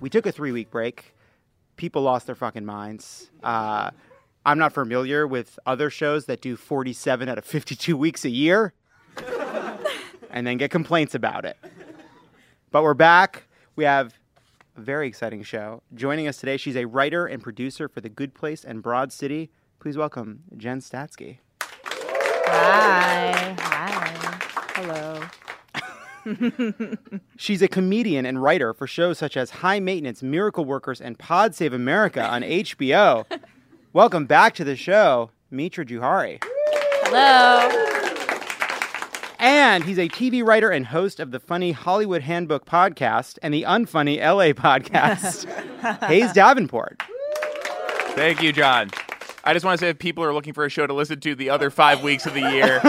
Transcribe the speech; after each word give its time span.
we 0.00 0.10
took 0.10 0.26
a 0.26 0.32
three 0.32 0.52
week 0.52 0.70
break. 0.70 1.14
People 1.76 2.02
lost 2.02 2.26
their 2.26 2.34
fucking 2.34 2.64
minds. 2.64 3.30
Uh, 3.42 3.90
I'm 4.44 4.58
not 4.58 4.72
familiar 4.72 5.26
with 5.26 5.58
other 5.66 5.90
shows 5.90 6.26
that 6.26 6.40
do 6.40 6.56
47 6.56 7.28
out 7.28 7.38
of 7.38 7.44
52 7.44 7.96
weeks 7.96 8.24
a 8.24 8.30
year 8.30 8.72
and 10.30 10.46
then 10.46 10.56
get 10.56 10.70
complaints 10.70 11.14
about 11.14 11.44
it. 11.44 11.56
But 12.70 12.82
we're 12.82 12.94
back. 12.94 13.46
We 13.76 13.84
have 13.84 14.18
a 14.76 14.80
very 14.80 15.06
exciting 15.06 15.42
show. 15.42 15.82
Joining 15.94 16.26
us 16.28 16.38
today, 16.38 16.56
she's 16.56 16.76
a 16.76 16.86
writer 16.86 17.26
and 17.26 17.42
producer 17.42 17.88
for 17.88 18.00
The 18.00 18.08
Good 18.08 18.34
Place 18.34 18.64
and 18.64 18.82
Broad 18.82 19.12
City. 19.12 19.50
Please 19.80 19.96
welcome 19.96 20.40
Jen 20.56 20.80
Statsky. 20.80 21.38
Hi. 21.60 23.56
Hi. 23.60 24.38
Hello. 24.74 25.22
She's 27.36 27.62
a 27.62 27.68
comedian 27.68 28.26
and 28.26 28.42
writer 28.42 28.74
for 28.74 28.86
shows 28.86 29.18
such 29.18 29.36
as 29.36 29.50
High 29.50 29.80
Maintenance, 29.80 30.22
Miracle 30.22 30.64
Workers, 30.64 31.00
and 31.00 31.18
Pod 31.18 31.54
Save 31.54 31.72
America 31.72 32.22
on 32.22 32.42
HBO. 32.42 33.24
Welcome 33.92 34.26
back 34.26 34.54
to 34.56 34.64
the 34.64 34.76
show, 34.76 35.30
Mitra 35.50 35.84
Jouhari. 35.84 36.42
Hello. 37.04 37.94
And 39.38 39.84
he's 39.84 39.98
a 39.98 40.08
TV 40.08 40.44
writer 40.44 40.70
and 40.70 40.86
host 40.86 41.20
of 41.20 41.30
the 41.30 41.38
funny 41.38 41.72
Hollywood 41.72 42.22
Handbook 42.22 42.66
podcast 42.66 43.38
and 43.40 43.54
the 43.54 43.62
unfunny 43.62 44.18
LA 44.18 44.52
podcast, 44.52 45.46
Hayes 46.08 46.32
Davenport. 46.32 47.02
Thank 48.10 48.42
you, 48.42 48.52
Jon. 48.52 48.90
I 49.44 49.52
just 49.52 49.64
want 49.64 49.78
to 49.78 49.84
say 49.86 49.90
if 49.90 49.98
people 49.98 50.24
are 50.24 50.34
looking 50.34 50.52
for 50.52 50.64
a 50.64 50.68
show 50.68 50.86
to 50.86 50.92
listen 50.92 51.20
to 51.20 51.34
the 51.34 51.48
other 51.50 51.70
five 51.70 52.02
weeks 52.02 52.26
of 52.26 52.34
the 52.34 52.40
year, 52.40 52.80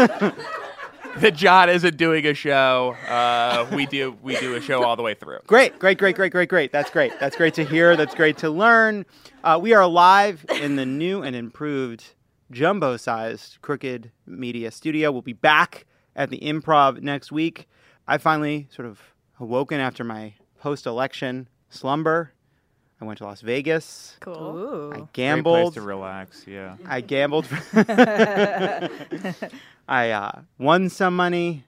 that 1.18 1.36
John 1.36 1.70
isn't 1.70 1.98
doing 1.98 2.26
a 2.26 2.34
show. 2.34 2.96
Uh, 3.08 3.68
we 3.74 3.86
do 3.86 4.18
we 4.22 4.38
do 4.38 4.56
a 4.56 4.62
show 4.62 4.84
all 4.84 4.96
the 4.96 5.02
way 5.02 5.14
through. 5.14 5.40
Great, 5.48 5.80
great, 5.80 5.98
great, 5.98 6.16
great, 6.16 6.32
great, 6.32 6.50
great. 6.50 6.72
That's 6.72 6.90
great. 6.90 7.20
That's 7.20 7.36
great 7.36 7.54
to 7.56 7.66
hear. 7.66 7.96
That's 7.96 8.14
great 8.14 8.38
to 8.40 8.50
learn. 8.50 9.06
Uh, 9.44 9.60
we 9.62 9.74
are 9.74 9.88
live 9.88 10.46
in 10.62 10.76
the 10.76 10.86
new 10.86 11.24
and 11.24 11.36
improved 11.36 12.14
jumbo 12.52 12.98
sized 12.98 13.58
Crooked 13.62 14.12
Media 14.26 14.72
Studio. 14.72 15.12
We'll 15.12 15.22
be 15.22 15.34
back 15.34 15.86
at 16.16 16.30
the 16.30 16.40
improv 16.40 17.02
next 17.02 17.32
week. 17.32 17.68
I 18.08 18.18
finally 18.18 18.68
sort 18.72 18.88
of 18.88 19.02
awoken 19.40 19.80
after 19.80 20.04
my 20.04 20.34
post 20.60 20.86
election 20.86 21.48
slumber. 21.70 22.34
I 23.02 23.06
went 23.06 23.18
to 23.20 23.24
Las 23.26 23.42
Vegas. 23.42 24.18
Cool. 24.20 24.34
I 24.36 24.90
Great 24.90 25.00
place 25.00 25.10
gambled. 25.14 25.74
to 25.76 25.82
relax. 25.82 26.46
Yeah. 26.46 26.76
I 26.86 27.00
gambled. 27.02 27.48
I 29.88 30.12
uh, 30.12 30.42
won 30.58 30.90
some 30.90 31.16
money. 31.16 31.66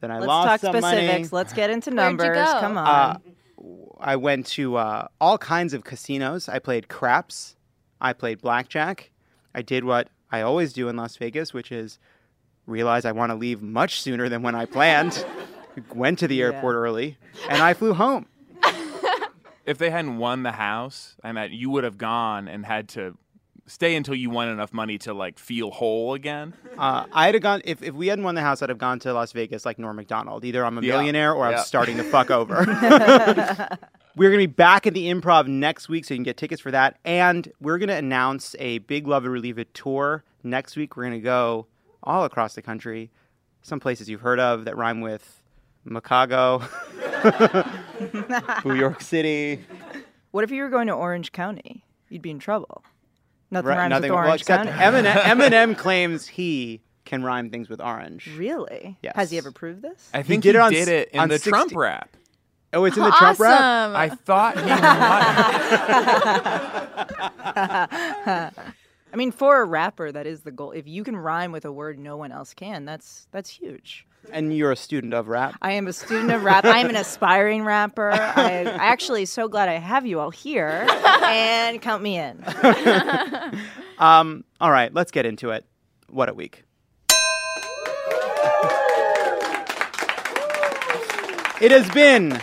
Then 0.00 0.10
I 0.12 0.18
lost 0.20 0.20
the 0.20 0.26
money. 0.26 0.26
Let's 0.28 0.28
lost 0.28 0.62
talk 0.62 0.72
some 0.72 0.82
specifics. 0.82 1.32
money. 1.32 1.42
Let's 1.42 1.52
get 1.52 1.70
into 1.70 1.90
Where'd 1.90 2.12
you 2.12 2.18
numbers. 2.18 2.36
go? 2.52 2.60
Come 2.60 2.78
on. 2.78 2.86
Uh, 2.86 3.18
I 4.00 4.16
went 4.16 4.46
to 4.48 4.76
uh, 4.76 5.08
all 5.20 5.38
kinds 5.38 5.74
of 5.74 5.82
casinos. 5.84 6.48
I 6.48 6.60
played 6.60 6.88
craps. 6.88 7.56
I 8.00 8.12
played 8.12 8.40
blackjack. 8.40 9.10
I 9.54 9.62
did 9.62 9.82
what 9.84 10.08
I 10.30 10.42
always 10.42 10.72
do 10.72 10.88
in 10.88 10.94
Las 10.96 11.16
Vegas, 11.16 11.52
which 11.52 11.72
is 11.72 11.98
realize 12.66 13.04
I 13.04 13.12
want 13.12 13.30
to 13.30 13.34
leave 13.36 13.60
much 13.60 14.00
sooner 14.00 14.28
than 14.28 14.42
when 14.42 14.54
I 14.54 14.66
planned. 14.66 15.24
went 15.94 16.18
to 16.20 16.28
the 16.28 16.36
Yeah. 16.36 16.46
airport 16.46 16.76
early, 16.76 17.18
and 17.48 17.60
I 17.62 17.74
flew 17.74 17.94
home. 17.94 18.26
If 19.68 19.78
they 19.78 19.90
hadn't 19.90 20.18
won 20.18 20.42
the 20.42 20.52
house, 20.52 21.16
I 21.22 21.32
mean, 21.32 21.52
you 21.52 21.70
would 21.70 21.84
have 21.84 21.98
gone 21.98 22.48
and 22.48 22.64
had 22.64 22.88
to 22.90 23.16
stay 23.66 23.94
until 23.96 24.14
you 24.14 24.30
won 24.30 24.48
enough 24.48 24.72
money 24.72 24.96
to 24.96 25.12
like 25.12 25.38
feel 25.38 25.70
whole 25.70 26.14
again. 26.14 26.54
Uh, 26.78 27.04
I'd 27.12 27.34
have 27.34 27.42
gone 27.42 27.60
if, 27.64 27.82
if 27.82 27.94
we 27.94 28.06
hadn't 28.06 28.24
won 28.24 28.34
the 28.34 28.40
house. 28.40 28.62
I'd 28.62 28.70
have 28.70 28.78
gone 28.78 28.98
to 29.00 29.12
Las 29.12 29.32
Vegas 29.32 29.66
like 29.66 29.78
Norm 29.78 29.96
Macdonald. 29.96 30.44
Either 30.46 30.64
I'm 30.64 30.78
a 30.78 30.80
Yeah. 30.80 30.96
millionaire 30.96 31.34
or 31.34 31.50
Yeah. 31.50 31.58
I'm 31.58 31.64
starting 31.64 31.98
to 31.98 32.02
fuck 32.04 32.30
over. 32.30 32.64
we're 34.16 34.30
gonna 34.30 34.38
be 34.38 34.46
back 34.46 34.86
at 34.86 34.94
the 34.94 35.08
Improv 35.12 35.46
next 35.48 35.88
week, 35.88 36.04
so 36.06 36.14
you 36.14 36.18
can 36.18 36.24
get 36.24 36.36
tickets 36.38 36.62
for 36.62 36.70
that. 36.70 36.98
And 37.04 37.52
we're 37.60 37.76
gonna 37.78 37.94
announce 37.96 38.56
a 38.58 38.78
Big 38.78 39.06
Love 39.06 39.24
It 39.26 39.28
or 39.28 39.38
Leave 39.38 39.58
It 39.58 39.74
tour 39.74 40.24
next 40.42 40.76
week. 40.76 40.96
We're 40.96 41.04
gonna 41.04 41.20
go 41.20 41.66
all 42.02 42.24
across 42.24 42.54
the 42.54 42.62
country, 42.62 43.10
some 43.60 43.80
places 43.80 44.08
you've 44.08 44.22
heard 44.22 44.40
of 44.40 44.64
that 44.64 44.76
rhyme 44.78 45.02
with 45.02 45.37
Chicago, 45.94 46.62
New 48.64 48.74
York 48.74 49.00
City. 49.00 49.64
what 50.30 50.44
if 50.44 50.50
you 50.50 50.62
were 50.62 50.68
going 50.70 50.86
to 50.88 50.92
Orange 50.94 51.32
County? 51.32 51.84
You'd 52.08 52.22
be 52.22 52.30
in 52.30 52.38
trouble. 52.38 52.82
Nothing 53.50 53.68
Right, 53.68 53.78
rhymes 53.78 53.90
nothing. 53.90 54.10
with 54.10 54.16
Well, 54.18 54.26
Orange 54.28 54.40
except 54.42 54.68
County. 54.68 55.08
Eminem, 55.08 55.12
Eminem 55.22 55.76
claims 55.76 56.26
he 56.26 56.80
can 57.04 57.22
rhyme 57.22 57.48
things 57.50 57.68
with 57.70 57.80
orange. 57.80 58.30
Really? 58.36 58.98
Yes. 59.02 59.14
Has 59.16 59.30
he 59.30 59.38
ever 59.38 59.50
proved 59.50 59.80
this? 59.82 60.10
I 60.12 60.22
think 60.22 60.42
did 60.42 60.54
he 60.54 60.58
it 60.58 60.60
on 60.60 60.72
did 60.72 60.88
it 60.88 61.08
in 61.12 61.20
on 61.20 61.28
the 61.30 61.36
60 61.36 61.50
Trump 61.50 61.74
rap. 61.74 62.14
Oh, 62.74 62.84
it's 62.84 62.98
in 62.98 63.02
the 63.04 63.10
Trump 63.12 63.38
rap. 63.40 63.60
I 63.96 64.10
thought 64.10 64.58
he 64.58 64.68
might. 64.68 64.78
I 69.10 69.16
mean, 69.16 69.32
for 69.32 69.62
a 69.62 69.64
rapper, 69.64 70.12
that 70.12 70.26
is 70.26 70.42
the 70.42 70.50
goal. 70.50 70.72
If 70.72 70.86
you 70.86 71.02
can 71.02 71.16
rhyme 71.16 71.50
with 71.50 71.64
a 71.64 71.72
word 71.72 71.98
no 71.98 72.18
one 72.18 72.30
else 72.30 72.52
can, 72.52 72.84
that's 72.84 73.26
that's 73.32 73.48
huge. 73.48 74.06
And 74.30 74.54
you're 74.54 74.72
a 74.72 74.76
student 74.76 75.14
of 75.14 75.28
rap. 75.28 75.54
I 75.62 75.72
am 75.72 75.86
a 75.86 75.92
student 75.92 76.30
of 76.30 76.44
rap. 76.44 76.64
I 76.64 76.78
am 76.78 76.90
an 76.90 76.96
aspiring 76.96 77.64
rapper. 77.64 78.10
I, 78.10 78.64
I 78.64 78.86
actually 78.86 79.24
so 79.24 79.48
glad 79.48 79.68
I 79.68 79.74
have 79.74 80.04
you 80.06 80.20
all 80.20 80.30
here, 80.30 80.86
and 81.24 81.80
count 81.80 82.02
me 82.02 82.18
in. 82.18 82.44
Um, 83.98 84.44
all 84.60 84.70
right, 84.70 84.94
let's 84.94 85.10
get 85.10 85.26
into 85.26 85.50
it. 85.50 85.66
What 86.08 86.28
a 86.28 86.34
week. 86.34 86.62
It 91.60 91.72
has 91.72 91.90
been 91.90 92.40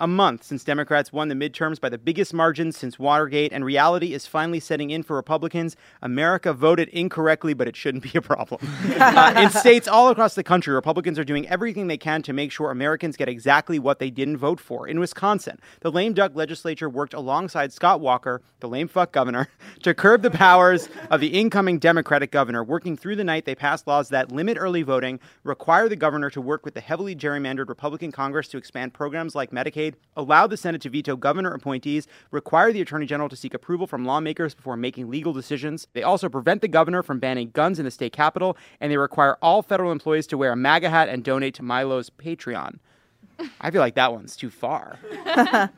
a 0.00 0.06
month 0.06 0.44
since 0.44 0.64
Democrats 0.64 1.12
won 1.12 1.28
the 1.28 1.34
midterms 1.34 1.80
by 1.80 1.88
the 1.88 1.98
biggest 1.98 2.32
margins 2.32 2.76
since 2.76 2.98
Watergate, 2.98 3.52
and 3.52 3.64
reality 3.64 4.14
is 4.14 4.26
finally 4.26 4.60
setting 4.60 4.90
in 4.90 5.02
for 5.02 5.16
Republicans. 5.16 5.76
America 6.02 6.52
voted 6.52 6.88
incorrectly, 6.90 7.54
but 7.54 7.66
it 7.66 7.76
shouldn't 7.76 8.04
be 8.04 8.16
a 8.16 8.22
problem. 8.22 8.60
Uh, 8.98 9.32
in 9.36 9.50
states 9.50 9.86
all 9.86 10.08
across 10.08 10.34
the 10.34 10.42
country, 10.42 10.74
Republicans 10.74 11.18
are 11.18 11.24
doing 11.24 11.48
everything 11.48 11.86
they 11.86 11.96
can 11.96 12.20
to 12.20 12.32
make 12.32 12.50
sure 12.50 12.70
Americans 12.70 13.16
get 13.16 13.28
exactly 13.28 13.78
what 13.78 13.98
they 13.98 14.10
didn't 14.10 14.36
vote 14.36 14.60
for. 14.60 14.86
In 14.88 14.98
Wisconsin, 14.98 15.58
the 15.80 15.90
lame 15.90 16.12
duck 16.12 16.32
legislature 16.34 16.88
worked 16.88 17.14
alongside 17.14 17.72
Scott 17.72 18.00
Walker, 18.00 18.42
the 18.60 18.68
lame 18.68 18.88
fuck 18.88 19.12
governor, 19.12 19.48
to 19.82 19.94
curb 19.94 20.22
the 20.22 20.30
powers 20.30 20.88
of 21.10 21.20
the 21.20 21.28
incoming 21.28 21.78
Democratic 21.78 22.30
governor. 22.30 22.62
Working 22.64 22.96
through 22.96 23.16
the 23.16 23.24
night, 23.24 23.44
they 23.44 23.54
passed 23.54 23.86
laws 23.86 24.08
that 24.08 24.32
limit 24.32 24.56
early 24.58 24.82
voting, 24.82 25.20
require 25.42 25.88
the 25.88 25.96
governor 25.96 26.30
to 26.30 26.40
work 26.40 26.64
with 26.64 26.74
the 26.74 26.80
heavily 26.80 27.14
gerrymandered 27.14 27.68
Republican 27.68 28.12
Congress 28.12 28.48
to 28.48 28.58
expand 28.58 28.94
programs 28.94 29.34
like 29.34 29.50
Medicaid, 29.50 29.87
allow 30.16 30.46
the 30.46 30.56
Senate 30.56 30.80
to 30.82 30.90
veto 30.90 31.16
governor 31.16 31.52
appointees, 31.52 32.06
require 32.30 32.72
the 32.72 32.80
Attorney 32.80 33.06
General 33.06 33.28
to 33.28 33.36
seek 33.36 33.54
approval 33.54 33.86
from 33.86 34.04
lawmakers 34.04 34.54
before 34.54 34.76
making 34.76 35.08
legal 35.10 35.32
decisions. 35.32 35.86
They 35.92 36.02
also 36.02 36.28
prevent 36.28 36.60
the 36.60 36.68
governor 36.68 37.02
from 37.02 37.18
banning 37.18 37.50
guns 37.50 37.78
in 37.78 37.84
the 37.84 37.90
state 37.90 38.12
capitol, 38.12 38.56
and 38.80 38.90
they 38.92 38.96
require 38.96 39.36
all 39.42 39.62
federal 39.62 39.92
employees 39.92 40.26
to 40.28 40.38
wear 40.38 40.52
a 40.52 40.56
MAGA 40.56 40.90
hat 40.90 41.08
and 41.08 41.22
donate 41.24 41.54
to 41.54 41.62
Milo's 41.62 42.10
Patreon. 42.10 42.78
I 43.60 43.70
feel 43.70 43.80
like 43.80 43.94
that 43.94 44.12
one's 44.12 44.36
too 44.36 44.50
far. 44.50 44.98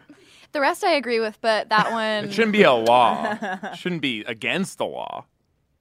The 0.53 0.60
rest 0.60 0.82
I 0.82 0.93
agree 0.93 1.20
with, 1.20 1.38
but 1.40 1.69
that 1.69 1.93
one. 1.93 2.25
It 2.25 2.32
shouldn't 2.32 2.52
be 2.52 2.64
a 2.64 2.73
law. 2.73 3.38
It 3.40 3.76
shouldn't 3.79 4.02
be 4.02 4.25
against 4.25 4.79
the 4.79 4.84
law. 4.87 5.26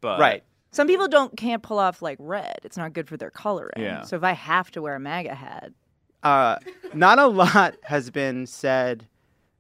But 0.02 0.20
Right. 0.20 0.44
Some 0.72 0.86
people 0.86 1.08
don't 1.08 1.36
can't 1.36 1.64
pull 1.64 1.80
off 1.80 2.04
like 2.04 2.18
red. 2.22 2.60
It's 2.64 2.78
not 2.78 2.94
good 2.94 3.08
for 3.08 3.18
their 3.18 3.32
coloring. 3.32 3.74
Yeah. 3.78 4.04
So 4.04 4.16
if 4.16 4.24
I 4.24 4.34
have 4.34 4.70
to 4.72 4.82
wear 4.84 4.96
a 4.96 5.00
MAGA 5.00 5.34
hat, 5.34 5.72
uh, 6.24 6.58
not 6.94 7.20
a 7.20 7.28
lot 7.28 7.76
has 7.84 8.10
been 8.10 8.46
said 8.48 9.08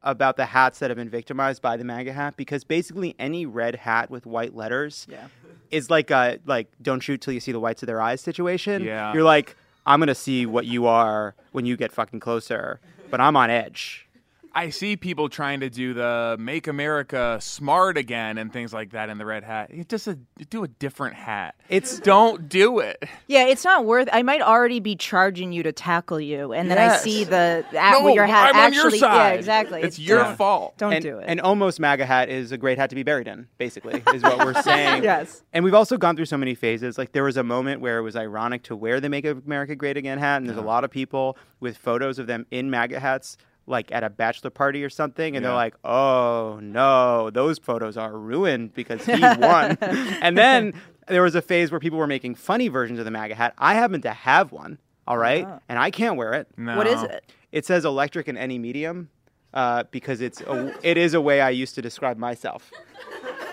about 0.02 0.38
the 0.38 0.46
hats 0.46 0.80
that 0.80 0.90
have 0.90 0.98
been 0.98 1.10
victimized 1.10 1.62
by 1.62 1.76
the 1.78 1.84
MAGA 1.84 2.14
hat 2.14 2.38
because 2.38 2.64
basically 2.64 3.16
any 3.20 3.46
red 3.46 3.76
hat 3.76 4.10
with 4.10 4.26
white 4.26 4.56
letters 4.56 5.06
Yeah. 5.10 5.28
is 5.72 5.90
like 5.90 6.10
a 6.10 6.40
like 6.46 6.68
don't 6.82 7.02
shoot 7.02 7.20
till 7.22 7.34
you 7.34 7.40
see 7.42 7.52
the 7.52 7.60
whites 7.60 7.84
of 7.84 7.88
their 7.88 8.02
eyes 8.02 8.22
situation. 8.22 8.84
Yeah. 8.84 9.14
You're 9.14 9.24
like, 9.24 9.56
I'm 9.86 10.00
gonna 10.00 10.16
see 10.16 10.46
what 10.46 10.66
you 10.66 10.86
are 10.88 11.36
when 11.52 11.66
you 11.66 11.76
get 11.76 11.92
fucking 11.92 12.20
closer, 12.22 12.80
but 13.12 13.20
I'm 13.20 13.36
on 13.36 13.50
edge. 13.50 14.08
I 14.54 14.69
see 14.72 14.98
people 14.98 15.30
trying 15.30 15.60
to 15.60 15.69
do 15.69 15.94
the 15.94 16.36
"Make 16.40 16.68
America 16.68 17.38
Smart 17.42 17.98
Again" 17.98 18.38
and 18.38 18.51
things 18.51 18.74
like 18.74 18.92
that 18.92 19.10
in 19.10 19.18
the 19.18 19.25
red 19.25 19.44
hat. 19.44 19.72
You 19.74 19.84
just 19.84 20.07
a, 20.07 20.16
do 20.50 20.63
a 20.63 20.68
different 20.68 21.16
hat. 21.16 21.56
It's- 21.69 22.00
don't 22.00 22.50
do 22.50 22.80
it. 22.80 23.04
Yeah, 23.28 23.46
it's 23.46 23.63
not 23.63 23.86
worth. 23.86 24.10
I 24.12 24.24
might 24.24 24.42
already 24.42 24.80
be 24.80 24.96
charging 24.96 25.51
you 25.51 25.62
to 25.63 25.72
tackle 25.72 26.19
you, 26.19 26.51
and 26.54 26.69
then 26.72 26.78
I 26.78 26.98
see 26.98 27.24
the 27.24 27.63
at, 27.74 27.92
No, 28.01 28.07
your 28.13 28.25
hat 28.25 28.50
I'm 28.50 28.56
on 28.56 28.62
actually. 28.74 28.81
your 28.98 29.00
side. 29.00 29.16
Yeah, 29.16 29.38
exactly. 29.38 29.81
It's 29.81 30.00
your 30.00 30.19
Yeah. 30.19 30.36
fault. 30.36 30.78
Don't 30.78 30.94
and, 30.94 31.04
do 31.04 31.19
it. 31.19 31.25
And 31.28 31.40
almost 31.42 31.80
MAGA 31.80 32.06
hat 32.06 32.30
is 32.30 32.52
a 32.52 32.57
great 32.57 32.78
hat 32.78 32.90
to 32.90 32.95
be 32.95 33.04
buried 33.04 33.28
in, 33.28 33.48
basically, 33.57 34.04
is 34.13 34.24
what 34.24 34.40
we're 34.40 34.62
saying. 34.63 35.04
Yes. 35.04 35.44
And 35.54 35.63
we've 35.63 35.74
also 35.75 35.98
gone 35.98 36.16
through 36.16 36.25
so 36.25 36.38
many 36.38 36.56
phases. 36.56 36.98
Like 36.98 37.12
there 37.12 37.24
was 37.24 37.38
a 37.38 37.44
moment 37.44 37.81
where 37.81 38.00
it 38.00 38.02
was 38.02 38.16
ironic 38.16 38.63
to 38.63 38.75
wear 38.75 39.00
the 39.00 39.10
Make 39.10 39.25
America 39.25 39.75
Great 39.75 39.95
Again 39.98 40.18
hat, 40.18 40.38
and 40.38 40.48
there's 40.48 40.57
a 40.57 40.62
lot 40.62 40.84
of 40.84 40.90
people 40.92 41.38
with 41.60 41.78
photos 41.78 42.18
of 42.19 42.25
them 42.28 42.45
in 42.52 42.69
MAGA 42.69 43.00
hats, 43.00 43.38
like 43.69 43.92
at 43.92 44.04
a 44.04 44.10
bachelor 44.10 44.50
party 44.50 44.83
or 44.83 44.89
something, 44.89 45.36
and 45.36 45.45
they're 45.45 45.54
like, 45.54 45.75
"Oh 45.83 46.60
no, 46.62 47.30
those 47.30 47.60
photos 47.60 47.98
are 47.98 48.18
ruined 48.18 48.74
because 48.74 49.06
he 49.06 49.12
won." 49.21 49.77
and 49.80 50.38
then 50.38 50.74
there 51.07 51.21
was 51.21 51.36
a 51.36 51.42
phase 51.42 51.71
where 51.71 51.80
people 51.80 52.00
were 52.00 52.07
making 52.07 52.36
funny 52.36 52.68
versions 52.68 53.00
of 53.00 53.06
the 53.06 53.12
MAGA 53.12 53.36
hat. 53.36 53.54
I 53.57 53.75
happen 53.75 54.01
to 54.01 54.12
have 54.12 54.51
one, 54.51 54.80
all 55.07 55.18
right, 55.18 55.48
and 55.69 55.80
I 55.80 55.92
can't 55.92 56.18
wear 56.18 56.33
it. 56.33 56.48
no. 56.57 56.75
What 56.75 56.88
is 56.88 57.01
it? 57.04 57.31
It 57.51 57.66
says 57.66 57.86
electric 57.86 58.27
in 58.27 58.38
any 58.38 58.60
medium 58.60 59.10
uh, 59.54 59.83
because 59.92 60.21
it's 60.21 60.42
a, 60.42 60.74
it 60.83 60.98
is 60.98 61.13
a 61.13 61.21
way 61.21 61.42
I 61.42 61.50
used 61.50 61.75
to 61.75 61.81
describe 61.81 62.18
myself. 62.18 62.71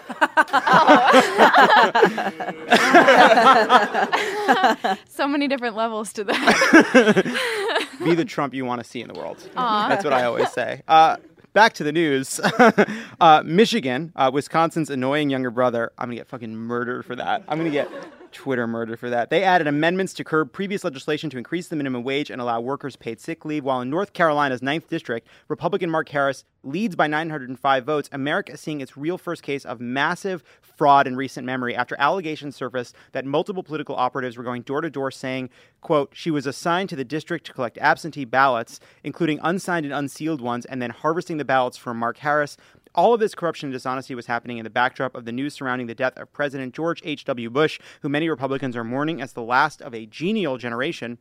So 5.08 5.26
many 5.26 5.48
different 5.48 5.76
levels 5.76 6.12
to 6.14 6.24
that. 6.24 7.72
Be 8.04 8.14
the 8.14 8.24
Trump 8.24 8.54
you 8.54 8.64
want 8.64 8.82
to 8.82 8.88
see 8.88 9.00
in 9.00 9.08
the 9.08 9.14
world. 9.14 9.38
That's 9.54 10.04
what 10.04 10.12
I 10.12 10.24
always 10.24 10.50
say. 10.52 10.82
Uh, 10.88 11.16
back 11.52 11.72
to 11.74 11.84
the 11.84 11.92
news. 11.92 12.38
uh, 13.20 13.42
Michigan, 13.44 14.12
uh, 14.14 14.30
Wisconsin's 14.32 14.90
annoying 14.90 15.30
younger 15.30 15.50
brother. 15.50 15.92
I'm 15.98 16.08
gonna 16.08 16.16
get 16.16 16.28
fucking 16.28 16.54
murdered 16.54 17.04
for 17.04 17.16
that. 17.16 17.44
I'm 17.48 17.58
gonna 17.58 17.70
get 17.70 17.88
Twitter 18.36 18.66
murder 18.66 18.98
for 18.98 19.08
that. 19.08 19.30
They 19.30 19.42
added 19.42 19.66
amendments 19.66 20.12
to 20.12 20.22
curb 20.22 20.52
previous 20.52 20.84
legislation 20.84 21.30
to 21.30 21.38
increase 21.38 21.68
the 21.68 21.76
minimum 21.76 22.04
wage 22.04 22.30
and 22.30 22.38
allow 22.38 22.60
workers 22.60 22.94
paid 22.94 23.18
sick 23.18 23.46
leave. 23.46 23.64
While 23.64 23.80
in 23.80 23.88
North 23.88 24.12
Carolina's 24.12 24.60
9th 24.60 24.88
district, 24.88 25.26
Republican 25.48 25.88
Mark 25.88 26.10
Harris 26.10 26.44
leads 26.62 26.94
by 26.94 27.06
905 27.06 27.84
votes. 27.84 28.10
America 28.12 28.52
is 28.52 28.60
seeing 28.60 28.82
its 28.82 28.94
real 28.94 29.16
first 29.16 29.42
case 29.42 29.64
of 29.64 29.80
massive 29.80 30.44
fraud 30.60 31.06
in 31.06 31.16
recent 31.16 31.46
memory 31.46 31.74
after 31.74 31.96
allegations 31.98 32.54
surfaced 32.54 32.94
that 33.12 33.24
multiple 33.24 33.62
political 33.62 33.96
operatives 33.96 34.36
were 34.36 34.44
going 34.44 34.60
door 34.62 34.82
to 34.82 34.90
door 34.90 35.10
saying, 35.10 35.48
quote, 35.80 36.10
she 36.12 36.30
was 36.30 36.46
assigned 36.46 36.90
to 36.90 36.96
the 36.96 37.04
district 37.04 37.46
to 37.46 37.54
collect 37.54 37.78
absentee 37.78 38.26
ballots, 38.26 38.80
including 39.02 39.40
unsigned 39.42 39.86
and 39.86 39.94
unsealed 39.94 40.42
ones, 40.42 40.66
and 40.66 40.82
then 40.82 40.90
harvesting 40.90 41.38
the 41.38 41.44
ballots 41.44 41.78
from 41.78 41.98
Mark 41.98 42.18
Harris. 42.18 42.58
All 42.96 43.12
of 43.12 43.20
this 43.20 43.34
corruption 43.34 43.66
and 43.66 43.74
dishonesty 43.74 44.14
was 44.14 44.24
happening 44.24 44.56
in 44.56 44.64
the 44.64 44.70
backdrop 44.70 45.14
of 45.14 45.26
the 45.26 45.32
news 45.32 45.52
surrounding 45.52 45.86
the 45.86 45.94
death 45.94 46.16
of 46.16 46.32
President 46.32 46.74
George 46.74 47.02
H.W. 47.04 47.50
Bush, 47.50 47.78
who 48.00 48.08
many 48.08 48.30
Republicans 48.30 48.74
are 48.74 48.84
mourning 48.84 49.20
as 49.20 49.34
the 49.34 49.42
last 49.42 49.82
of 49.82 49.94
a 49.94 50.06
genial 50.06 50.56
generation. 50.56 51.18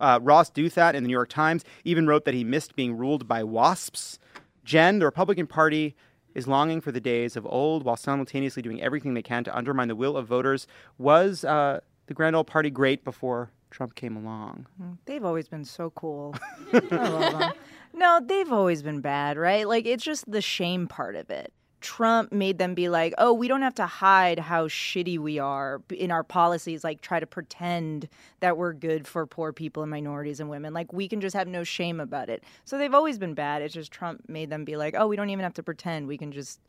Uh, 0.00 0.18
Ross 0.22 0.50
Douthat 0.50 0.94
in 0.94 1.02
the 1.02 1.08
New 1.08 1.12
York 1.12 1.28
Times 1.28 1.66
even 1.84 2.06
wrote 2.06 2.24
that 2.24 2.32
he 2.32 2.44
missed 2.44 2.74
being 2.74 2.96
ruled 2.96 3.28
by 3.28 3.44
wasps. 3.44 4.18
Jen, 4.64 5.00
the 5.00 5.04
Republican 5.04 5.46
Party 5.46 5.94
is 6.34 6.48
longing 6.48 6.80
for 6.80 6.92
the 6.92 7.00
days 7.00 7.36
of 7.36 7.44
old 7.44 7.84
while 7.84 7.96
simultaneously 7.96 8.62
doing 8.62 8.80
everything 8.80 9.12
they 9.12 9.22
can 9.22 9.44
to 9.44 9.54
undermine 9.54 9.88
the 9.88 9.96
will 9.96 10.16
of 10.16 10.26
voters. 10.26 10.66
Was 10.96 11.44
uh, 11.44 11.80
the 12.06 12.14
Grand 12.14 12.36
Old 12.36 12.46
Party 12.46 12.70
great 12.70 13.04
before 13.04 13.50
Trump 13.70 13.94
came 13.94 14.16
along? 14.16 14.66
Mm, 14.82 14.98
they've 15.04 15.24
always 15.24 15.48
been 15.48 15.64
so 15.64 15.90
cool. 15.90 16.34
I 16.72 16.78
love 17.08 17.38
them. 17.38 17.52
No, 17.94 18.20
they've 18.24 18.52
always 18.52 18.82
been 18.82 19.00
bad, 19.00 19.36
right? 19.36 19.66
Like 19.66 19.86
it's 19.86 20.04
just 20.04 20.30
the 20.30 20.40
shame 20.42 20.86
part 20.86 21.16
of 21.16 21.30
it. 21.30 21.52
Trump 21.80 22.32
made 22.32 22.58
them 22.58 22.74
be 22.74 22.88
like, 22.88 23.14
"Oh, 23.18 23.32
we 23.32 23.46
don't 23.46 23.62
have 23.62 23.74
to 23.76 23.86
hide 23.86 24.40
how 24.40 24.66
shitty 24.66 25.18
we 25.18 25.38
are 25.38 25.80
in 25.90 26.10
our 26.10 26.24
policies, 26.24 26.82
like 26.82 27.00
try 27.00 27.20
to 27.20 27.26
pretend 27.26 28.08
that 28.40 28.56
we're 28.56 28.72
good 28.72 29.06
for 29.06 29.26
poor 29.26 29.52
people 29.52 29.84
and 29.84 29.90
minorities 29.90 30.40
and 30.40 30.50
women. 30.50 30.74
Like 30.74 30.92
we 30.92 31.08
can 31.08 31.20
just 31.20 31.36
have 31.36 31.46
no 31.46 31.62
shame 31.64 32.00
about 32.00 32.28
it." 32.28 32.42
So 32.64 32.78
they've 32.78 32.94
always 32.94 33.18
been 33.18 33.34
bad. 33.34 33.62
It's 33.62 33.74
just 33.74 33.92
Trump 33.92 34.28
made 34.28 34.50
them 34.50 34.64
be 34.64 34.76
like, 34.76 34.94
"Oh, 34.98 35.06
we 35.06 35.16
don't 35.16 35.30
even 35.30 35.44
have 35.44 35.54
to 35.54 35.62
pretend. 35.62 36.08
We 36.08 36.18
can 36.18 36.32
just 36.32 36.60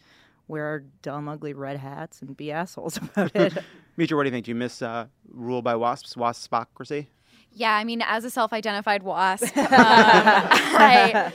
wear 0.50 0.66
our 0.66 0.80
dumb 1.02 1.30
ugly 1.30 1.54
red 1.54 1.78
hats 1.78 2.22
and 2.22 2.36
be 2.36 2.52
assholes 2.52 2.98
about 2.98 3.34
it." 3.36 3.58
Mitra, 3.98 4.18
what 4.18 4.24
do 4.24 4.28
you 4.28 4.34
think? 4.34 4.46
Do 4.46 4.52
you 4.52 4.56
miss 4.56 4.82
uh, 4.82 5.06
rule 5.30 5.62
by 5.62 5.76
wasps, 5.76 6.16
waspocracy? 6.16 7.08
yeah, 7.54 7.76
I 7.76 7.84
mean, 7.84 8.02
as 8.02 8.26
a 8.26 8.30
self-identified 8.30 9.04
wasp, 9.04 9.46
uh, 9.58 9.68
I, 9.70 11.32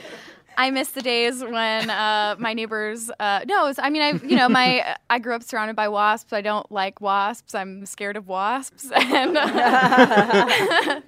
I 0.57 0.71
miss 0.71 0.91
the 0.91 1.01
days 1.01 1.43
when 1.43 1.89
uh, 1.89 2.35
my 2.39 2.53
neighbors. 2.53 3.11
Uh, 3.19 3.41
no, 3.47 3.71
I 3.77 3.89
mean, 3.89 4.01
I 4.01 4.11
you 4.25 4.35
know 4.35 4.49
my 4.49 4.95
I 5.09 5.19
grew 5.19 5.35
up 5.35 5.43
surrounded 5.43 5.75
by 5.75 5.89
wasps. 5.89 6.33
I 6.33 6.41
don't 6.41 6.69
like 6.71 7.01
wasps. 7.01 7.53
I'm 7.53 7.85
scared 7.85 8.17
of 8.17 8.27
wasps, 8.27 8.89
and 8.91 9.37
I 9.37 11.01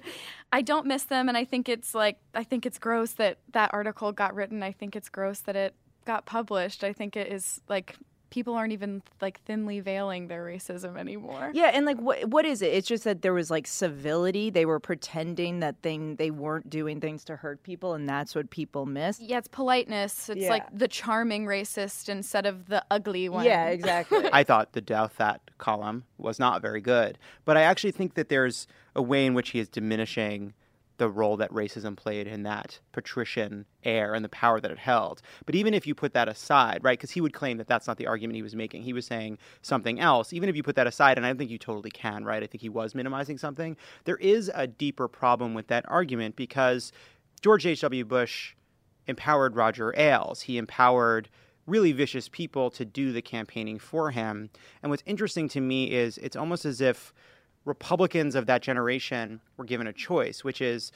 don't 0.62 0.86
miss 0.86 1.04
them. 1.04 1.28
And 1.28 1.36
I 1.36 1.44
think 1.44 1.68
it's 1.68 1.94
like 1.94 2.18
I 2.34 2.44
think 2.44 2.66
it's 2.66 2.78
gross 2.78 3.12
that 3.12 3.38
that 3.52 3.70
article 3.72 4.12
got 4.12 4.34
written. 4.34 4.62
I 4.62 4.72
think 4.72 4.94
it's 4.94 5.08
gross 5.08 5.40
that 5.40 5.56
it 5.56 5.74
got 6.08 6.24
published. 6.26 6.82
I 6.82 6.92
think 6.92 7.16
it 7.16 7.30
is 7.30 7.60
like 7.68 7.94
people 8.30 8.54
aren't 8.54 8.72
even 8.72 9.02
like 9.22 9.40
thinly 9.42 9.80
veiling 9.80 10.28
their 10.28 10.44
racism 10.44 10.98
anymore. 10.98 11.50
Yeah, 11.54 11.70
and 11.74 11.84
like 11.86 11.98
what 11.98 12.24
what 12.26 12.44
is 12.44 12.62
it? 12.62 12.72
It's 12.72 12.88
just 12.88 13.04
that 13.04 13.20
there 13.22 13.32
was 13.34 13.50
like 13.50 13.66
civility. 13.66 14.48
They 14.50 14.64
were 14.66 14.80
pretending 14.80 15.60
that 15.60 15.76
thing 15.82 16.16
they 16.16 16.30
weren't 16.30 16.68
doing 16.70 17.00
things 17.00 17.24
to 17.24 17.36
hurt 17.36 17.62
people 17.62 17.94
and 17.94 18.08
that's 18.08 18.34
what 18.34 18.48
people 18.50 18.86
miss. 18.86 19.20
Yeah, 19.20 19.38
it's 19.38 19.48
politeness. 19.48 20.28
It's 20.30 20.40
Yeah. 20.42 20.50
like 20.50 20.66
the 20.76 20.88
charming 20.88 21.44
racist 21.46 22.08
instead 22.08 22.46
of 22.46 22.68
the 22.68 22.82
ugly 22.90 23.28
one. 23.28 23.44
Yeah, 23.44 23.66
exactly. 23.68 24.28
I 24.32 24.44
thought 24.44 24.72
the 24.72 24.82
Douthat 24.82 25.38
column 25.58 26.04
was 26.16 26.38
not 26.38 26.62
very 26.62 26.80
good, 26.80 27.18
but 27.44 27.56
I 27.56 27.62
actually 27.62 27.92
think 27.92 28.14
that 28.14 28.28
there's 28.28 28.66
a 28.96 29.02
way 29.02 29.26
in 29.26 29.34
which 29.34 29.50
he 29.50 29.58
is 29.58 29.68
diminishing 29.68 30.54
the 30.98 31.08
role 31.08 31.36
that 31.38 31.50
racism 31.50 31.96
played 31.96 32.26
in 32.26 32.42
that 32.42 32.78
patrician 32.92 33.64
air 33.84 34.14
and 34.14 34.24
the 34.24 34.28
power 34.28 34.60
that 34.60 34.70
it 34.70 34.78
held. 34.78 35.22
But 35.46 35.54
even 35.54 35.72
if 35.72 35.86
you 35.86 35.94
put 35.94 36.12
that 36.12 36.28
aside, 36.28 36.80
right, 36.82 36.98
because 36.98 37.12
he 37.12 37.20
would 37.20 37.32
claim 37.32 37.56
that 37.56 37.68
that's 37.68 37.86
not 37.86 37.96
the 37.96 38.06
argument 38.06 38.36
he 38.36 38.42
was 38.42 38.56
making, 38.56 38.82
he 38.82 38.92
was 38.92 39.06
saying 39.06 39.38
something 39.62 39.98
else. 39.98 40.32
Even 40.32 40.48
if 40.48 40.56
you 40.56 40.62
put 40.62 40.76
that 40.76 40.86
aside, 40.86 41.16
and 41.16 41.26
I 41.26 41.32
think 41.34 41.50
you 41.50 41.58
totally 41.58 41.90
can, 41.90 42.24
right, 42.24 42.42
I 42.42 42.46
think 42.46 42.60
he 42.60 42.68
was 42.68 42.94
minimizing 42.94 43.38
something, 43.38 43.76
there 44.04 44.16
is 44.16 44.50
a 44.54 44.66
deeper 44.66 45.08
problem 45.08 45.54
with 45.54 45.68
that 45.68 45.84
argument 45.88 46.36
because 46.36 46.92
George 47.40 47.64
H.W. 47.64 48.04
Bush 48.04 48.54
empowered 49.06 49.56
Roger 49.56 49.94
Ailes. 49.96 50.42
He 50.42 50.58
empowered 50.58 51.28
really 51.66 51.92
vicious 51.92 52.28
people 52.28 52.70
to 52.70 52.84
do 52.84 53.12
the 53.12 53.22
campaigning 53.22 53.78
for 53.78 54.10
him. 54.10 54.50
And 54.82 54.90
what's 54.90 55.02
interesting 55.06 55.48
to 55.50 55.60
me 55.60 55.92
is 55.92 56.18
it's 56.18 56.36
almost 56.36 56.64
as 56.64 56.80
if 56.80 57.12
Republicans 57.64 58.34
of 58.34 58.46
that 58.46 58.62
generation 58.62 59.40
were 59.56 59.64
given 59.64 59.86
a 59.86 59.92
choice, 59.92 60.42
which 60.44 60.60
is 60.60 60.92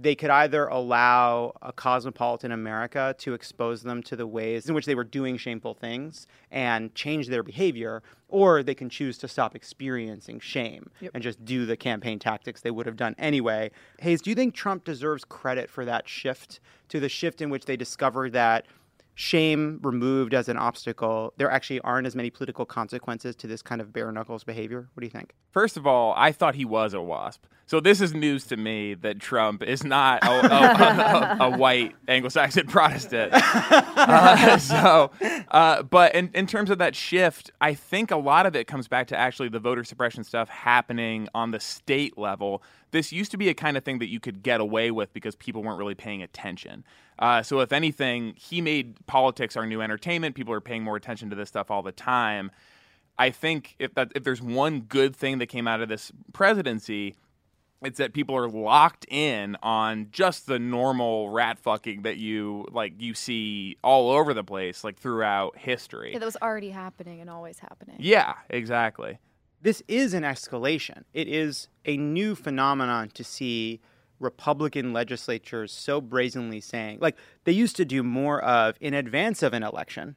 they 0.00 0.14
could 0.14 0.30
either 0.30 0.66
allow 0.66 1.52
a 1.62 1.72
cosmopolitan 1.72 2.52
America 2.52 3.14
to 3.18 3.34
expose 3.34 3.82
them 3.82 4.02
to 4.02 4.16
the 4.16 4.26
ways 4.26 4.68
in 4.68 4.74
which 4.74 4.86
they 4.86 4.94
were 4.94 5.04
doing 5.04 5.36
shameful 5.36 5.74
things 5.74 6.26
and 6.50 6.94
change 6.94 7.28
their 7.28 7.42
behavior, 7.42 8.02
or 8.28 8.62
they 8.62 8.74
can 8.74 8.90
choose 8.90 9.16
to 9.18 9.28
stop 9.28 9.54
experiencing 9.54 10.38
shame 10.40 10.90
and 11.14 11.22
just 11.22 11.42
do 11.44 11.64
the 11.64 11.76
campaign 11.76 12.18
tactics 12.18 12.60
they 12.60 12.70
would 12.70 12.86
have 12.86 12.96
done 12.96 13.14
anyway. 13.18 13.70
Hayes, 14.00 14.20
do 14.20 14.30
you 14.30 14.36
think 14.36 14.54
Trump 14.54 14.84
deserves 14.84 15.24
credit 15.24 15.70
for 15.70 15.84
that 15.84 16.08
shift 16.08 16.60
to 16.88 17.00
the 17.00 17.08
shift 17.08 17.40
in 17.40 17.50
which 17.50 17.64
they 17.64 17.76
discovered 17.76 18.32
that 18.32 18.66
shame 19.18 19.80
removed 19.82 20.32
as 20.32 20.48
an 20.48 20.56
obstacle, 20.56 21.34
there 21.38 21.50
actually 21.50 21.80
aren't 21.80 22.06
as 22.06 22.14
many 22.14 22.30
political 22.30 22.64
consequences 22.64 23.34
to 23.34 23.48
this 23.48 23.62
kind 23.62 23.80
of 23.80 23.92
bare 23.92 24.12
knuckles 24.12 24.44
behavior? 24.44 24.88
What 24.94 25.00
do 25.00 25.06
you 25.06 25.10
think? 25.10 25.34
First 25.50 25.76
of 25.76 25.88
all, 25.88 26.14
I 26.16 26.30
thought 26.30 26.54
he 26.54 26.64
was 26.64 26.94
a 26.94 27.02
wasp. 27.02 27.44
So 27.66 27.80
this 27.80 28.00
is 28.00 28.14
news 28.14 28.46
to 28.46 28.56
me 28.56 28.94
that 28.94 29.18
Trump 29.18 29.64
is 29.64 29.82
not 29.82 30.24
a, 30.24 30.30
a, 30.30 31.36
a, 31.50 31.52
a 31.52 31.58
white 31.58 31.96
Anglo-Saxon 32.06 32.66
Protestant. 32.68 33.32
Uh, 33.34 34.56
so, 34.58 35.10
uh, 35.48 35.82
but 35.82 36.14
in, 36.14 36.30
in 36.32 36.46
terms 36.46 36.70
of 36.70 36.78
that 36.78 36.94
shift, 36.94 37.50
I 37.60 37.74
think 37.74 38.12
a 38.12 38.16
lot 38.16 38.46
of 38.46 38.54
it 38.54 38.68
comes 38.68 38.86
back 38.86 39.08
to 39.08 39.18
actually 39.18 39.48
the 39.48 39.58
voter 39.58 39.82
suppression 39.82 40.22
stuff 40.22 40.48
happening 40.48 41.28
on 41.34 41.50
the 41.50 41.58
state 41.58 42.16
level. 42.16 42.62
This 42.90 43.12
used 43.12 43.30
to 43.32 43.36
be 43.36 43.48
a 43.48 43.54
kind 43.54 43.76
of 43.76 43.84
thing 43.84 43.98
that 43.98 44.08
you 44.08 44.20
could 44.20 44.42
get 44.42 44.60
away 44.60 44.90
with 44.90 45.12
because 45.12 45.36
people 45.36 45.62
weren't 45.62 45.78
really 45.78 45.94
paying 45.94 46.22
attention. 46.22 46.84
Uh, 47.18 47.42
so, 47.42 47.60
if 47.60 47.72
anything, 47.72 48.34
he 48.36 48.60
made 48.60 49.06
politics 49.06 49.56
our 49.56 49.66
new 49.66 49.80
entertainment. 49.80 50.34
People 50.34 50.54
are 50.54 50.60
paying 50.60 50.82
more 50.82 50.96
attention 50.96 51.30
to 51.30 51.36
this 51.36 51.48
stuff 51.48 51.70
all 51.70 51.82
the 51.82 51.92
time. 51.92 52.50
I 53.18 53.30
think 53.30 53.74
if 53.78 53.94
that 53.94 54.12
if 54.14 54.24
there's 54.24 54.40
one 54.40 54.80
good 54.82 55.14
thing 55.14 55.38
that 55.38 55.46
came 55.46 55.66
out 55.66 55.80
of 55.80 55.88
this 55.88 56.12
presidency, 56.32 57.16
it's 57.82 57.98
that 57.98 58.12
people 58.12 58.36
are 58.36 58.48
locked 58.48 59.06
in 59.08 59.56
on 59.62 60.08
just 60.10 60.46
the 60.46 60.58
normal 60.58 61.30
rat 61.30 61.58
fucking 61.58 62.02
that 62.02 62.16
you 62.16 62.66
like 62.70 62.94
you 63.00 63.14
see 63.14 63.76
all 63.82 64.10
over 64.10 64.34
the 64.34 64.44
place, 64.44 64.84
like 64.84 64.98
throughout 64.98 65.58
history. 65.58 66.12
Yeah, 66.12 66.20
that 66.20 66.24
was 66.24 66.36
already 66.40 66.70
happening 66.70 67.20
and 67.20 67.28
always 67.28 67.58
happening. 67.58 67.96
Yeah, 67.98 68.34
exactly. 68.50 69.18
This 69.60 69.82
is 69.88 70.14
an 70.14 70.22
escalation. 70.22 71.02
It 71.12 71.28
is 71.28 71.68
a 71.84 71.96
new 71.96 72.34
phenomenon 72.34 73.10
to 73.14 73.24
see 73.24 73.80
Republican 74.20 74.92
legislatures 74.92 75.72
so 75.72 76.00
brazenly 76.00 76.60
saying, 76.60 76.98
like, 77.00 77.16
they 77.44 77.52
used 77.52 77.76
to 77.76 77.84
do 77.84 78.02
more 78.02 78.42
of 78.42 78.76
in 78.80 78.94
advance 78.94 79.42
of 79.42 79.52
an 79.52 79.62
election, 79.62 80.16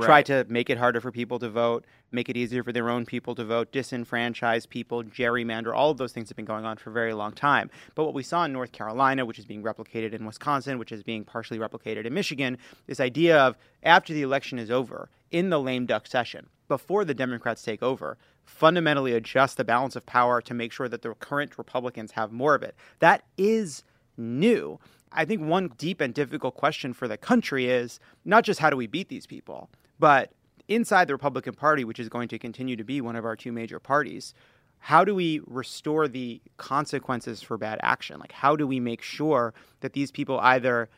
try 0.00 0.22
to 0.22 0.44
make 0.48 0.70
it 0.70 0.78
harder 0.78 1.00
for 1.00 1.12
people 1.12 1.38
to 1.38 1.48
vote, 1.48 1.86
make 2.12 2.28
it 2.28 2.36
easier 2.36 2.62
for 2.62 2.72
their 2.72 2.88
own 2.88 3.06
people 3.06 3.34
to 3.34 3.44
vote, 3.44 3.72
disenfranchise 3.72 4.68
people, 4.68 5.02
gerrymander. 5.02 5.74
All 5.74 5.90
of 5.90 5.98
those 5.98 6.12
things 6.12 6.28
have 6.28 6.36
been 6.36 6.44
going 6.44 6.64
on 6.64 6.76
for 6.76 6.90
a 6.90 6.92
very 6.92 7.14
long 7.14 7.32
time. 7.32 7.70
But 7.94 8.04
what 8.04 8.14
we 8.14 8.22
saw 8.22 8.44
in 8.44 8.52
North 8.52 8.72
Carolina, 8.72 9.24
which 9.24 9.38
is 9.38 9.44
being 9.44 9.62
replicated 9.62 10.12
in 10.12 10.24
Wisconsin, 10.26 10.78
which 10.78 10.92
is 10.92 11.02
being 11.02 11.24
partially 11.24 11.58
replicated 11.58 12.04
in 12.04 12.14
Michigan, 12.14 12.58
this 12.86 13.00
idea 13.00 13.38
of 13.38 13.56
after 13.82 14.12
the 14.12 14.22
election 14.22 14.58
is 14.58 14.70
over, 14.70 15.08
in 15.30 15.50
the 15.50 15.60
lame 15.60 15.86
duck 15.86 16.06
session, 16.06 16.46
before 16.68 17.04
the 17.04 17.14
Democrats 17.14 17.62
take 17.62 17.82
over, 17.82 18.18
fundamentally 18.44 19.14
adjust 19.14 19.56
the 19.56 19.64
balance 19.64 19.96
of 19.96 20.04
power 20.06 20.40
to 20.42 20.54
make 20.54 20.72
sure 20.72 20.88
that 20.88 21.02
the 21.02 21.14
current 21.14 21.56
Republicans 21.58 22.12
have 22.12 22.32
more 22.32 22.54
of 22.54 22.62
it. 22.62 22.74
That 22.98 23.24
is 23.36 23.82
new. 24.16 24.78
I 25.10 25.24
think 25.24 25.42
one 25.42 25.72
deep 25.78 26.00
and 26.00 26.14
difficult 26.14 26.54
question 26.54 26.92
for 26.92 27.08
the 27.08 27.16
country 27.16 27.66
is 27.68 28.00
not 28.24 28.44
just 28.44 28.60
how 28.60 28.70
do 28.70 28.76
we 28.76 28.86
beat 28.86 29.08
these 29.08 29.26
people, 29.26 29.68
but 29.98 30.32
inside 30.74 31.08
the 31.08 31.14
Republican 31.14 31.54
Party, 31.54 31.84
which 31.84 32.00
is 32.00 32.08
going 32.08 32.28
to 32.28 32.38
continue 32.38 32.76
to 32.76 32.84
be 32.84 33.00
one 33.00 33.16
of 33.16 33.24
our 33.24 33.36
two 33.36 33.52
major 33.52 33.78
parties, 33.78 34.34
how 34.78 35.04
do 35.04 35.14
we 35.14 35.40
restore 35.46 36.08
the 36.08 36.40
consequences 36.56 37.40
for 37.40 37.56
bad 37.56 37.78
action? 37.82 38.18
Like, 38.18 38.32
how 38.32 38.56
do 38.56 38.66
we 38.66 38.80
make 38.80 39.00
sure 39.00 39.54
that 39.80 39.92
these 39.92 40.10
people 40.10 40.40
either 40.40 40.88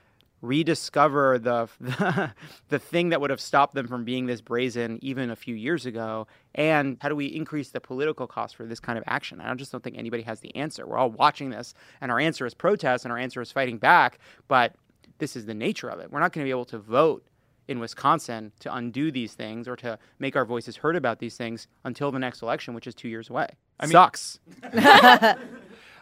rediscover 0.40 1.38
the, 1.38 1.68
the 1.80 2.32
the 2.68 2.78
thing 2.78 3.10
that 3.10 3.20
would 3.20 3.30
have 3.30 3.40
stopped 3.40 3.74
them 3.74 3.86
from 3.86 4.04
being 4.04 4.26
this 4.26 4.40
brazen 4.40 4.98
even 5.02 5.30
a 5.30 5.36
few 5.36 5.54
years 5.54 5.84
ago? 5.84 6.26
And 6.54 6.96
how 7.00 7.10
do 7.10 7.16
we 7.16 7.26
increase 7.26 7.70
the 7.70 7.80
political 7.80 8.26
cost 8.26 8.56
for 8.56 8.64
this 8.64 8.80
kind 8.80 8.96
of 8.98 9.04
action? 9.06 9.40
I 9.40 9.52
just 9.54 9.70
don't 9.70 9.84
think 9.84 9.98
anybody 9.98 10.22
has 10.22 10.40
the 10.40 10.54
answer. 10.56 10.86
We're 10.86 10.98
all 10.98 11.10
watching 11.10 11.50
this 11.50 11.74
and 12.00 12.10
our 12.10 12.18
answer 12.18 12.46
is 12.46 12.54
protest 12.54 13.04
and 13.04 13.12
our 13.12 13.18
answer 13.18 13.42
is 13.42 13.52
fighting 13.52 13.78
back 13.78 14.18
but 14.48 14.74
this 15.18 15.36
is 15.36 15.46
the 15.46 15.54
nature 15.54 15.88
of 15.88 16.00
it. 16.00 16.10
We're 16.10 16.20
not 16.20 16.32
going 16.32 16.44
to 16.44 16.48
be 16.48 16.50
able 16.50 16.64
to 16.66 16.78
vote 16.78 17.24
in 17.68 17.78
Wisconsin 17.80 18.52
to 18.60 18.74
undo 18.74 19.10
these 19.10 19.34
things 19.34 19.66
or 19.68 19.76
to 19.76 19.98
make 20.18 20.36
our 20.36 20.44
voices 20.44 20.76
heard 20.76 20.96
about 20.96 21.18
these 21.18 21.36
things 21.36 21.66
until 21.84 22.10
the 22.10 22.18
next 22.18 22.42
election, 22.42 22.74
which 22.74 22.86
is 22.86 22.94
two 22.94 23.08
years 23.08 23.30
away. 23.30 23.48
I 23.80 23.86
mean- 23.86 23.92
Sucks. 23.92 24.38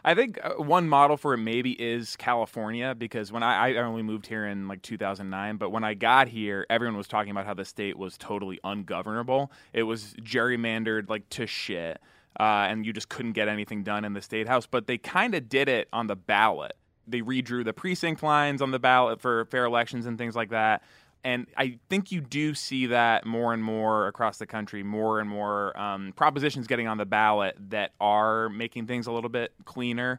I 0.04 0.14
think 0.14 0.38
uh, 0.42 0.54
one 0.54 0.88
model 0.88 1.16
for 1.16 1.34
it 1.34 1.38
maybe 1.38 1.80
is 1.80 2.16
California 2.16 2.94
because 2.94 3.30
when 3.30 3.42
I, 3.42 3.70
I 3.70 3.76
only 3.76 4.02
moved 4.02 4.26
here 4.26 4.46
in 4.46 4.66
like 4.66 4.82
2009, 4.82 5.56
but 5.58 5.70
when 5.70 5.84
I 5.84 5.94
got 5.94 6.28
here, 6.28 6.66
everyone 6.68 6.96
was 6.96 7.06
talking 7.06 7.30
about 7.30 7.46
how 7.46 7.54
the 7.54 7.64
state 7.64 7.96
was 7.96 8.18
totally 8.18 8.58
ungovernable. 8.64 9.52
It 9.72 9.84
was 9.84 10.14
gerrymandered 10.20 11.08
like 11.08 11.28
to 11.30 11.46
shit, 11.46 12.00
uh, 12.38 12.66
and 12.68 12.84
you 12.84 12.92
just 12.92 13.08
couldn't 13.10 13.32
get 13.32 13.46
anything 13.48 13.84
done 13.84 14.04
in 14.04 14.12
the 14.12 14.22
state 14.22 14.48
house. 14.48 14.66
But 14.66 14.88
they 14.88 14.98
kind 14.98 15.36
of 15.36 15.48
did 15.48 15.68
it 15.68 15.88
on 15.92 16.08
the 16.08 16.16
ballot. 16.16 16.72
They 17.06 17.20
redrew 17.20 17.64
the 17.64 17.72
precinct 17.72 18.22
lines 18.24 18.60
on 18.60 18.72
the 18.72 18.78
ballot 18.80 19.20
for 19.20 19.44
fair 19.46 19.64
elections 19.64 20.06
and 20.06 20.18
things 20.18 20.34
like 20.34 20.50
that. 20.50 20.82
And 21.24 21.46
I 21.56 21.78
think 21.88 22.10
you 22.10 22.20
do 22.20 22.52
see 22.54 22.86
that 22.86 23.24
more 23.24 23.54
and 23.54 23.62
more 23.62 24.08
across 24.08 24.38
the 24.38 24.46
country, 24.46 24.82
more 24.82 25.20
and 25.20 25.28
more 25.28 25.78
um, 25.78 26.12
propositions 26.16 26.66
getting 26.66 26.88
on 26.88 26.98
the 26.98 27.06
ballot 27.06 27.56
that 27.70 27.92
are 28.00 28.48
making 28.48 28.86
things 28.86 29.06
a 29.06 29.12
little 29.12 29.30
bit 29.30 29.52
cleaner. 29.64 30.18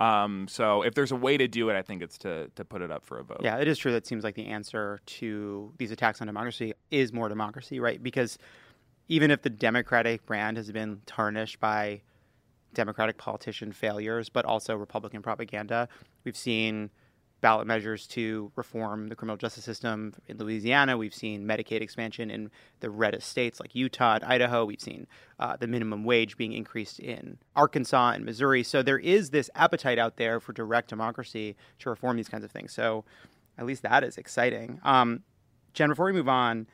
Um, 0.00 0.46
so 0.48 0.82
if 0.82 0.94
there's 0.94 1.12
a 1.12 1.16
way 1.16 1.36
to 1.36 1.48
do 1.48 1.70
it, 1.70 1.76
I 1.76 1.82
think 1.82 2.02
it's 2.02 2.18
to 2.18 2.48
to 2.56 2.64
put 2.64 2.82
it 2.82 2.90
up 2.90 3.04
for 3.04 3.18
a 3.18 3.24
vote. 3.24 3.40
Yeah, 3.42 3.58
it 3.58 3.68
is 3.68 3.78
true. 3.78 3.92
That 3.92 4.06
seems 4.06 4.24
like 4.24 4.34
the 4.34 4.46
answer 4.46 5.00
to 5.06 5.72
these 5.78 5.90
attacks 5.90 6.20
on 6.20 6.26
democracy 6.26 6.74
is 6.90 7.12
more 7.12 7.28
democracy, 7.28 7.78
right? 7.80 8.02
Because 8.02 8.38
even 9.08 9.30
if 9.30 9.42
the 9.42 9.50
Democratic 9.50 10.24
brand 10.26 10.56
has 10.56 10.70
been 10.72 11.00
tarnished 11.06 11.60
by 11.60 12.00
Democratic 12.72 13.18
politician 13.18 13.72
failures, 13.72 14.28
but 14.28 14.44
also 14.44 14.74
Republican 14.74 15.22
propaganda, 15.22 15.88
we've 16.24 16.36
seen 16.36 16.90
ballot 17.40 17.66
measures 17.66 18.06
to 18.06 18.50
reform 18.56 19.08
the 19.08 19.14
criminal 19.14 19.36
justice 19.36 19.64
system 19.64 20.14
in 20.28 20.38
Louisiana. 20.38 20.96
We've 20.96 21.14
seen 21.14 21.44
Medicaid 21.44 21.82
expansion 21.82 22.30
in 22.30 22.50
the 22.80 22.88
reddest 22.88 23.28
states 23.28 23.60
like 23.60 23.74
Utah 23.74 24.14
and 24.14 24.24
Idaho. 24.24 24.64
We've 24.64 24.80
seen 24.80 25.06
uh, 25.38 25.56
the 25.56 25.66
minimum 25.66 26.04
wage 26.04 26.36
being 26.36 26.52
increased 26.52 27.00
in 27.00 27.38
Arkansas 27.54 28.12
and 28.12 28.24
Missouri. 28.24 28.62
So 28.62 28.82
there 28.82 28.98
is 28.98 29.30
this 29.30 29.50
appetite 29.54 29.98
out 29.98 30.16
there 30.16 30.40
for 30.40 30.52
direct 30.54 30.88
democracy 30.88 31.56
to 31.80 31.90
reform 31.90 32.16
these 32.16 32.28
kinds 32.28 32.44
of 32.44 32.50
things. 32.50 32.72
So 32.72 33.04
at 33.58 33.66
least 33.66 33.82
that 33.82 34.04
is 34.04 34.16
exciting. 34.16 34.80
Um, 34.82 35.22
Jen, 35.74 35.90
before 35.90 36.06
we 36.06 36.12
move 36.12 36.28
on, 36.28 36.66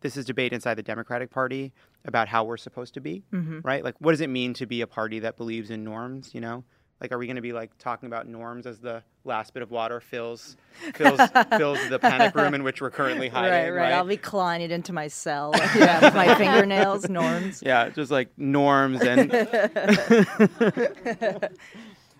this 0.00 0.16
is 0.16 0.24
debate 0.24 0.52
inside 0.52 0.74
the 0.74 0.82
Democratic 0.82 1.28
Party 1.30 1.72
about 2.04 2.28
how 2.28 2.44
we're 2.44 2.56
supposed 2.56 2.94
to 2.94 3.00
be, 3.00 3.24
right? 3.64 3.82
Like, 3.82 3.96
what 3.98 4.12
does 4.12 4.20
it 4.20 4.30
mean 4.30 4.54
to 4.54 4.64
be 4.64 4.80
a 4.80 4.86
party 4.86 5.18
that 5.18 5.36
believes 5.36 5.70
in 5.70 5.82
norms? 5.82 6.30
You 6.32 6.40
know, 6.40 6.64
like, 7.00 7.12
are 7.12 7.18
we 7.18 7.26
going 7.26 7.36
to 7.36 7.42
be 7.42 7.52
like 7.52 7.76
talking 7.78 8.08
about 8.08 8.26
norms 8.26 8.66
as 8.66 8.78
the 8.78 9.02
last 9.24 9.54
bit 9.54 9.62
of 9.62 9.70
water 9.70 10.00
fills 10.00 10.56
fills 10.94 11.20
fills 11.56 11.88
the 11.88 11.98
panic 12.00 12.34
room 12.34 12.54
in 12.54 12.64
which 12.64 12.80
we're 12.80 12.90
currently 12.90 13.28
hiding? 13.28 13.52
right, 13.52 13.70
right, 13.70 13.92
I'll 13.92 14.04
be 14.04 14.16
clawing 14.16 14.62
it 14.62 14.72
into 14.72 14.92
my 14.92 15.06
cell. 15.06 15.52
yeah, 15.76 16.00
with 16.00 16.14
my 16.14 16.34
fingernails, 16.34 17.08
norms. 17.08 17.62
yeah, 17.66 17.88
just 17.90 18.10
like 18.10 18.30
norms 18.36 19.00
and 19.00 19.32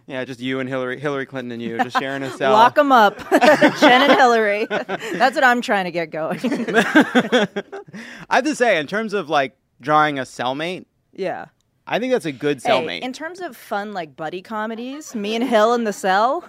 yeah, 0.06 0.25
just 0.25 0.40
you 0.40 0.61
and 0.61 0.68
Hillary, 0.68 1.00
Hillary 1.00 1.26
Clinton 1.26 1.52
and 1.52 1.61
you, 1.61 1.78
just 1.78 1.99
sharing 1.99 2.23
a 2.23 2.30
cell. 2.30 2.52
Lock 2.52 2.76
them 2.76 2.92
up, 2.92 3.18
Jen 3.30 4.02
and 4.08 4.12
Hillary. 4.12 4.66
That's 4.66 5.35
what 5.35 5.44
I'm 5.44 5.61
trying 5.61 5.87
to 5.87 5.90
get 5.90 6.11
going. 6.11 6.38
I 6.40 8.37
have 8.37 8.44
to 8.44 8.54
say, 8.54 8.78
in 8.78 8.87
terms 8.87 9.12
of 9.12 9.28
like 9.28 9.56
drawing 9.80 10.18
a 10.18 10.23
cellmate, 10.23 10.87
yeah. 11.12 11.47
I 11.88 11.99
think 11.99 12.12
that's 12.12 12.26
a 12.26 12.33
good 12.33 12.61
Hey, 12.62 12.71
cellmate. 12.71 13.00
in 13.00 13.12
terms 13.12 13.40
of 13.40 13.57
fun, 13.57 13.92
like 13.92 14.14
buddy 14.14 14.42
comedies, 14.42 15.14
me 15.14 15.35
and 15.35 15.42
Hill 15.45 15.73
in 15.75 15.85
the 15.85 15.92
cell. 15.92 16.45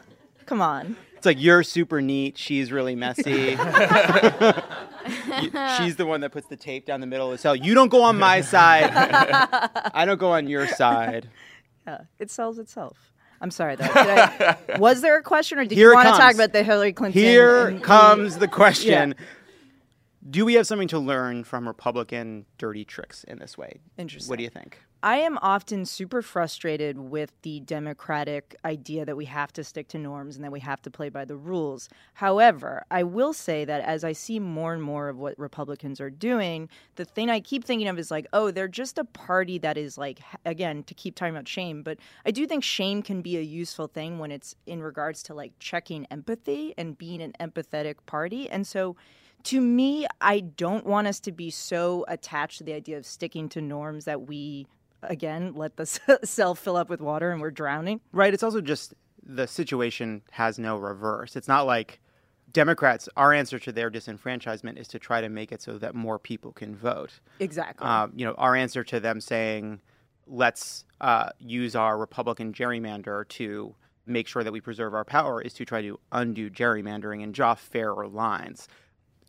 Come 0.46 0.62
on. 0.62 0.98
It's 1.16 1.26
like 1.26 1.40
you're 1.40 1.64
super 1.64 2.02
neat. 2.02 2.38
She's 2.38 2.72
really 2.72 2.96
messy. 2.96 3.24
She's 5.78 5.96
the 5.96 6.06
one 6.06 6.22
that 6.22 6.32
puts 6.32 6.48
the 6.48 6.56
tape 6.58 6.86
down 6.86 7.02
the 7.02 7.08
middle 7.08 7.28
of 7.28 7.32
the 7.34 7.38
cell. 7.38 7.56
You 7.56 7.74
don't 7.74 7.90
go 7.90 8.04
on 8.04 8.18
my 8.18 8.42
side. 8.42 8.90
I 8.94 10.06
don't 10.06 10.20
go 10.20 10.32
on 10.32 10.48
your 10.48 10.68
side. 10.68 11.30
Yeah, 11.88 12.02
it 12.20 12.30
sells 12.32 12.60
itself. 12.60 13.12
I'm 13.42 13.52
sorry 13.52 13.76
though. 13.76 13.88
Did 13.88 13.96
I, 13.96 14.58
was 14.80 15.02
there 15.02 15.18
a 15.18 15.24
question, 15.24 15.60
or 15.60 15.64
did 15.66 15.78
Here 15.78 15.90
you 15.90 15.96
want 15.96 16.08
to 16.10 16.14
talk 16.22 16.36
about 16.36 16.52
the 16.54 16.62
Hillary 16.64 16.94
Clinton? 16.94 17.22
Here 17.22 17.68
and- 17.68 17.84
comes 17.84 18.38
the 18.38 18.48
question. 18.48 19.16
Do 20.30 20.46
we 20.46 20.54
have 20.56 20.68
something 20.68 20.90
to 20.90 21.00
learn 21.00 21.44
from 21.46 21.68
Republican 21.68 22.46
dirty 22.58 22.84
tricks 22.86 23.24
in 23.24 23.40
this 23.40 23.58
way? 23.58 23.80
Interesting. 23.98 24.30
What 24.30 24.38
do 24.38 24.44
you 24.44 24.50
think? 24.50 24.78
I 25.02 25.20
am 25.20 25.38
often 25.42 25.86
super 25.86 26.22
frustrated 26.22 27.00
with 27.00 27.32
the 27.44 27.62
democratic 27.62 28.54
idea 28.66 29.06
that 29.06 29.16
we 29.16 29.26
have 29.26 29.54
to 29.54 29.64
stick 29.64 29.88
to 29.90 29.98
norms 29.98 30.36
and 30.36 30.44
that 30.44 30.52
we 30.52 30.60
have 30.60 30.82
to 30.82 30.92
play 30.92 31.08
by 31.08 31.24
the 31.24 31.38
rules. 31.38 31.88
However, 32.16 32.84
I 32.92 33.04
will 33.04 33.32
say 33.32 33.64
that 33.64 33.82
as 33.82 34.04
I 34.04 34.12
see 34.12 34.40
more 34.40 34.74
and 34.74 34.84
more 34.84 35.08
of 35.08 35.18
what 35.18 35.40
Republicans 35.40 36.02
are 36.02 36.10
doing, 36.10 36.68
the 36.96 37.06
thing 37.06 37.30
I 37.30 37.40
keep 37.40 37.64
thinking 37.64 37.88
of 37.88 37.98
is 37.98 38.12
like, 38.12 38.28
oh, 38.34 38.52
they're 38.52 38.68
just 38.68 38.98
a 38.98 39.06
party 39.06 39.58
that 39.60 39.78
is 39.78 39.98
like, 39.98 40.20
again, 40.46 40.84
to 40.84 40.94
keep 40.94 41.16
talking 41.16 41.34
about 41.34 41.48
shame, 41.48 41.82
but 41.82 41.98
I 42.26 42.32
do 42.32 42.46
think 42.46 42.66
shame 42.66 43.02
can 43.02 43.22
be 43.22 43.38
a 43.38 43.42
useful 43.42 43.88
thing 43.88 44.20
when 44.20 44.32
it's 44.32 44.54
in 44.66 44.84
regards 44.84 45.24
to 45.24 45.34
like 45.34 45.54
checking 45.60 46.08
empathy 46.08 46.74
and 46.78 46.98
being 46.98 47.22
an 47.22 47.34
empathetic 47.40 47.96
party. 48.06 48.50
And 48.50 48.68
so, 48.68 48.98
to 49.44 49.62
me, 49.62 50.06
I 50.20 50.42
don't 50.42 50.86
want 50.86 51.08
us 51.08 51.22
to 51.22 51.32
be 51.32 51.50
so 51.50 52.04
attached 52.10 52.58
to 52.58 52.66
the 52.66 52.74
idea 52.74 52.98
of 52.98 53.06
sticking 53.06 53.48
to 53.50 53.62
norms 53.62 54.04
that 54.04 54.28
we, 54.28 54.68
again, 55.04 55.54
let 55.56 55.78
the 55.78 55.86
cell 56.24 56.56
fill 56.56 56.76
up 56.76 56.90
with 56.90 57.02
water 57.02 57.32
and 57.32 57.42
we're 57.42 57.52
drowning. 57.52 58.02
Right. 58.12 58.34
It's 58.34 58.44
also 58.44 58.62
just 58.62 58.94
the 59.24 59.48
situation 59.48 60.22
has 60.32 60.58
no 60.60 60.78
reverse. 60.78 61.36
It's 61.36 61.48
not 61.48 61.66
like 61.66 62.00
Democrats, 62.52 63.08
our 63.16 63.34
answer 63.34 63.60
to 63.60 63.72
their 63.72 63.92
disenfranchisement 63.92 64.78
is 64.78 64.88
to 64.90 65.00
try 65.00 65.22
to 65.22 65.30
make 65.30 65.52
it 65.52 65.62
so 65.62 65.78
that 65.78 65.94
more 65.94 66.18
people 66.18 66.52
can 66.52 66.76
vote. 66.76 67.20
Exactly. 67.40 67.86
Um, 67.86 68.14
you 68.16 68.26
know, 68.26 68.34
our 68.34 68.56
answer 68.56 68.84
to 68.86 69.00
them 69.00 69.22
saying, 69.22 69.82
let's 70.26 70.86
uh, 71.02 71.30
use 71.40 71.76
our 71.76 71.98
Republican 71.98 72.54
gerrymander 72.54 73.28
to 73.30 73.76
make 74.06 74.28
sure 74.28 74.44
that 74.44 74.52
we 74.52 74.62
preserve 74.62 74.94
our 74.94 75.06
power 75.06 75.42
is 75.42 75.54
to 75.54 75.66
try 75.66 75.82
to 75.82 76.00
undo 76.12 76.50
gerrymandering 76.50 77.24
and 77.24 77.34
draw 77.34 77.54
fairer 77.54 78.08
lines. 78.08 78.68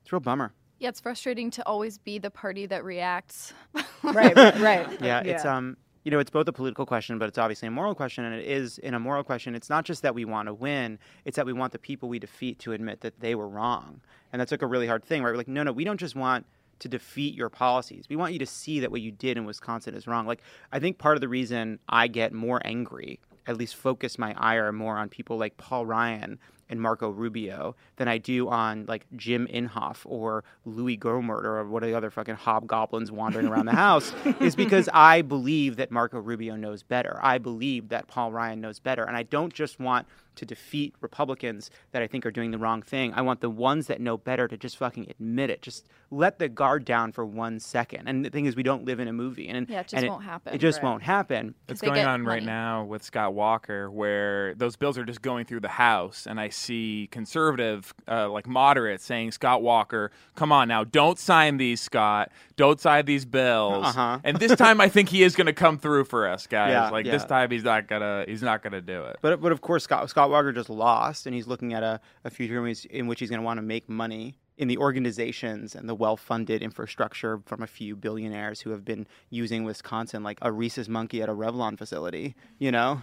It's 0.01 0.11
a 0.11 0.17
real 0.17 0.21
bummer. 0.21 0.53
Yeah, 0.81 0.89
it's 0.89 1.01
frustrating 1.01 1.51
to 1.53 1.67
always 1.67 1.99
be 1.99 2.19
the 2.19 2.31
party 2.31 2.65
that 2.67 2.85
reacts. 2.85 3.53
right, 4.03 4.35
right, 4.35 4.59
right. 4.59 5.01
Yeah, 5.03 5.21
it's 5.21 5.45
um, 5.45 5.77
you 6.05 6.11
know, 6.11 6.19
it's 6.19 6.31
both 6.31 6.49
a 6.49 6.53
political 6.55 6.87
question, 6.87 7.19
but 7.19 7.29
it's 7.29 7.37
obviously 7.37 7.69
a 7.69 7.71
moral 7.71 7.95
question. 7.95 8.25
And 8.25 8.35
it 8.35 8.47
is 8.47 8.79
in 8.79 8.95
a 8.95 8.99
moral 8.99 9.23
question. 9.23 9.55
It's 9.55 9.69
not 9.69 9.85
just 9.85 10.01
that 10.03 10.15
we 10.15 10.25
want 10.25 10.47
to 10.47 10.55
win; 10.55 10.99
it's 11.27 11.37
that 11.37 11.45
we 11.45 11.53
want 11.53 11.73
the 11.73 11.79
people 11.79 12.09
we 12.09 12.19
defeat 12.19 12.59
to 12.61 12.73
admit 12.73 13.03
that 13.03 13.21
they 13.21 13.35
were 13.35 13.47
wrong. 13.47 14.01
And 14.33 14.41
that's 14.41 14.51
like 14.51 14.63
a 14.63 14.67
really 14.67 14.87
hard 14.87 15.05
thing, 15.05 15.23
right? 15.23 15.31
We're 15.31 15.37
like, 15.37 15.49
no, 15.49 15.63
no, 15.63 15.73
we 15.73 15.85
don't 15.85 16.01
just 16.01 16.17
want 16.17 16.47
to 16.79 16.89
defeat 16.89 17.35
your 17.35 17.51
policies. 17.51 18.07
We 18.09 18.17
want 18.17 18.33
you 18.33 18.39
to 18.39 18.47
see 18.47 18.81
that 18.81 18.91
what 18.91 19.03
you 19.03 19.13
did 19.13 19.37
in 19.37 19.45
Wisconsin 19.45 19.95
is 19.95 20.07
wrong. 20.07 20.27
Like, 20.27 20.41
I 20.73 20.79
think 20.79 20.97
part 20.97 21.15
of 21.15 21.21
the 21.21 21.29
reason 21.29 21.79
I 21.91 22.09
get 22.09 22.33
more 22.33 22.63
angry, 22.65 23.21
at 23.47 23.59
least 23.59 23.77
focus 23.77 24.19
my 24.19 24.35
ire 24.39 24.73
more 24.73 24.97
on 24.97 25.11
people 25.11 25.37
like 25.37 25.59
Paul 25.59 25.85
Ryan 25.85 26.39
and 26.71 26.81
Marco 26.81 27.11
Rubio 27.11 27.77
than 27.97 28.09
I 28.09 28.17
do 28.19 28.49
on 28.49 28.87
like 28.87 29.05
Jim 29.17 29.47
Inhofe 29.53 30.07
or 30.07 30.45
Louis 30.65 30.97
Gohmert 30.97 31.45
or 31.45 31.63
what 31.67 31.83
are 31.83 31.87
the 31.87 31.97
other 31.97 32.11
fucking 32.11 32.37
hobgoblins 32.37 33.11
wandering 33.11 33.49
around 33.49 33.67
the 33.67 33.73
house 33.73 34.15
is 34.41 34.57
because 34.57 34.89
I 34.95 35.23
believe 35.23 35.77
that 35.77 35.91
Marco 35.91 36.19
Rubio 36.21 36.57
knows 36.57 36.83
better. 36.83 37.19
I 37.23 37.39
believe 37.39 37.89
that 37.91 38.07
Paul 38.07 38.33
Ryan 38.33 38.61
knows 38.61 38.79
better. 38.79 39.05
And 39.05 39.17
I 39.17 39.25
don't 39.25 39.53
just 39.53 39.81
want 39.81 40.07
to 40.41 40.47
defeat 40.47 40.95
Republicans 41.01 41.71
that 41.93 42.03
I 42.03 42.07
think 42.07 42.27
are 42.27 42.31
doing 42.31 42.51
the 42.51 42.59
wrong 42.59 42.83
thing. 42.83 43.13
I 43.15 43.23
want 43.23 43.41
the 43.41 43.51
ones 43.51 43.87
that 43.87 44.01
know 44.01 44.17
better 44.17 44.49
to 44.49 44.57
just 44.57 44.77
fucking 44.77 45.07
admit 45.09 45.51
it. 45.51 45.63
Just 45.63 45.87
let 46.11 46.39
the 46.39 46.49
guard 46.49 46.85
down 46.85 47.13
for 47.13 47.25
one 47.25 47.61
second. 47.61 48.09
And 48.09 48.25
the 48.25 48.31
thing 48.31 48.47
is, 48.47 48.57
we 48.57 48.63
don't 48.63 48.85
live 48.85 48.99
in 49.01 49.07
a 49.09 49.13
movie, 49.13 49.49
and 49.49 49.69
Yeah, 49.69 49.81
it 49.81 49.89
just 49.89 50.03
and 50.03 50.11
won't 50.11 50.25
happen. 50.25 50.55
It 50.55 50.59
just 50.59 50.79
Right. 50.83 50.89
won't 50.89 51.03
happen. 51.03 51.55
It's 51.69 51.81
going 51.81 51.95
get 51.95 52.09
on 52.09 52.25
right 52.25 52.43
now 52.43 52.85
with 52.85 53.03
Scott 53.03 53.35
Walker, 53.35 53.91
where 53.91 54.55
those 54.55 54.77
bills 54.77 54.99
are 54.99 55.05
just 55.05 55.23
going 55.23 55.45
through 55.45 55.61
the 55.61 55.69
House, 55.69 56.27
and 56.27 56.41
I 56.41 56.49
see 56.49 57.09
conservative, 57.13 57.95
uh, 58.09 58.29
like 58.29 58.47
moderates, 58.49 59.05
saying, 59.05 59.31
"Scott 59.33 59.63
Walker, 59.63 60.11
come 60.35 60.51
on 60.53 60.69
now, 60.69 60.83
don't 60.85 61.19
sign 61.19 61.59
these, 61.59 61.81
Scott. 61.81 62.33
Don't 62.57 62.81
sign 62.81 63.05
these 63.07 63.25
bills." 63.25 63.87
Uh-huh. 63.87 64.19
And 64.25 64.39
this 64.39 64.55
time, 64.57 64.81
I 64.81 64.89
think 64.89 65.09
he 65.09 65.23
is 65.23 65.35
going 65.37 65.47
to 65.47 65.53
come 65.53 65.79
through 65.79 66.05
for 66.05 66.27
us, 66.29 66.47
guys. 66.47 66.71
Yeah, 66.73 66.91
like 66.91 67.07
yeah. 67.07 67.13
this 67.13 67.25
time, 67.25 67.51
he's 67.51 67.65
not 67.65 67.87
gonna, 67.89 68.25
he's 68.27 68.43
not 68.43 68.63
gonna 68.63 68.81
do 68.81 69.05
it. 69.05 69.17
But 69.23 69.41
but 69.41 69.53
of 69.53 69.61
course, 69.61 69.85
Scott 69.85 70.09
Scott 70.11 70.30
Walker 70.31 70.53
just 70.53 70.71
lost, 70.71 71.27
and 71.27 71.35
he's 71.35 71.47
looking 71.47 71.75
at 71.75 71.83
a, 71.83 72.01
a 72.25 72.31
future 72.31 72.57
in 72.91 73.07
which, 73.07 73.21
he's 73.21 73.31
going 73.31 73.41
to 73.41 73.45
want 73.45 73.59
to 73.59 73.63
make 73.63 73.89
money 73.89 74.37
in 74.57 74.69
the 74.69 74.79
organizations 74.79 75.75
and 75.75 75.89
the 75.89 75.95
well-funded 75.95 76.63
infrastructure 76.63 77.41
from 77.47 77.63
a 77.63 77.67
few 77.67 77.97
billionaires 77.97 78.61
who 78.61 78.71
have 78.71 78.85
been 78.85 79.07
using 79.31 79.65
Wisconsin 79.65 80.23
like 80.23 80.39
a 80.43 80.53
rhesus 80.53 80.89
monkey 80.89 81.23
at 81.23 81.29
a 81.29 81.33
Revlon 81.33 81.79
facility. 81.79 82.35
You 82.59 82.71
know, 82.73 83.01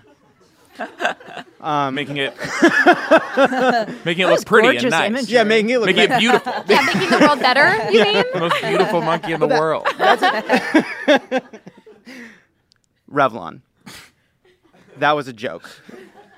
um, 1.62 1.96
making 1.96 2.17
it, 2.17 2.36
making 4.05 4.27
it 4.27 4.29
look 4.29 4.46
pretty 4.46 4.77
and 4.77 4.89
nice. 4.91 5.07
imagery. 5.10 5.34
yeah, 5.34 5.43
making 5.43 5.69
it 5.72 5.79
look 5.79 5.88
Making 5.88 6.10
like 6.10 6.17
it 6.17 6.19
beautiful. 6.19 6.53
Yeah, 6.67 6.81
making 6.86 7.10
the 7.10 7.19
world 7.19 7.39
better. 7.39 7.91
You 7.91 8.03
mean? 8.03 8.24
the 8.34 8.39
most 8.39 8.62
beautiful 8.62 9.01
monkey 9.01 9.31
in 9.34 9.39
the 9.39 9.48
world. 9.48 9.88
Revlon. 13.12 13.62
That 14.98 15.12
was 15.13 15.27
a 15.27 15.34
joke. 15.34 15.69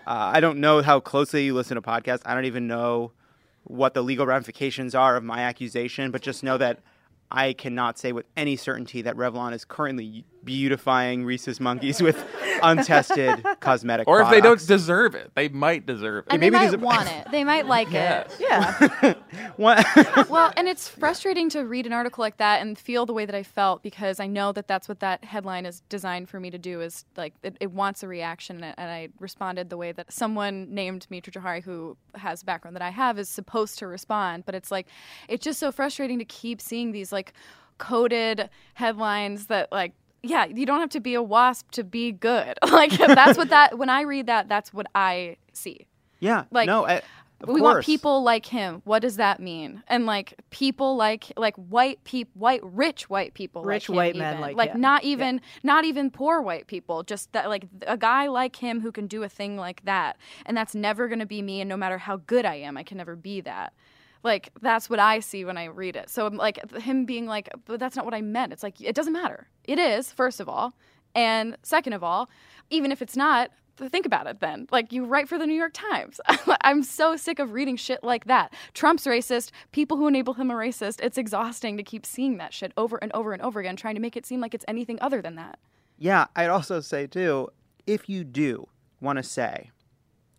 Uh, 0.10 0.32
I 0.34 0.40
don't 0.40 0.58
know 0.58 0.82
how 0.82 1.00
closely 1.00 1.46
you 1.46 1.54
listen 1.54 1.76
to 1.76 1.84
podcasts. 1.84 2.24
I 2.26 2.34
don't 2.34 2.46
even 2.46 2.66
know 2.66 3.12
what 3.66 3.94
the 3.94 4.02
legal 4.02 4.26
ramifications 4.26 4.96
are 4.96 5.16
of 5.16 5.24
my 5.24 5.42
accusation, 5.42 6.10
but 6.10 6.24
just 6.24 6.44
know 6.44 6.58
that 6.58 6.80
I 7.30 7.54
cannot 7.54 8.00
say 8.00 8.12
with 8.12 8.26
any 8.36 8.56
certainty 8.56 9.04
that 9.04 9.16
Revlon 9.16 9.54
is 9.54 9.66
currently 9.66 10.26
beautifying 10.44 11.26
rhesus 11.26 11.60
monkeys 11.60 12.02
with 12.02 12.24
untested 12.64 13.44
cosmetic 13.60 14.08
Or 14.08 14.22
if 14.22 14.30
they 14.30 14.42
don't 14.42 14.66
deserve 14.66 15.16
it, 15.16 15.32
they 15.36 15.50
might 15.50 15.86
deserve 15.86 16.26
it. 16.28 16.34
And 16.34 16.40
maybe 16.40 16.58
they 16.58 16.66
these 16.68 16.72
might 16.78 16.82
are- 16.82 16.86
want 16.86 17.10
it. 17.12 17.32
They 17.32 17.44
might 17.44 17.66
like 17.68 17.92
Yes. 17.92 18.38
it. 18.40 18.42
Yeah. 18.50 19.14
Well, 19.58 20.54
and 20.56 20.68
it's 20.68 20.88
frustrating 20.88 21.50
to 21.50 21.62
read 21.66 21.86
an 21.86 21.94
article 21.94 22.22
like 22.22 22.38
that 22.38 22.62
and 22.62 22.78
feel 22.78 23.06
the 23.06 23.14
way 23.14 23.26
that 23.26 23.36
I 23.36 23.44
felt 23.44 23.84
because 23.84 24.20
I 24.20 24.28
know 24.28 24.52
that 24.54 24.68
that's 24.68 24.88
what 24.88 25.00
that 25.02 25.24
headline 25.26 25.66
is 25.66 25.82
designed 25.90 26.30
for 26.30 26.40
me 26.40 26.50
to 26.52 26.58
do 26.58 26.82
is 26.82 27.04
like 27.18 27.34
it, 27.44 27.58
it 27.60 27.72
wants 27.72 28.02
a 28.04 28.08
reaction 28.08 28.64
and, 28.64 28.74
and 28.78 28.90
I 28.90 29.10
responded 29.20 29.70
the 29.70 29.78
way 29.78 29.92
that 29.92 30.12
someone 30.14 30.74
named 30.74 31.08
Mitra 31.10 31.34
Jouhari 31.34 31.64
who 31.64 31.98
has 32.16 32.42
a 32.42 32.46
background 32.46 32.76
that 32.76 32.82
I 32.84 32.90
have 32.90 33.20
is 33.20 33.28
supposed 33.30 33.80
to 33.80 33.88
respond, 33.88 34.46
but 34.46 34.56
it's 34.56 34.72
like 34.72 34.88
it's 35.28 35.44
just 35.44 35.60
so 35.60 35.72
frustrating 35.72 36.20
to 36.20 36.26
keep 36.26 36.62
seeing 36.62 36.92
these 36.92 37.12
like 37.12 37.34
coded 37.78 38.50
headlines 38.76 39.48
that 39.48 39.72
like 39.72 39.94
yeah, 40.22 40.46
you 40.46 40.66
don't 40.66 40.80
have 40.80 40.90
to 40.92 41.00
be 41.00 41.14
a 41.14 41.24
wasp 41.24 41.72
to 41.72 41.84
be 41.84 42.12
good. 42.12 42.58
like 42.72 42.92
that's 42.92 43.38
what 43.38 43.50
that 43.50 43.78
when 43.78 43.90
I 43.90 44.02
read 44.02 44.28
that 44.28 44.48
that's 44.48 44.74
what 44.74 44.88
I 44.94 45.38
see 45.54 45.88
yeah, 46.20 46.46
Like, 46.52 46.68
no, 46.68 46.86
I, 46.86 47.02
of 47.42 47.48
we 47.48 47.62
want 47.62 47.86
people 47.86 48.22
like 48.22 48.46
him. 48.46 48.82
What 48.84 49.02
does 49.02 49.16
that 49.16 49.40
mean? 49.40 49.82
And 49.88 50.06
like 50.06 50.34
people 50.50 50.98
like 50.98 51.32
like 51.38 51.56
white 51.56 52.04
people, 52.04 52.32
white 52.36 52.60
rich 52.64 53.10
white 53.10 53.34
people, 53.34 53.64
Rich 53.64 53.88
like 53.88 53.90
him 53.90 53.96
white 53.96 54.16
men 54.18 54.40
even. 54.40 54.58
like 54.58 54.72
him. 54.72 54.82
not 54.82 55.04
even 55.06 55.40
not 55.64 55.86
even 55.86 56.12
poor 56.12 56.42
white 56.42 56.68
people. 56.68 57.04
Just 57.04 57.32
that 57.32 57.48
like 57.48 57.66
a 57.88 57.96
guy 57.96 58.28
like 58.28 58.58
him 58.58 58.82
who 58.82 58.92
can 58.92 59.08
do 59.08 59.24
a 59.24 59.30
thing 59.30 59.56
like 59.56 59.86
that, 59.86 60.18
and 60.46 60.58
that's 60.58 60.76
never 60.76 61.08
going 61.08 61.20
to 61.20 61.26
be 61.26 61.42
me. 61.42 61.62
And 61.62 61.70
no 61.70 61.78
matter 61.78 61.98
how 61.98 62.18
good 62.18 62.44
I 62.44 62.56
am, 62.56 62.76
I 62.76 62.84
can 62.84 62.98
never 62.98 63.16
be 63.16 63.40
that. 63.42 63.74
Like 64.24 64.50
that's 64.62 64.90
what 64.90 65.00
I 65.00 65.20
see 65.20 65.46
when 65.46 65.58
I 65.58 65.66
read 65.66 65.96
it. 65.96 66.10
So 66.10 66.28
like 66.28 66.72
him 66.82 67.06
being 67.06 67.26
like, 67.26 67.50
but 67.66 67.80
that's 67.80 67.96
not 67.96 68.06
what 68.06 68.14
I 68.14 68.22
meant. 68.22 68.54
It's 68.54 68.64
like 68.64 68.80
it 68.82 68.96
doesn't 68.96 69.14
matter. 69.14 69.48
It 69.64 69.80
is 69.80 70.12
first 70.12 70.40
of 70.40 70.50
all, 70.50 70.74
and 71.16 71.58
second 71.64 71.94
of 71.94 72.04
all, 72.04 72.30
even 72.70 72.92
if 72.92 73.02
it's 73.02 73.16
not, 73.16 73.52
think 73.88 74.06
about 74.06 74.28
it 74.28 74.42
then. 74.42 74.68
Like 74.72 74.92
you 74.92 75.06
write 75.06 75.30
for 75.30 75.38
the 75.38 75.48
New 75.48 75.54
York 75.54 75.72
Times. 75.74 76.20
I'm 76.62 76.84
so 76.84 77.16
sick 77.16 77.40
of 77.40 77.54
reading 77.54 77.78
shit 77.78 78.04
like 78.04 78.26
that. 78.26 78.54
Trump's 78.74 79.06
racist. 79.06 79.52
People 79.72 79.96
who 79.96 80.08
enable 80.08 80.34
him 80.34 80.52
are 80.52 80.58
racist. 80.58 81.00
It's 81.02 81.18
exhausting 81.18 81.78
to 81.78 81.84
keep 81.84 82.06
seeing 82.06 82.38
that 82.38 82.54
shit 82.54 82.74
over 82.76 82.98
and 82.98 83.12
over 83.14 83.32
and 83.32 83.42
over 83.42 83.60
again, 83.60 83.78
trying 83.78 83.96
to 83.96 84.02
make 84.02 84.18
it 84.18 84.26
seem 84.26 84.42
like 84.42 84.54
it's 84.54 84.66
anything 84.68 84.98
other 85.02 85.22
than 85.22 85.36
that. 85.36 85.60
Yeah, 85.98 86.26
I'd 86.36 86.50
also 86.50 86.82
say 86.82 87.08
too, 87.08 87.50
if 87.88 88.10
you 88.10 88.24
do 88.24 88.68
want 89.00 89.18
to 89.18 89.24
say, 89.24 89.72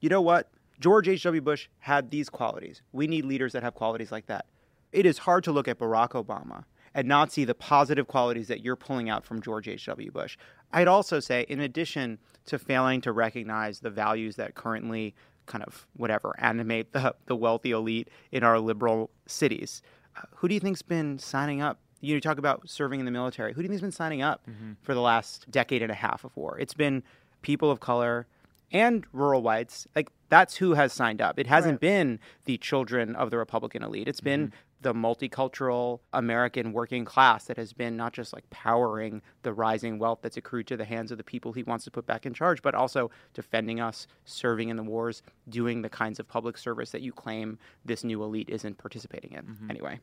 you 0.01 0.09
know 0.09 0.21
what, 0.21 0.51
George 0.81 1.09
H.W. 1.09 1.43
Bush 1.43 1.69
had 1.79 2.11
these 2.11 2.31
qualities. 2.31 2.83
We 2.93 3.07
need 3.07 3.25
leaders 3.25 3.53
that 3.53 3.63
have 3.63 3.75
qualities 3.75 4.11
like 4.11 4.27
that. 4.27 4.47
It 4.93 5.07
is 5.07 5.19
hard 5.19 5.45
to 5.45 5.53
look 5.53 5.69
at 5.69 5.79
Barack 5.79 6.11
Obama 6.11 6.65
and 6.95 7.07
not 7.07 7.31
see 7.31 7.45
the 7.45 7.55
positive 7.55 8.09
qualities 8.09 8.49
that 8.49 8.65
you're 8.65 8.77
pulling 8.77 9.09
out 9.09 9.25
from 9.25 9.41
George 9.41 9.69
H.W. 9.69 10.11
Bush. 10.11 10.37
I'd 10.73 10.89
also 10.89 11.21
say, 11.21 11.45
in 11.49 11.61
addition 11.61 12.19
to 12.47 12.59
failing 12.59 13.01
to 13.03 13.13
recognize 13.13 13.81
the 13.81 13.91
values 13.91 14.37
that 14.37 14.55
currently 14.55 15.15
kind 15.47 15.63
of 15.65 15.87
whatever 15.97 16.35
animate 16.39 16.93
the, 16.93 17.15
the 17.27 17.37
wealthy 17.37 17.73
elite 17.73 18.09
in 18.33 18.43
our 18.43 18.59
liberal 18.59 19.11
cities, 19.27 19.83
uh, 20.17 20.23
who 20.37 20.49
do 20.49 20.55
you 20.55 20.61
think's 20.61 20.83
been 20.83 21.19
signing 21.19 21.61
up? 21.61 21.79
You 22.01 22.19
talk 22.21 22.39
about 22.39 22.69
serving 22.69 22.99
in 22.99 23.07
the 23.07 23.13
military. 23.13 23.53
Who 23.53 23.61
do 23.61 23.65
you 23.65 23.69
think's 23.69 23.83
been 23.83 23.93
signing 23.93 24.23
up 24.23 24.43
for 24.83 24.95
the 24.95 25.03
last 25.03 25.51
decade 25.51 25.83
and 25.83 25.93
a 25.93 25.95
half 25.95 26.25
of 26.25 26.35
war? 26.35 26.59
It's 26.59 26.73
been 26.73 27.03
people 27.43 27.71
of 27.71 27.81
color 27.81 28.27
and 28.73 29.05
rural 29.13 29.43
whites. 29.43 29.87
Like 29.95 30.11
that's 30.31 30.57
who 30.57 30.75
has 30.75 30.93
signed 30.93 31.21
up. 31.21 31.39
It 31.39 31.47
hasn't 31.47 31.81
been 31.81 32.19
the 32.47 32.57
children 32.57 33.15
of 33.15 33.31
the 33.31 33.37
Republican 33.37 33.83
elite. 33.83 34.09
It's 34.09 34.21
been 34.21 34.53
the 34.81 34.95
multicultural 34.95 36.01
American 36.13 36.73
working 36.73 37.05
class 37.05 37.45
that 37.45 37.59
has 37.59 37.73
been 37.73 37.97
not 37.97 38.15
just 38.15 38.33
like 38.33 38.49
powering 38.49 39.21
the 39.43 39.53
rising 39.53 39.99
wealth 39.99 40.21
that's 40.23 40.39
accrued 40.39 40.67
to 40.69 40.77
the 40.77 40.85
hands 40.85 41.11
of 41.11 41.19
the 41.19 41.25
people 41.25 41.53
he 41.53 41.63
wants 41.63 41.85
to 41.85 41.91
put 41.91 42.07
back 42.07 42.25
in 42.25 42.33
charge, 42.33 42.63
but 42.63 42.75
also 42.75 43.11
defending 43.35 43.81
us, 43.81 44.07
serving 44.25 44.71
in 44.71 44.77
the 44.77 44.83
wars, 44.83 45.23
doing 45.49 45.83
the 45.83 45.91
kinds 45.91 46.19
of 46.19 46.27
public 46.27 46.57
service 46.57 46.91
that 46.91 47.03
you 47.03 47.13
claim 47.13 47.59
this 47.85 48.05
new 48.05 48.23
elite 48.23 48.49
isn't 48.49 48.79
participating 48.79 49.33
in. 49.33 49.59
Anyway. 49.69 50.01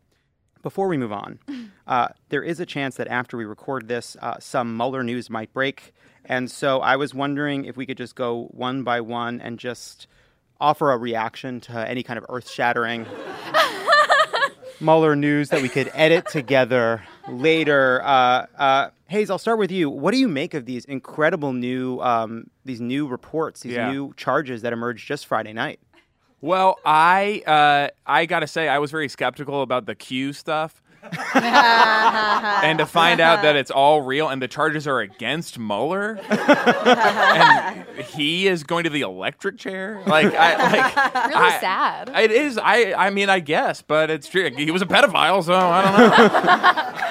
Before 0.63 0.87
we 0.87 0.97
move 0.97 1.11
on, 1.13 1.39
uh, 1.87 2.09
there 2.29 2.43
is 2.43 2.59
a 2.59 2.65
chance 2.65 2.95
that 2.95 3.07
after 3.07 3.37
we 3.37 3.45
record 3.45 3.87
this, 3.87 4.17
uh, 4.21 4.37
some 4.39 4.75
Mueller 4.75 5.03
news 5.03 5.29
might 5.29 5.53
break. 5.53 5.93
And 6.25 6.51
so 6.51 6.81
I 6.81 6.97
was 6.97 7.13
wondering 7.13 7.65
if 7.65 7.77
we 7.77 7.85
could 7.85 7.97
just 7.97 8.15
go 8.15 8.49
one 8.51 8.83
by 8.83 9.01
one 9.01 9.39
and 9.39 9.59
just 9.59 10.07
offer 10.59 10.91
a 10.91 10.97
reaction 10.97 11.59
to 11.61 11.87
any 11.87 12.03
kind 12.03 12.17
of 12.17 12.25
earth 12.29 12.49
shattering 12.49 13.05
Mueller 14.79 15.15
news 15.15 15.49
that 15.49 15.61
we 15.61 15.69
could 15.69 15.89
edit 15.95 16.27
together 16.27 17.01
later. 17.27 18.01
Uh, 18.03 18.45
uh, 18.57 18.89
Hayes, 19.07 19.29
I'll 19.31 19.39
start 19.39 19.57
with 19.57 19.71
you. 19.71 19.89
What 19.89 20.11
do 20.11 20.17
you 20.17 20.27
make 20.27 20.53
of 20.53 20.65
these 20.65 20.85
incredible 20.85 21.51
new 21.53 21.99
um, 21.99 22.49
these 22.63 22.79
new 22.79 23.07
reports, 23.07 23.61
these 23.61 23.73
Yeah. 23.73 23.89
new 23.91 24.13
charges 24.17 24.61
that 24.61 24.73
emerged 24.73 25.07
just 25.07 25.25
Friday 25.25 25.53
night? 25.53 25.79
Well, 26.41 26.77
I 26.85 27.41
uh, 27.47 27.89
I 28.05 28.27
gotta 28.27 28.45
say 28.45 28.67
I 28.67 28.77
was 28.77 28.91
very 28.91 29.09
skeptical 29.09 29.63
about 29.63 29.87
the 29.87 29.95
Q 29.95 30.31
stuff, 30.33 30.83
and 31.35 32.79
to 32.79 32.85
find 32.85 33.19
out 33.21 33.41
that 33.43 33.55
it's 33.55 33.71
all 33.71 34.01
real 34.01 34.27
and 34.29 34.41
the 34.41 34.47
charges 34.47 34.87
are 34.87 34.99
against 34.99 35.57
Mueller, 35.57 36.19
and 36.29 37.85
he 38.05 38.47
is 38.47 38.63
going 38.63 38.83
to 38.83 38.89
the 38.89 39.01
electric 39.01 39.57
chair. 39.57 40.01
Like 40.05 40.33
I 40.33 40.55
like 40.71 40.95
Really 41.29 41.35
I- 41.35 41.57
sad. 41.59 42.09
It 42.15 42.31
is. 42.31 42.57
I 42.57 42.93
I 42.93 43.09
mean 43.11 43.29
I 43.29 43.39
guess, 43.39 43.81
but 43.81 44.09
it's 44.09 44.27
true. 44.27 44.49
He 44.55 44.69
was 44.71 44.81
a 44.81 44.85
pedophile, 44.85 45.43
so 45.43 45.53
I 45.53 45.81
don't 45.83 45.97
know. 45.97 47.03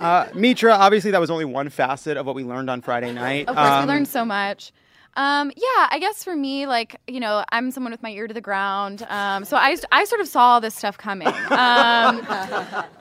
Uh, 0.00 0.26
Mitra, 0.34 0.72
obviously 0.72 1.10
that 1.10 1.20
was 1.20 1.30
only 1.30 1.44
one 1.44 1.68
facet 1.68 2.16
of 2.16 2.24
what 2.24 2.34
we 2.34 2.42
learned 2.42 2.70
on 2.70 2.80
Friday 2.80 3.12
night. 3.12 3.46
Of 3.48 3.54
course, 3.54 3.68
Um, 3.68 3.86
we 3.86 3.92
learned 3.92 4.08
so 4.08 4.24
much. 4.24 4.72
Um, 5.20 5.52
yeah, 5.54 5.86
I 5.90 5.98
guess 6.00 6.24
for 6.24 6.34
me, 6.34 6.66
like 6.66 6.96
you 7.06 7.20
know, 7.20 7.44
I'm 7.52 7.70
someone 7.72 7.92
with 7.92 8.02
my 8.02 8.08
ear 8.08 8.26
to 8.26 8.32
the 8.32 8.40
ground, 8.40 9.06
um, 9.10 9.44
so 9.44 9.54
I, 9.54 9.76
I 9.92 10.04
sort 10.04 10.22
of 10.22 10.28
saw 10.28 10.54
all 10.54 10.62
this 10.62 10.74
stuff 10.74 10.96
coming. 10.96 11.28
Um, 11.50 12.26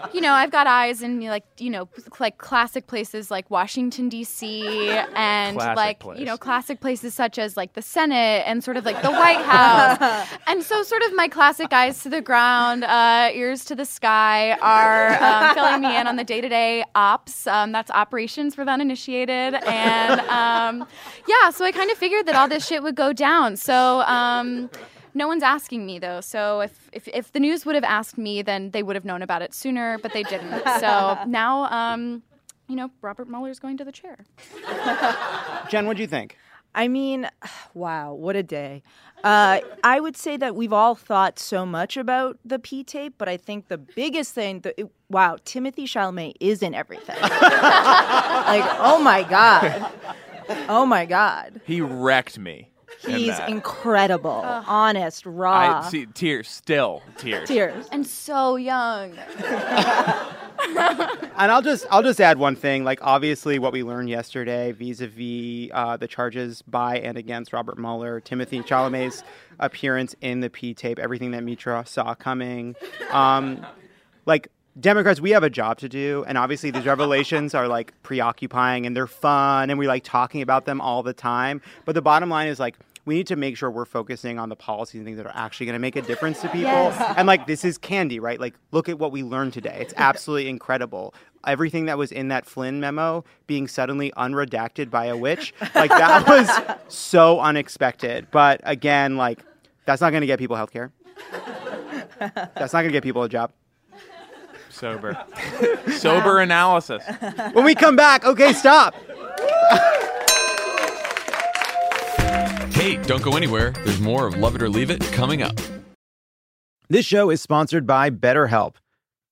you 0.14 0.20
know, 0.20 0.34
I've 0.34 0.52
got 0.52 0.68
eyes 0.68 1.02
in 1.02 1.22
like 1.22 1.46
you 1.60 1.70
know 1.70 1.88
like 2.20 2.38
classic 2.38 2.88
places 2.88 3.32
like 3.32 3.50
Washington 3.50 4.10
D.C. 4.10 4.90
and 5.16 5.56
Classic 5.56 5.78
like 5.78 6.00
place. 6.00 6.20
you 6.20 6.26
know 6.26 6.36
classic 6.36 6.82
places 6.82 7.14
such 7.14 7.40
as 7.40 7.56
like 7.56 7.72
the 7.72 7.82
Senate 7.82 8.44
and 8.46 8.66
sort 8.66 8.76
of 8.76 8.84
like 8.84 9.02
the 9.02 9.12
White 9.12 9.42
House. 9.46 10.28
and 10.48 10.62
so, 10.62 10.84
sort 10.84 11.04
of 11.04 11.14
my 11.14 11.30
classic 11.30 11.72
eyes 11.72 12.04
to 12.04 12.10
the 12.10 12.22
ground, 12.22 12.84
uh, 12.84 13.30
ears 13.32 13.64
to 13.64 13.76
the 13.76 13.86
sky 13.86 14.58
are 14.62 15.14
um, 15.24 15.56
filling 15.56 15.82
me 15.84 15.96
in 15.98 16.06
on 16.06 16.18
the 16.18 16.26
day-to-day 16.26 16.84
ops. 16.96 17.48
Um, 17.48 17.72
that's 17.72 17.90
operations 17.92 18.56
for 18.56 18.66
the 18.66 18.72
uninitiated, 18.72 19.54
and 19.54 20.20
um, 20.28 20.86
yeah, 21.30 21.50
so 21.52 21.64
I 21.64 21.72
kind 21.72 21.90
of 21.90 21.98
figured 21.98 22.09
that 22.24 22.36
all 22.36 22.48
this 22.48 22.66
shit 22.66 22.84
would 22.84 22.96
go 22.96 23.14
down. 23.14 23.56
So. 23.56 24.02
Um, 24.02 24.70
no 25.16 25.28
one's 25.28 25.44
asking 25.44 25.88
me 25.88 25.98
though, 25.98 26.22
so 26.22 26.62
if, 26.62 26.88
if 26.94 27.08
if 27.08 27.32
the 27.32 27.40
news 27.40 27.66
would 27.66 27.74
have 27.74 27.84
asked 27.84 28.18
me, 28.18 28.44
then 28.44 28.70
they 28.72 28.84
would 28.84 28.96
have 28.96 29.06
known 29.06 29.24
about 29.24 29.42
it 29.42 29.56
sooner, 29.56 29.98
but 29.98 30.14
they 30.14 30.22
didn't. 30.22 30.64
So 30.80 31.18
now, 31.28 31.64
um, 31.72 32.22
you 32.68 32.76
know, 32.76 32.92
Robert 33.02 33.28
Mueller's 33.28 33.60
going 33.60 33.78
to 33.78 33.84
the 33.84 33.92
chair. 33.92 34.18
Jen, 35.70 35.88
what 35.88 35.98
do 35.98 36.04
you 36.04 36.08
think? 36.08 36.38
I 36.76 36.88
mean, 36.88 37.30
wow, 37.74 38.14
what 38.14 38.36
a 38.36 38.44
day. 38.44 38.84
Uh, 39.24 39.60
I 39.84 40.00
would 40.00 40.16
say 40.16 40.38
that 40.38 40.56
we've 40.56 40.72
all 40.72 40.96
thought 40.96 41.40
so 41.40 41.66
much 41.66 41.98
about 41.98 42.40
the 42.46 42.58
P 42.58 42.86
tape, 42.86 43.16
but 43.18 43.28
I 43.28 43.36
think 43.36 43.68
the 43.68 43.78
biggest 43.78 44.34
thing, 44.34 44.62
that, 44.62 44.80
wow, 45.10 45.38
Timothée 45.44 45.84
Chalamet 45.84 46.36
is 46.40 46.64
in 46.64 46.74
everything. 46.74 47.18
like, 47.22 47.32
oh 48.80 49.02
my 49.04 49.24
God. 49.30 49.92
Oh 50.68 50.86
my 50.86 51.06
God. 51.06 51.62
He 51.66 51.82
wrecked 51.82 52.38
me. 52.40 52.72
in 53.06 53.12
He's 53.12 53.38
that. 53.38 53.50
incredible, 53.50 54.32
honest, 54.68 55.26
raw. 55.26 55.82
I 55.86 55.90
see 55.90 56.06
tears, 56.08 56.48
still 56.50 57.02
tears. 57.18 57.48
Tears. 57.48 57.88
And 57.92 58.06
so 58.06 58.56
young. 58.56 59.18
And 60.62 61.52
I'll 61.54 61.62
just 61.62 61.86
I'll 61.90 62.04
just 62.04 62.20
add 62.20 62.38
one 62.38 62.56
thing. 62.58 62.84
Like 62.84 63.00
obviously, 63.02 63.60
what 63.60 63.72
we 63.72 63.82
learned 63.84 64.10
yesterday, 64.10 64.74
vis-a-vis 64.74 65.70
uh, 65.74 65.96
the 65.98 66.08
charges 66.08 66.62
by 66.64 67.00
and 67.00 67.18
against 67.18 67.54
Robert 67.54 67.78
Mueller, 67.80 68.20
Timothée 68.20 68.62
Chalamet's 68.66 69.24
appearance 69.60 70.16
in 70.20 70.42
the 70.42 70.50
P 70.50 70.74
tape, 70.74 71.00
everything 71.00 71.32
that 71.32 71.44
Mitra 71.44 71.86
saw 71.88 72.14
coming. 72.14 72.76
Um, 73.12 73.66
like 74.26 74.50
Democrats, 74.80 75.20
we 75.20 75.32
have 75.32 75.44
a 75.44 75.50
job 75.50 75.78
to 75.80 75.90
do, 75.90 76.24
and 76.28 76.38
obviously 76.38 76.72
these 76.72 76.86
revelations 76.86 77.54
are 77.54 77.68
like 77.68 77.94
preoccupying 78.04 78.86
and 78.86 78.96
they're 78.96 79.08
fun, 79.08 79.70
and 79.70 79.80
we 79.80 79.88
like 79.88 80.04
talking 80.04 80.42
about 80.42 80.66
them 80.66 80.80
all 80.80 81.04
the 81.04 81.14
time. 81.14 81.62
But 81.86 81.96
the 81.96 82.02
bottom 82.02 82.30
line 82.30 82.48
is 82.48 82.60
like. 82.60 82.76
We 83.06 83.16
need 83.16 83.28
to 83.28 83.38
make 83.38 83.58
sure 83.58 83.72
we're 83.72 83.86
focusing 83.86 84.38
on 84.38 84.50
the 84.50 84.56
policies 84.56 85.00
and 85.00 85.06
things 85.06 85.18
that 85.18 85.26
are 85.26 85.34
actually 85.34 85.66
going 85.66 85.74
to 85.74 85.80
make 85.80 85.96
a 85.96 86.02
difference 86.04 86.42
to 86.42 86.50
people. 86.50 86.70
Yes. 86.70 87.16
And 87.18 87.26
like 87.28 87.48
this 87.48 87.66
is 87.66 87.80
candy, 87.80 88.20
right? 88.20 88.40
Like 88.40 88.54
look 88.72 88.88
at 88.88 89.00
what 89.00 89.12
we 89.12 89.24
learned 89.24 89.54
today. 89.54 89.78
It's 89.80 89.96
absolutely 89.98 90.48
incredible. 90.48 91.16
Everything 91.48 91.86
that 91.86 91.98
was 91.98 92.12
in 92.12 92.28
that 92.28 92.46
Flynn 92.46 92.80
memo 92.80 93.24
being 93.48 93.68
suddenly 93.68 94.12
unredacted 94.12 94.92
by 94.92 95.06
a 95.06 95.18
witch, 95.18 95.56
like 95.74 95.90
that 95.90 96.28
was 96.88 96.94
so 96.94 97.40
unexpected. 97.40 98.28
But 98.30 98.62
again, 98.64 99.18
like 99.18 99.40
that's 99.86 100.02
not 100.02 100.12
going 100.12 100.22
to 100.22 100.28
get 100.28 100.38
people 100.38 100.56
health 100.56 100.72
care. 100.72 100.92
That's 102.20 102.74
not 102.74 102.82
going 102.82 102.90
to 102.90 102.92
get 102.92 103.02
people 103.02 103.24
a 103.24 103.30
job. 103.30 103.52
Sober. 104.80 105.18
Sober 105.98 106.40
analysis. 106.40 107.04
When 107.54 107.66
we 107.66 107.76
come 107.76 107.96
back, 107.96 108.26
okay, 108.26 108.54
stop. 108.54 108.96
Hey, 112.74 112.96
don't 113.04 113.22
go 113.22 113.36
anywhere. 113.36 113.72
There's 113.72 114.00
more 114.00 114.28
of 114.28 114.38
Love 114.38 114.56
It 114.56 114.64
or 114.64 114.70
Leave 114.70 114.90
It 114.90 115.02
coming 115.12 115.42
up. 115.42 115.60
This 116.90 117.06
show 117.06 117.30
is 117.30 117.42
sponsored 117.42 117.86
by 117.86 118.10
BetterHelp. 118.10 118.76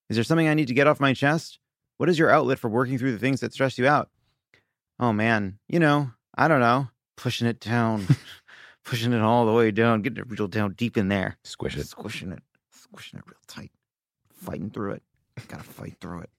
Is 0.10 0.18
there 0.18 0.24
something 0.24 0.48
I 0.48 0.54
need 0.54 0.68
to 0.68 0.74
get 0.74 0.88
off 0.88 1.00
my 1.00 1.14
chest? 1.14 1.60
What 1.98 2.10
is 2.10 2.20
your 2.20 2.30
outlet 2.30 2.60
for 2.60 2.70
working 2.70 2.98
through 2.98 3.14
the 3.14 3.18
things 3.18 3.40
that 3.40 3.54
stress 3.54 3.78
you 3.78 3.88
out? 3.88 4.10
Oh 5.00 5.14
man, 5.14 5.60
you 5.68 5.80
know, 5.80 6.12
I 6.38 6.48
don't 6.48 6.60
know, 6.60 6.90
pushing 7.16 7.48
it 7.48 7.60
down, 7.60 8.06
pushing 8.84 9.14
it 9.14 9.22
all 9.22 9.46
the 9.46 9.54
way 9.54 9.72
down, 9.72 10.02
getting 10.02 10.20
it 10.20 10.30
real 10.30 10.48
down 10.48 10.74
deep 10.74 10.98
in 10.98 11.08
there. 11.08 11.38
Squish 11.44 11.78
it. 11.78 11.88
Squishing 11.88 12.32
it, 12.32 12.44
squishing 12.72 13.20
it 13.20 13.26
real 13.28 13.40
tight, 13.48 13.72
fighting 14.30 14.70
through 14.70 14.94
it. 14.94 15.04
Gotta 15.48 15.64
fight 15.64 15.96
through 16.00 16.22
it. 16.22 16.30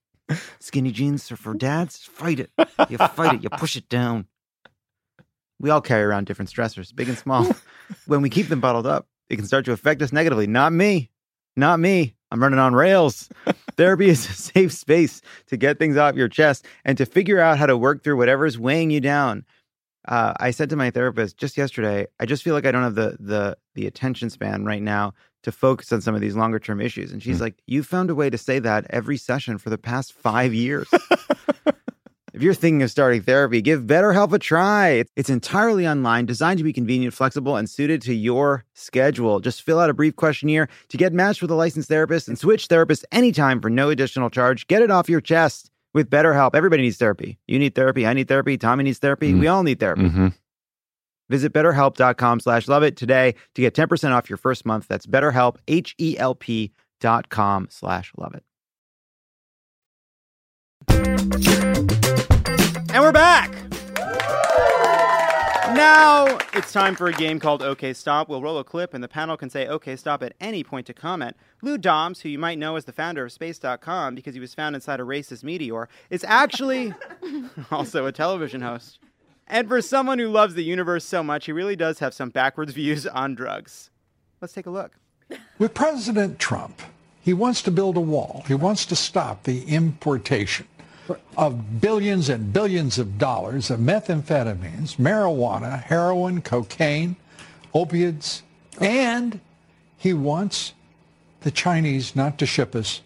Skinny 0.60 0.92
jeans 0.92 1.30
are 1.32 1.36
for 1.36 1.54
dads. 1.54 1.98
Fight 1.98 2.40
it. 2.40 2.50
You 2.88 2.98
fight 2.98 3.34
it. 3.34 3.42
You 3.42 3.50
push 3.50 3.76
it 3.76 3.88
down. 3.88 4.26
We 5.60 5.70
all 5.70 5.80
carry 5.80 6.04
around 6.04 6.26
different 6.26 6.50
stressors, 6.50 6.94
big 6.94 7.08
and 7.08 7.18
small. 7.18 7.46
when 8.06 8.22
we 8.22 8.30
keep 8.30 8.48
them 8.48 8.60
bottled 8.60 8.86
up, 8.86 9.08
it 9.28 9.36
can 9.36 9.46
start 9.46 9.64
to 9.64 9.72
affect 9.72 10.02
us 10.02 10.12
negatively. 10.12 10.46
Not 10.46 10.72
me. 10.72 11.10
Not 11.56 11.80
me. 11.80 12.14
I'm 12.30 12.42
running 12.42 12.58
on 12.58 12.74
rails. 12.74 13.28
Therapy 13.76 14.08
is 14.08 14.28
a 14.28 14.32
safe 14.32 14.72
space 14.72 15.22
to 15.46 15.56
get 15.56 15.78
things 15.78 15.96
off 15.96 16.14
your 16.14 16.28
chest 16.28 16.66
and 16.84 16.98
to 16.98 17.06
figure 17.06 17.40
out 17.40 17.58
how 17.58 17.66
to 17.66 17.76
work 17.76 18.04
through 18.04 18.16
whatever's 18.16 18.58
weighing 18.58 18.90
you 18.90 19.00
down. 19.00 19.44
Uh, 20.06 20.34
I 20.38 20.52
said 20.52 20.70
to 20.70 20.76
my 20.76 20.90
therapist 20.90 21.36
just 21.36 21.56
yesterday, 21.56 22.06
I 22.20 22.26
just 22.26 22.42
feel 22.42 22.54
like 22.54 22.66
I 22.66 22.70
don't 22.70 22.82
have 22.82 22.94
the 22.94 23.16
the 23.20 23.58
the 23.74 23.86
attention 23.86 24.30
span 24.30 24.64
right 24.64 24.82
now 24.82 25.14
to 25.42 25.52
focus 25.52 25.92
on 25.92 26.00
some 26.00 26.14
of 26.14 26.20
these 26.20 26.36
longer 26.36 26.58
term 26.58 26.80
issues. 26.80 27.12
And 27.12 27.22
she's 27.22 27.40
like, 27.40 27.54
"You 27.66 27.82
found 27.82 28.10
a 28.10 28.14
way 28.14 28.30
to 28.30 28.38
say 28.38 28.58
that 28.58 28.86
every 28.90 29.16
session 29.16 29.58
for 29.58 29.70
the 29.70 29.78
past 29.78 30.12
five 30.12 30.52
years." 30.54 30.88
If 32.34 32.42
you're 32.42 32.54
thinking 32.54 32.82
of 32.82 32.90
starting 32.90 33.22
therapy, 33.22 33.60
give 33.62 33.82
BetterHelp 33.82 34.32
a 34.32 34.38
try. 34.38 34.90
It's- 35.16 35.28
entirely 35.28 35.88
online, 35.88 36.24
designed 36.24 36.58
to 36.58 36.62
be 36.64 36.72
convenient, 36.72 37.12
flexible, 37.14 37.56
and 37.56 37.68
suited 37.68 38.00
to 38.02 38.14
your 38.14 38.64
schedule. 38.74 39.40
Just 39.40 39.62
fill 39.62 39.80
out 39.80 39.90
a 39.90 39.94
brief 39.94 40.14
questionnaire 40.14 40.68
to 40.90 40.96
get 40.96 41.12
matched 41.12 41.42
with 41.42 41.50
a 41.50 41.54
licensed 41.54 41.88
therapist 41.88 42.28
and 42.28 42.38
switch 42.38 42.68
therapists 42.68 43.04
anytime 43.10 43.60
for 43.60 43.70
no 43.70 43.90
additional 43.90 44.30
charge. 44.30 44.68
Get 44.68 44.82
it 44.82 44.90
off 44.90 45.08
your 45.08 45.20
chest 45.20 45.70
with 45.94 46.10
BetterHelp. 46.10 46.54
Everybody 46.54 46.82
needs 46.82 46.98
therapy. 46.98 47.38
You 47.48 47.58
need 47.58 47.74
therapy. 47.74 48.06
I 48.06 48.12
need 48.12 48.28
therapy. 48.28 48.56
Tommy 48.56 48.84
needs 48.84 48.98
therapy. 48.98 49.34
We 49.34 49.48
all 49.48 49.64
need 49.64 49.80
therapy. 49.80 50.02
Mm-hmm. 50.02 50.28
Visit 51.28 51.52
betterhelp.com 51.52 52.40
slash 52.40 52.68
love 52.68 52.82
it 52.82 52.96
today 52.96 53.34
to 53.54 53.62
get 53.62 53.74
10% 53.74 54.12
off 54.12 54.30
your 54.30 54.36
first 54.36 54.64
month. 54.64 54.88
That's 54.88 55.06
betterhelp, 55.06 55.56
H-E-L-P 55.68 56.72
dot 57.00 57.28
com 57.28 57.68
slash 57.70 58.12
love 58.16 58.34
it. 58.34 58.44
And 62.90 63.02
we're 63.02 63.12
back. 63.12 63.52
Now 65.74 66.38
it's 66.54 66.72
time 66.72 66.96
for 66.96 67.08
a 67.08 67.12
game 67.12 67.38
called 67.38 67.62
OK 67.62 67.92
Stop. 67.92 68.28
We'll 68.28 68.40
roll 68.40 68.58
a 68.58 68.64
clip 68.64 68.94
and 68.94 69.04
the 69.04 69.08
panel 69.08 69.36
can 69.36 69.50
say 69.50 69.66
OK 69.66 69.96
Stop 69.96 70.22
at 70.22 70.32
any 70.40 70.64
point 70.64 70.86
to 70.86 70.94
comment. 70.94 71.36
Lou 71.62 71.76
Dobbs, 71.76 72.22
who 72.22 72.30
you 72.30 72.38
might 72.38 72.58
know 72.58 72.76
as 72.76 72.86
the 72.86 72.92
founder 72.92 73.24
of 73.24 73.32
Space.com 73.32 74.14
because 74.14 74.34
he 74.34 74.40
was 74.40 74.54
found 74.54 74.74
inside 74.74 74.98
a 74.98 75.04
racist 75.04 75.44
meteor, 75.44 75.88
is 76.08 76.24
actually 76.24 76.94
also 77.70 78.06
a 78.06 78.12
television 78.12 78.62
host. 78.62 78.98
And 79.48 79.66
for 79.66 79.80
someone 79.80 80.18
who 80.18 80.28
loves 80.28 80.54
the 80.54 80.62
universe 80.62 81.04
so 81.04 81.22
much, 81.22 81.46
he 81.46 81.52
really 81.52 81.76
does 81.76 81.98
have 82.00 82.14
some 82.14 82.28
backwards 82.28 82.72
views 82.74 83.06
on 83.06 83.34
drugs. 83.34 83.90
Let's 84.40 84.52
take 84.52 84.66
a 84.66 84.70
look. 84.70 84.92
With 85.58 85.74
President 85.74 86.38
Trump, 86.38 86.80
he 87.20 87.32
wants 87.32 87.62
to 87.62 87.70
build 87.70 87.96
a 87.96 88.00
wall. 88.00 88.44
He 88.46 88.54
wants 88.54 88.86
to 88.86 88.96
stop 88.96 89.42
the 89.42 89.64
importation 89.64 90.66
of 91.36 91.80
billions 91.80 92.28
and 92.28 92.52
billions 92.52 92.98
of 92.98 93.18
dollars 93.18 93.70
of 93.70 93.80
methamphetamines, 93.80 94.96
marijuana, 94.96 95.82
heroin, 95.82 96.42
cocaine, 96.42 97.16
opiates, 97.74 98.42
and 98.80 99.40
he 99.96 100.12
wants 100.12 100.74
the 101.40 101.50
Chinese 101.50 102.14
not 102.14 102.38
to 102.38 102.46
ship 102.46 102.74
us 102.74 103.00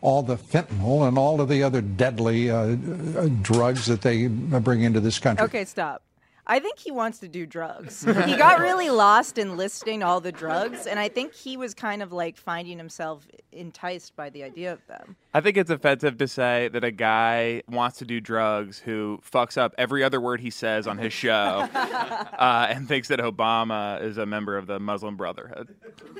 all 0.00 0.22
the 0.22 0.36
fentanyl 0.36 1.06
and 1.06 1.18
all 1.18 1.40
of 1.40 1.48
the 1.48 1.62
other 1.62 1.80
deadly 1.80 2.50
uh, 2.50 2.56
uh, 2.56 3.28
drugs 3.42 3.86
that 3.86 4.02
they 4.02 4.26
bring 4.28 4.82
into 4.82 5.00
this 5.00 5.18
country. 5.18 5.44
Okay, 5.44 5.64
stop. 5.64 6.02
I 6.50 6.60
think 6.60 6.78
he 6.78 6.90
wants 6.90 7.18
to 7.18 7.28
do 7.28 7.44
drugs. 7.44 8.04
he 8.24 8.36
got 8.36 8.58
really 8.60 8.88
lost 8.88 9.36
in 9.36 9.56
listing 9.56 10.02
all 10.02 10.20
the 10.20 10.32
drugs, 10.32 10.86
and 10.86 10.98
I 10.98 11.08
think 11.08 11.34
he 11.34 11.56
was 11.56 11.74
kind 11.74 12.02
of 12.02 12.12
like 12.12 12.36
finding 12.36 12.78
himself 12.78 13.26
enticed 13.52 14.16
by 14.16 14.30
the 14.30 14.42
idea 14.42 14.72
of 14.72 14.86
them. 14.86 15.16
I 15.34 15.42
think 15.42 15.56
it's 15.56 15.70
offensive 15.70 16.16
to 16.18 16.26
say 16.26 16.68
that 16.68 16.84
a 16.84 16.90
guy 16.90 17.62
wants 17.68 17.98
to 17.98 18.06
do 18.06 18.20
drugs 18.20 18.78
who 18.78 19.20
fucks 19.30 19.58
up 19.58 19.74
every 19.76 20.02
other 20.02 20.20
word 20.20 20.40
he 20.40 20.50
says 20.50 20.86
on 20.86 20.96
his 20.96 21.12
show 21.12 21.68
uh, 21.74 22.66
and 22.70 22.88
thinks 22.88 23.08
that 23.08 23.20
Obama 23.20 24.02
is 24.02 24.16
a 24.16 24.24
member 24.26 24.56
of 24.56 24.66
the 24.66 24.80
Muslim 24.80 25.16
Brotherhood. 25.16 25.74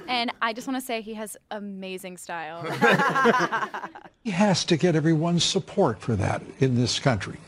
And 0.06 0.30
I 0.42 0.52
just 0.52 0.68
want 0.68 0.78
to 0.78 0.84
say 0.84 1.00
he 1.00 1.14
has 1.14 1.36
amazing 1.50 2.18
style. 2.18 2.66
He 4.24 4.32
has 4.32 4.64
to 4.66 4.76
get 4.76 4.94
everyone's 4.94 5.42
support 5.42 6.00
for 6.00 6.14
that 6.16 6.42
in 6.58 6.74
this 6.74 6.98
country. 6.98 7.38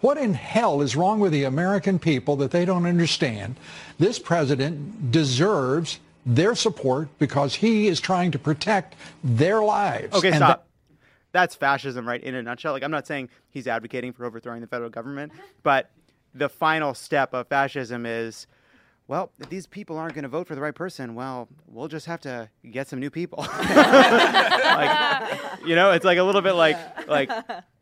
What 0.00 0.16
in 0.16 0.34
hell 0.34 0.80
is 0.80 0.96
wrong 0.96 1.20
with 1.20 1.32
the 1.32 1.44
American 1.44 1.98
people 1.98 2.36
that 2.36 2.50
they 2.50 2.64
don't 2.64 2.86
understand? 2.86 3.56
This 3.98 4.18
president 4.18 5.10
deserves 5.10 6.00
their 6.24 6.54
support 6.54 7.08
because 7.18 7.56
he 7.56 7.88
is 7.88 8.00
trying 8.00 8.30
to 8.30 8.38
protect 8.38 8.94
their 9.22 9.62
lives. 9.62 10.14
Okay, 10.14 10.28
And 10.28 10.36
stop. 10.36 10.66
That's 11.32 11.54
fascism, 11.54 12.08
right? 12.08 12.22
In 12.22 12.34
a 12.34 12.42
nutshell. 12.42 12.72
Like, 12.72 12.82
I'm 12.82 12.90
not 12.90 13.06
saying 13.06 13.28
he's 13.50 13.68
advocating 13.68 14.12
for 14.12 14.24
overthrowing 14.24 14.60
the 14.60 14.66
federal 14.66 14.90
government, 14.90 15.32
but 15.62 15.90
the 16.34 16.48
final 16.48 16.92
step 16.94 17.34
of 17.34 17.46
fascism 17.46 18.04
is, 18.04 18.46
well, 19.06 19.30
if 19.38 19.48
these 19.48 19.66
people 19.66 19.96
aren't 19.96 20.14
going 20.14 20.24
to 20.24 20.28
vote 20.28 20.48
for 20.48 20.54
the 20.54 20.60
right 20.60 20.74
person, 20.74 21.14
well, 21.14 21.48
we'll 21.68 21.88
just 21.88 22.06
have 22.06 22.20
to 22.22 22.48
get 22.68 22.88
some 22.88 22.98
new 22.98 23.10
people. 23.10 23.46
like, 23.58 25.30
you 25.64 25.76
know, 25.76 25.92
it's 25.92 26.04
like 26.04 26.18
a 26.18 26.22
little 26.24 26.42
bit 26.42 26.54
like, 26.54 27.08
like. 27.08 27.30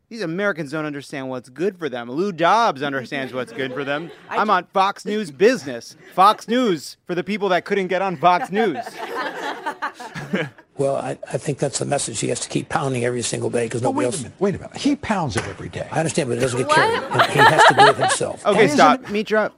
These 0.09 0.21
Americans 0.23 0.71
don't 0.71 0.85
understand 0.85 1.29
what's 1.29 1.49
good 1.49 1.77
for 1.77 1.87
them. 1.87 2.09
Lou 2.09 2.31
Dobbs 2.31 2.81
understands 2.81 3.31
what's 3.31 3.51
good 3.51 3.73
for 3.73 3.83
them. 3.83 4.09
I'm 4.29 4.49
on 4.49 4.65
Fox 4.65 5.05
News 5.05 5.29
Business. 5.29 5.95
Fox 6.15 6.47
News 6.47 6.97
for 7.05 7.13
the 7.13 7.23
people 7.23 7.49
that 7.49 7.63
couldn't 7.65 7.87
get 7.87 8.01
on 8.01 8.15
Fox 8.17 8.49
News. 8.51 8.77
Well, 10.77 10.95
I, 10.95 11.17
I 11.33 11.37
think 11.37 11.57
that's 11.57 11.79
the 11.79 11.85
message 11.85 12.21
he 12.21 12.29
has 12.29 12.39
to 12.39 12.47
keep 12.47 12.69
pounding 12.69 13.03
every 13.03 13.21
single 13.21 13.49
day 13.49 13.65
because 13.65 13.81
But 13.81 13.89
nobody 13.89 14.05
wait 14.07 14.13
a 14.13 14.15
else. 14.15 14.23
minute, 14.23 14.39
wait 14.39 14.55
a 14.55 14.59
minute. 14.59 14.77
He 14.77 14.95
pounds 14.95 15.35
it 15.35 15.45
every 15.45 15.67
day. 15.67 15.85
I 15.91 15.99
understand, 15.99 16.29
but 16.29 16.37
it 16.37 16.39
doesn't 16.41 16.57
get 16.57 16.69
carried. 16.69 17.03
And 17.03 17.21
He 17.33 17.39
has 17.39 17.65
to 17.65 17.73
do 17.73 17.87
it 17.87 17.95
himself. 17.97 18.45
Okay, 18.45 18.63
isn't 18.63 18.77
stop. 18.77 19.09
Mitra, 19.09 19.51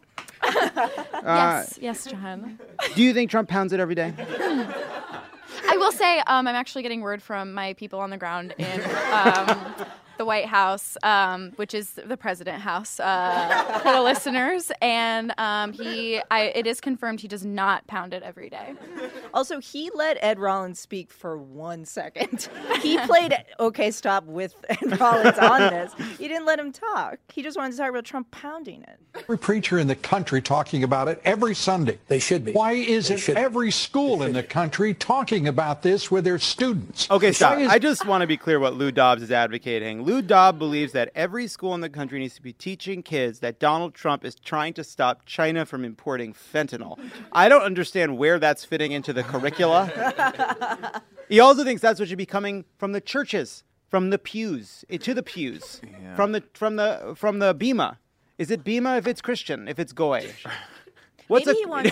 yes, 0.44 1.78
yes, 1.80 2.06
Jon. 2.08 2.58
do 2.96 3.04
you 3.04 3.14
think 3.14 3.30
Trump 3.30 3.50
pounds 3.50 3.72
it 3.72 3.80
every 3.80 3.94
day? 3.94 4.16
I 4.18 5.78
will 5.78 5.92
say 5.92 6.18
um, 6.26 6.48
I'm 6.48 6.56
actually 6.56 6.82
getting 6.82 7.02
word 7.02 7.22
from 7.22 7.54
my 7.54 7.74
people 7.74 8.00
on 8.00 8.10
the 8.10 8.18
ground 8.18 8.56
in 8.58 8.82
um, 9.14 9.76
the 10.22 10.26
White 10.26 10.46
House, 10.46 10.98
um, 11.02 11.52
which 11.56 11.74
is 11.74 11.94
the 11.94 12.16
President 12.16 12.62
House 12.62 13.00
uh, 13.00 13.80
for 13.82 13.92
the 13.92 14.04
listeners, 14.04 14.72
and 14.80 15.34
um, 15.40 15.74
he, 15.74 16.22
I, 16.30 16.52
it 16.54 16.68
is 16.68 16.80
confirmed 16.80 17.22
he 17.22 17.28
does 17.28 17.44
not 17.44 17.88
pound 17.88 18.14
it 18.14 18.22
every 18.22 18.48
day. 18.48 18.76
Also, 19.34 19.60
he 19.60 19.90
let 19.96 20.20
Ed 20.22 20.38
Rollins 20.38 20.80
speak 20.80 21.12
for 21.12 21.38
one 21.40 21.86
second. 21.86 22.48
He 22.82 22.98
played 22.98 23.36
OK 23.60 23.92
Stop 23.92 24.26
with 24.26 24.56
Ed 24.70 25.00
Rollins 25.00 25.38
on 25.38 25.60
this. 25.60 25.94
He 26.18 26.28
didn't 26.28 26.46
let 26.46 26.58
him 26.58 26.72
talk. 26.72 27.20
He 27.32 27.44
just 27.44 27.56
wanted 27.56 27.72
to 27.74 27.78
talk 27.78 27.90
about 27.92 28.06
Trump 28.06 28.32
pounding 28.32 28.82
it. 28.82 29.00
Every 29.14 29.38
preacher 29.38 29.78
in 29.78 29.86
the 29.88 29.96
country 29.96 30.42
talking 30.42 30.84
about 30.84 31.08
it 31.08 31.22
every 31.24 31.54
Sunday. 31.54 32.00
They 32.08 32.18
should 32.18 32.44
be. 32.44 32.54
Why 32.54 32.72
isn't 32.74 33.18
should. 33.18 33.38
every 33.38 33.70
school 33.70 34.24
in 34.24 34.34
the 34.34 34.42
country 34.42 34.96
talking 34.96 35.48
about 35.48 35.84
this 35.84 36.10
with 36.10 36.24
their 36.24 36.40
students? 36.40 37.10
Okay, 37.12 37.32
stop. 37.32 37.60
Is- 37.60 37.70
I 37.70 37.78
just 37.78 38.06
want 38.06 38.22
to 38.22 38.28
be 38.28 38.38
clear 38.38 38.60
what 38.60 38.74
Lou 38.74 38.92
Dobbs 38.92 39.22
is 39.22 39.32
advocating. 39.32 40.02
Lou 40.04 40.11
Dobbs 40.20 40.58
believes 40.58 40.94
that 40.94 41.12
every 41.14 41.46
school 41.46 41.76
in 41.76 41.82
the 41.82 41.90
country 41.90 42.18
needs 42.20 42.34
to 42.36 42.42
be 42.42 42.54
teaching 42.54 43.04
kids 43.04 43.40
that 43.40 43.60
Donald 43.60 43.94
Trump 43.94 44.26
is 44.26 44.34
trying 44.34 44.74
to 44.74 44.84
stop 44.84 45.28
China 45.28 45.64
from 45.64 45.86
importing 45.86 46.34
fentanyl. 46.34 46.98
I 47.32 47.48
don't 47.48 47.62
understand 47.62 48.18
where 48.18 48.40
that's 48.40 48.66
fitting 48.66 48.92
into 48.92 49.14
the 49.14 49.22
curricula. 49.22 51.04
he 51.30 51.40
also 51.40 51.64
thinks 51.64 51.84
that's 51.84 52.00
what 52.00 52.10
should 52.10 52.18
be 52.18 52.26
coming 52.26 52.66
from 52.80 52.94
the 52.94 53.02
churches, 53.02 53.64
from 53.90 54.10
the 54.10 54.18
pews, 54.18 54.84
eh, 54.90 54.98
to 54.98 55.14
the 55.14 55.22
pews, 55.24 55.82
from 56.16 56.32
the 56.32 56.44
from 56.56 56.78
the 56.78 57.14
from 57.16 57.38
the 57.38 57.54
bima. 57.54 57.98
Is 58.40 58.50
it 58.50 58.64
bima 58.64 58.98
if 58.98 59.06
it's 59.06 59.22
Christian? 59.22 59.68
If 59.68 59.78
it's 59.78 59.94
goy? 59.94 60.34
What's 61.28 61.46
Maybe 61.46 61.60
a- 61.60 61.62
he 61.62 61.66
wants 61.68 61.92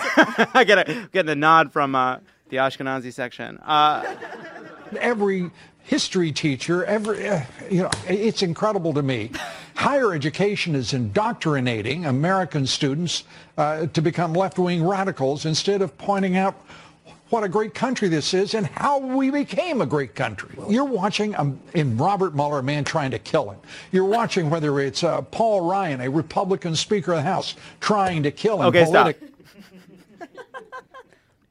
I 0.52 0.64
get 0.64 0.88
a 0.88 1.08
getting 1.12 1.30
a 1.30 1.36
nod 1.36 1.72
from 1.72 1.94
uh, 1.94 2.18
the 2.48 2.56
Ashkenazi 2.56 3.12
section. 3.12 3.58
Uh, 3.58 4.16
every 4.98 5.50
history 5.84 6.32
teacher, 6.32 6.84
every 6.84 7.28
uh, 7.28 7.42
you 7.70 7.82
know, 7.82 7.90
it's 8.08 8.42
incredible 8.42 8.92
to 8.94 9.02
me. 9.02 9.30
Higher 9.74 10.12
education 10.12 10.74
is 10.74 10.92
indoctrinating 10.92 12.04
American 12.04 12.66
students 12.66 13.24
uh, 13.56 13.86
to 13.86 14.02
become 14.02 14.34
left-wing 14.34 14.86
radicals 14.86 15.46
instead 15.46 15.80
of 15.80 15.96
pointing 15.96 16.36
out 16.36 16.54
what 17.30 17.44
a 17.44 17.48
great 17.48 17.74
country 17.74 18.08
this 18.08 18.34
is 18.34 18.54
and 18.54 18.66
how 18.66 18.98
we 18.98 19.30
became 19.30 19.80
a 19.80 19.86
great 19.86 20.14
country. 20.14 20.50
You're 20.68 20.84
watching 20.84 21.34
um, 21.36 21.58
in 21.74 21.96
Robert 21.96 22.34
Mueller, 22.34 22.58
a 22.58 22.62
man 22.62 22.84
trying 22.84 23.12
to 23.12 23.18
kill 23.18 23.50
him. 23.50 23.58
You're 23.92 24.04
watching 24.04 24.50
whether 24.50 24.80
it's 24.80 25.02
uh, 25.04 25.22
Paul 25.22 25.70
Ryan, 25.70 26.00
a 26.02 26.10
Republican 26.10 26.74
Speaker 26.76 27.12
of 27.12 27.18
the 27.18 27.22
House, 27.22 27.54
trying 27.80 28.24
to 28.24 28.30
kill 28.30 28.60
him. 28.60 28.66
Okay, 28.68 28.84
stop. 28.84 29.14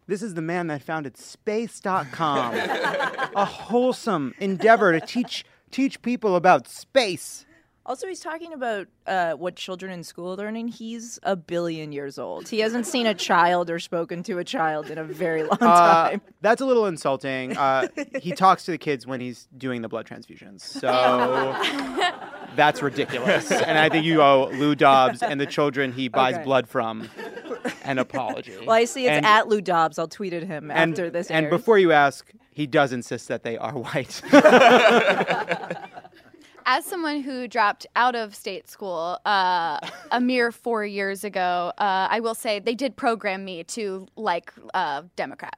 This 0.09 0.23
is 0.23 0.33
the 0.33 0.41
man 0.41 0.65
that 0.67 0.81
founded 0.81 1.17
space.com, 1.17 2.55
a 2.55 3.45
wholesome 3.45 4.33
endeavor 4.39 4.91
to 4.91 5.05
teach 5.05 5.45
teach 5.69 6.01
people 6.01 6.35
about 6.35 6.67
space. 6.67 7.45
Also, 7.89 8.05
he's 8.07 8.19
talking 8.19 8.53
about 8.53 8.85
uh, 9.07 9.33
what 9.33 9.55
children 9.55 9.91
in 9.91 10.03
school 10.03 10.33
are 10.33 10.35
learning. 10.35 10.67
He's 10.67 11.17
a 11.23 11.35
billion 11.35 11.91
years 11.91 12.19
old. 12.19 12.47
He 12.47 12.59
hasn't 12.59 12.85
seen 12.85 13.07
a 13.07 13.15
child 13.15 13.67
or 13.71 13.79
spoken 13.79 14.21
to 14.23 14.37
a 14.37 14.43
child 14.43 14.91
in 14.91 14.99
a 14.99 15.03
very 15.03 15.41
long 15.41 15.57
Uh, 15.59 16.09
time. 16.11 16.21
that's 16.41 16.61
a 16.61 16.67
little 16.67 16.85
insulting. 16.85 17.57
Uh, 17.57 17.87
he 18.21 18.31
talks 18.31 18.63
to 18.65 18.71
the 18.71 18.77
kids 18.77 19.07
when 19.07 19.19
he's 19.19 19.47
doing 19.57 19.81
the 19.81 19.89
blood 19.89 20.05
transfusions. 20.05 20.61
So 20.61 20.87
that's 22.55 22.83
ridiculous. 22.83 23.51
And 23.51 23.79
I 23.79 23.89
think 23.89 24.05
you 24.05 24.21
owe 24.21 24.49
Lou 24.53 24.75
Dobbs 24.75 25.23
and 25.23 25.41
the 25.41 25.47
children 25.47 25.91
he 25.91 26.09
buys 26.09 26.35
Okay. 26.35 26.43
blood 26.43 26.69
from 26.69 27.09
an 27.85 27.97
apology. 27.97 28.55
well, 28.59 28.69
I 28.75 28.85
see 28.85 29.07
it's 29.07 29.17
and, 29.17 29.25
at 29.25 29.47
Lou 29.47 29.61
Dobbs. 29.61 29.97
I'll 29.97 30.07
tweet 30.07 30.33
at 30.33 30.43
him 30.43 30.69
and, 30.69 30.91
after 30.91 31.09
this 31.09 31.31
And 31.31 31.47
airs. 31.47 31.51
before 31.51 31.79
you 31.79 31.91
ask, 31.91 32.31
he 32.51 32.67
does 32.67 32.93
insist 32.93 33.29
that 33.29 33.41
they 33.41 33.57
are 33.57 33.73
white. 33.73 34.21
As 36.71 36.85
someone 36.85 37.21
who 37.21 37.47
dropped 37.47 37.87
out 37.95 38.15
of 38.15 38.35
state 38.35 38.69
school 38.69 39.17
uh, 39.25 39.79
a 40.11 40.21
mere 40.21 40.51
four 40.51 40.85
years 40.85 41.23
ago, 41.23 41.73
uh, 41.79 42.07
I 42.11 42.19
will 42.19 42.35
say 42.35 42.59
they 42.59 42.75
did 42.75 42.95
program 42.95 43.43
me 43.43 43.63
to 43.63 44.05
like 44.15 44.53
uh, 44.75 45.01
Democrat. 45.15 45.57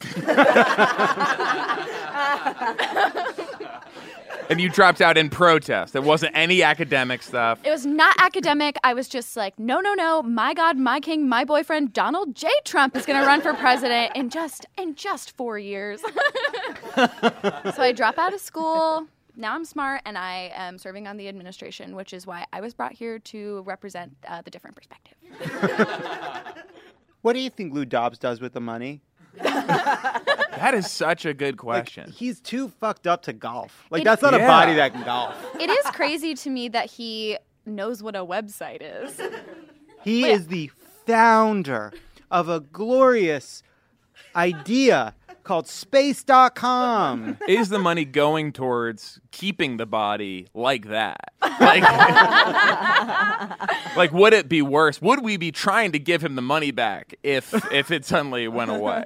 And 4.50 4.62
you 4.62 4.70
dropped 4.70 5.02
out 5.02 5.18
in 5.18 5.28
protest. 5.28 5.94
It 5.94 6.02
wasn't 6.02 6.34
any 6.34 6.62
academic 6.62 7.22
stuff. 7.22 7.60
It 7.64 7.70
was 7.70 7.84
not 7.84 8.16
academic. 8.18 8.78
I 8.82 8.94
was 8.94 9.06
just 9.06 9.36
like, 9.36 9.58
no, 9.58 9.80
no, 9.80 9.92
no. 9.92 10.22
My 10.22 10.54
God, 10.54 10.78
my 10.78 11.00
king, 11.00 11.28
my 11.28 11.44
boyfriend, 11.44 11.92
Donald 11.92 12.34
J. 12.34 12.48
Trump 12.64 12.96
is 12.96 13.04
going 13.04 13.20
to 13.20 13.26
run 13.26 13.42
for 13.42 13.52
president 13.52 14.16
in 14.16 14.30
just 14.30 14.64
in 14.78 14.94
just 14.94 15.36
four 15.36 15.58
years. 15.58 16.00
so 16.94 17.82
I 17.82 17.92
drop 17.94 18.16
out 18.16 18.32
of 18.32 18.40
school. 18.40 19.06
Now 19.40 19.54
I'm 19.54 19.64
smart, 19.64 20.02
and 20.04 20.18
I 20.18 20.50
am 20.52 20.78
serving 20.78 21.06
on 21.06 21.16
the 21.16 21.28
administration, 21.28 21.94
which 21.94 22.12
is 22.12 22.26
why 22.26 22.44
I 22.52 22.60
was 22.60 22.74
brought 22.74 22.92
here 22.92 23.20
to 23.20 23.62
represent 23.62 24.16
uh, 24.26 24.42
the 24.42 24.50
different 24.50 24.74
perspective. 24.76 25.14
what 27.22 27.34
do 27.34 27.38
you 27.38 27.48
think 27.48 27.72
Lou 27.72 27.84
Dobbs 27.84 28.18
does 28.18 28.40
with 28.40 28.52
the 28.52 28.60
money? 28.60 29.00
That 30.58 30.74
is 30.74 30.90
such 30.90 31.24
a 31.24 31.32
good 31.34 31.54
Like, 31.62 31.84
question. 31.84 32.10
he's 32.10 32.40
too 32.40 32.68
fucked 32.68 33.06
up 33.06 33.22
to 33.22 33.32
golf. 33.32 33.84
Like 33.90 34.00
It- 34.00 34.04
that's 34.06 34.22
not 34.22 34.34
a 34.34 34.38
body 34.38 34.74
that 34.74 34.92
can 34.92 35.04
golf. 35.04 35.36
It 35.60 35.70
is 35.70 35.86
crazy 35.92 36.34
to 36.34 36.50
me 36.50 36.68
that 36.70 36.86
he 36.86 37.38
knows 37.64 38.02
what 38.02 38.16
a 38.16 38.24
website 38.24 38.78
is. 38.82 39.20
He 40.02 40.24
Wait. 40.24 40.32
is 40.32 40.48
the 40.48 40.72
founder 41.06 41.92
of 42.28 42.48
a 42.48 42.58
glorious 42.58 43.62
idea 44.34 45.14
called 45.48 45.66
space.com. 45.66 47.38
is 47.48 47.70
the 47.70 47.78
money 47.78 48.04
going 48.04 48.52
towards 48.52 49.18
keeping 49.30 49.78
the 49.78 49.86
body 49.86 50.46
like 50.54 50.88
that? 50.88 51.32
Like, 51.60 51.82
like, 53.96 54.12
would 54.12 54.32
it 54.32 54.48
be 54.48 54.62
worse? 54.62 55.02
Would 55.02 55.22
we 55.24 55.36
be 55.36 55.50
trying 55.50 55.92
to 55.92 55.98
give 55.98 56.22
him 56.22 56.34
the 56.36 56.42
money 56.42 56.70
back 56.70 57.14
if 57.22 57.52
if 57.72 57.90
it 57.90 58.04
suddenly 58.04 58.46
went 58.48 58.70
away? 58.70 59.04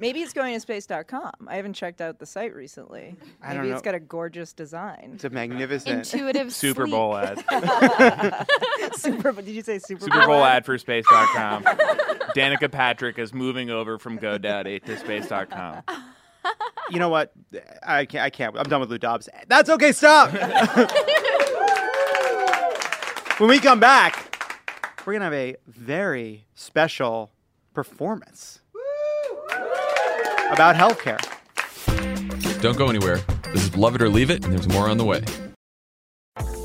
Maybe 0.00 0.20
it's 0.20 0.32
going 0.32 0.54
to 0.54 0.60
space.com. 0.60 1.48
I 1.48 1.56
haven't 1.56 1.72
checked 1.72 2.00
out 2.00 2.20
the 2.20 2.26
site 2.26 2.54
recently. 2.54 3.16
I 3.42 3.48
Maybe 3.48 3.56
don't 3.56 3.64
it's 3.72 3.84
know. 3.84 3.92
got 3.92 3.96
a 3.96 4.00
gorgeous 4.00 4.52
design. 4.52 5.10
It's 5.14 5.24
a 5.24 5.30
magnificent. 5.30 6.12
Intuitive 6.12 6.52
Super 6.52 6.82
sleep. 6.82 6.92
Bowl 6.92 7.16
ad. 7.16 7.44
Super 8.94 9.32
Bowl. 9.32 9.42
Did 9.42 9.54
you 9.54 9.62
say 9.62 9.80
Super, 9.80 10.04
Super 10.04 10.24
Bowl 10.26 10.44
ad 10.44 10.64
for 10.64 10.78
space.com. 10.78 11.64
Danica 12.36 12.70
Patrick 12.70 13.18
is 13.18 13.34
moving 13.34 13.70
over 13.70 13.98
from 13.98 14.18
GoDaddy 14.20 14.84
to 14.84 14.96
space.com. 14.98 15.82
You 16.90 16.98
know 17.00 17.08
what? 17.08 17.32
I 17.82 18.04
can't. 18.04 18.24
I 18.24 18.30
can't. 18.30 18.56
I'm 18.56 18.68
done 18.68 18.80
with 18.80 18.90
Lou 18.90 18.98
Dobbs. 18.98 19.28
That's 19.48 19.68
okay. 19.68 19.90
Stop. 19.92 20.30
when 23.38 23.50
we 23.50 23.58
come 23.58 23.80
back, 23.80 24.36
we're 25.04 25.12
gonna 25.14 25.24
have 25.26 25.34
a 25.34 25.56
very 25.66 26.46
special 26.54 27.30
performance 27.74 28.60
about 30.50 30.76
healthcare. 30.76 31.20
Don't 32.60 32.76
go 32.76 32.88
anywhere. 32.88 33.20
This 33.52 33.64
is 33.64 33.76
Love 33.76 33.94
It 33.94 34.02
or 34.02 34.08
Leave 34.08 34.30
It, 34.30 34.44
and 34.44 34.52
there's 34.52 34.68
more 34.68 34.88
on 34.88 34.98
the 34.98 35.04
way. 35.04 35.22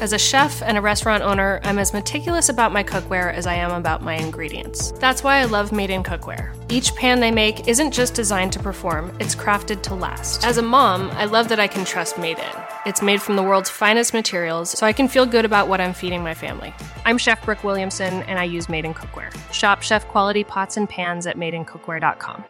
As 0.01 0.11
a 0.11 0.19
chef 0.19 0.61
and 0.61 0.77
a 0.77 0.81
restaurant 0.81 1.23
owner, 1.23 1.61
I'm 1.63 1.79
as 1.79 1.93
meticulous 1.93 2.49
about 2.49 2.73
my 2.73 2.83
cookware 2.83 3.33
as 3.33 3.47
I 3.47 3.53
am 3.53 3.71
about 3.71 4.01
my 4.01 4.15
ingredients. 4.15 4.91
That's 4.99 5.23
why 5.23 5.37
I 5.37 5.45
love 5.45 5.71
Made 5.71 5.91
in 5.91 6.03
Cookware. 6.03 6.53
Each 6.69 6.93
pan 6.95 7.21
they 7.21 7.31
make 7.31 7.69
isn't 7.69 7.93
just 7.93 8.13
designed 8.13 8.51
to 8.51 8.59
perform, 8.59 9.15
it's 9.21 9.33
crafted 9.33 9.81
to 9.83 9.95
last. 9.95 10.43
As 10.43 10.57
a 10.57 10.61
mom, 10.61 11.09
I 11.11 11.23
love 11.23 11.47
that 11.47 11.59
I 11.59 11.67
can 11.67 11.85
trust 11.85 12.17
Made 12.17 12.37
in. 12.37 12.63
It's 12.85 13.01
made 13.01 13.21
from 13.21 13.37
the 13.37 13.43
world's 13.43 13.69
finest 13.69 14.13
materials, 14.13 14.71
so 14.71 14.85
I 14.85 14.91
can 14.91 15.07
feel 15.07 15.25
good 15.25 15.45
about 15.45 15.69
what 15.69 15.79
I'm 15.79 15.93
feeding 15.93 16.21
my 16.21 16.33
family. 16.33 16.73
I'm 17.05 17.17
Chef 17.17 17.43
Brooke 17.45 17.63
Williamson, 17.63 18.23
and 18.23 18.37
I 18.37 18.43
use 18.43 18.67
Made 18.67 18.83
in 18.83 18.93
Cookware. 18.93 19.31
Shop 19.53 19.81
chef 19.81 20.05
quality 20.09 20.43
pots 20.43 20.75
and 20.75 20.89
pans 20.89 21.25
at 21.27 21.37
madeincookware.com. 21.37 22.43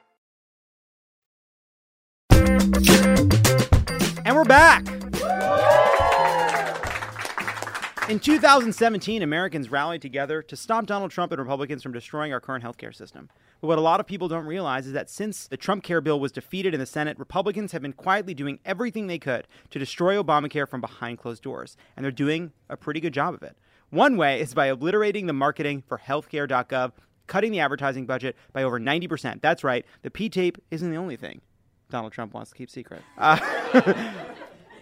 And 4.25 4.35
we're 4.35 4.43
back. 4.45 4.85
In 8.09 8.19
2017, 8.19 9.21
Americans 9.21 9.71
rallied 9.71 10.01
together 10.01 10.41
to 10.41 10.55
stop 10.57 10.85
Donald 10.85 11.11
Trump 11.11 11.31
and 11.31 11.39
Republicans 11.39 11.81
from 11.81 11.93
destroying 11.93 12.33
our 12.33 12.41
current 12.41 12.63
healthcare 12.63 12.93
system. 12.93 13.29
But 13.61 13.67
what 13.67 13.77
a 13.77 13.81
lot 13.81 14.01
of 14.01 14.07
people 14.07 14.27
don't 14.27 14.45
realize 14.45 14.87
is 14.87 14.93
that 14.93 15.09
since 15.09 15.47
the 15.47 15.55
Trump 15.55 15.83
care 15.83 16.01
bill 16.01 16.19
was 16.19 16.33
defeated 16.33 16.73
in 16.73 16.81
the 16.81 16.85
Senate, 16.85 17.17
Republicans 17.17 17.71
have 17.71 17.81
been 17.81 17.93
quietly 17.93 18.33
doing 18.33 18.59
everything 18.65 19.07
they 19.07 19.19
could 19.19 19.47
to 19.69 19.79
destroy 19.79 20.21
Obamacare 20.21 20.67
from 20.67 20.81
behind 20.81 21.19
closed 21.19 21.43
doors. 21.43 21.77
And 21.95 22.03
they're 22.03 22.11
doing 22.11 22.51
a 22.69 22.75
pretty 22.75 22.99
good 22.99 23.13
job 23.13 23.33
of 23.35 23.43
it. 23.43 23.57
One 23.89 24.17
way 24.17 24.41
is 24.41 24.53
by 24.53 24.65
obliterating 24.65 25.27
the 25.27 25.33
marketing 25.33 25.81
for 25.87 25.97
healthcare.gov, 25.97 26.91
cutting 27.27 27.53
the 27.53 27.61
advertising 27.61 28.05
budget 28.05 28.35
by 28.51 28.63
over 28.63 28.81
90%. 28.81 29.39
That's 29.41 29.63
right, 29.63 29.85
the 30.01 30.11
P 30.11 30.27
tape 30.27 30.57
isn't 30.71 30.91
the 30.91 30.97
only 30.97 31.15
thing 31.15 31.39
Donald 31.89 32.13
Trump 32.13 32.33
wants 32.33 32.51
to 32.51 32.57
keep 32.57 32.69
secret. 32.69 33.01
Uh, 33.17 33.37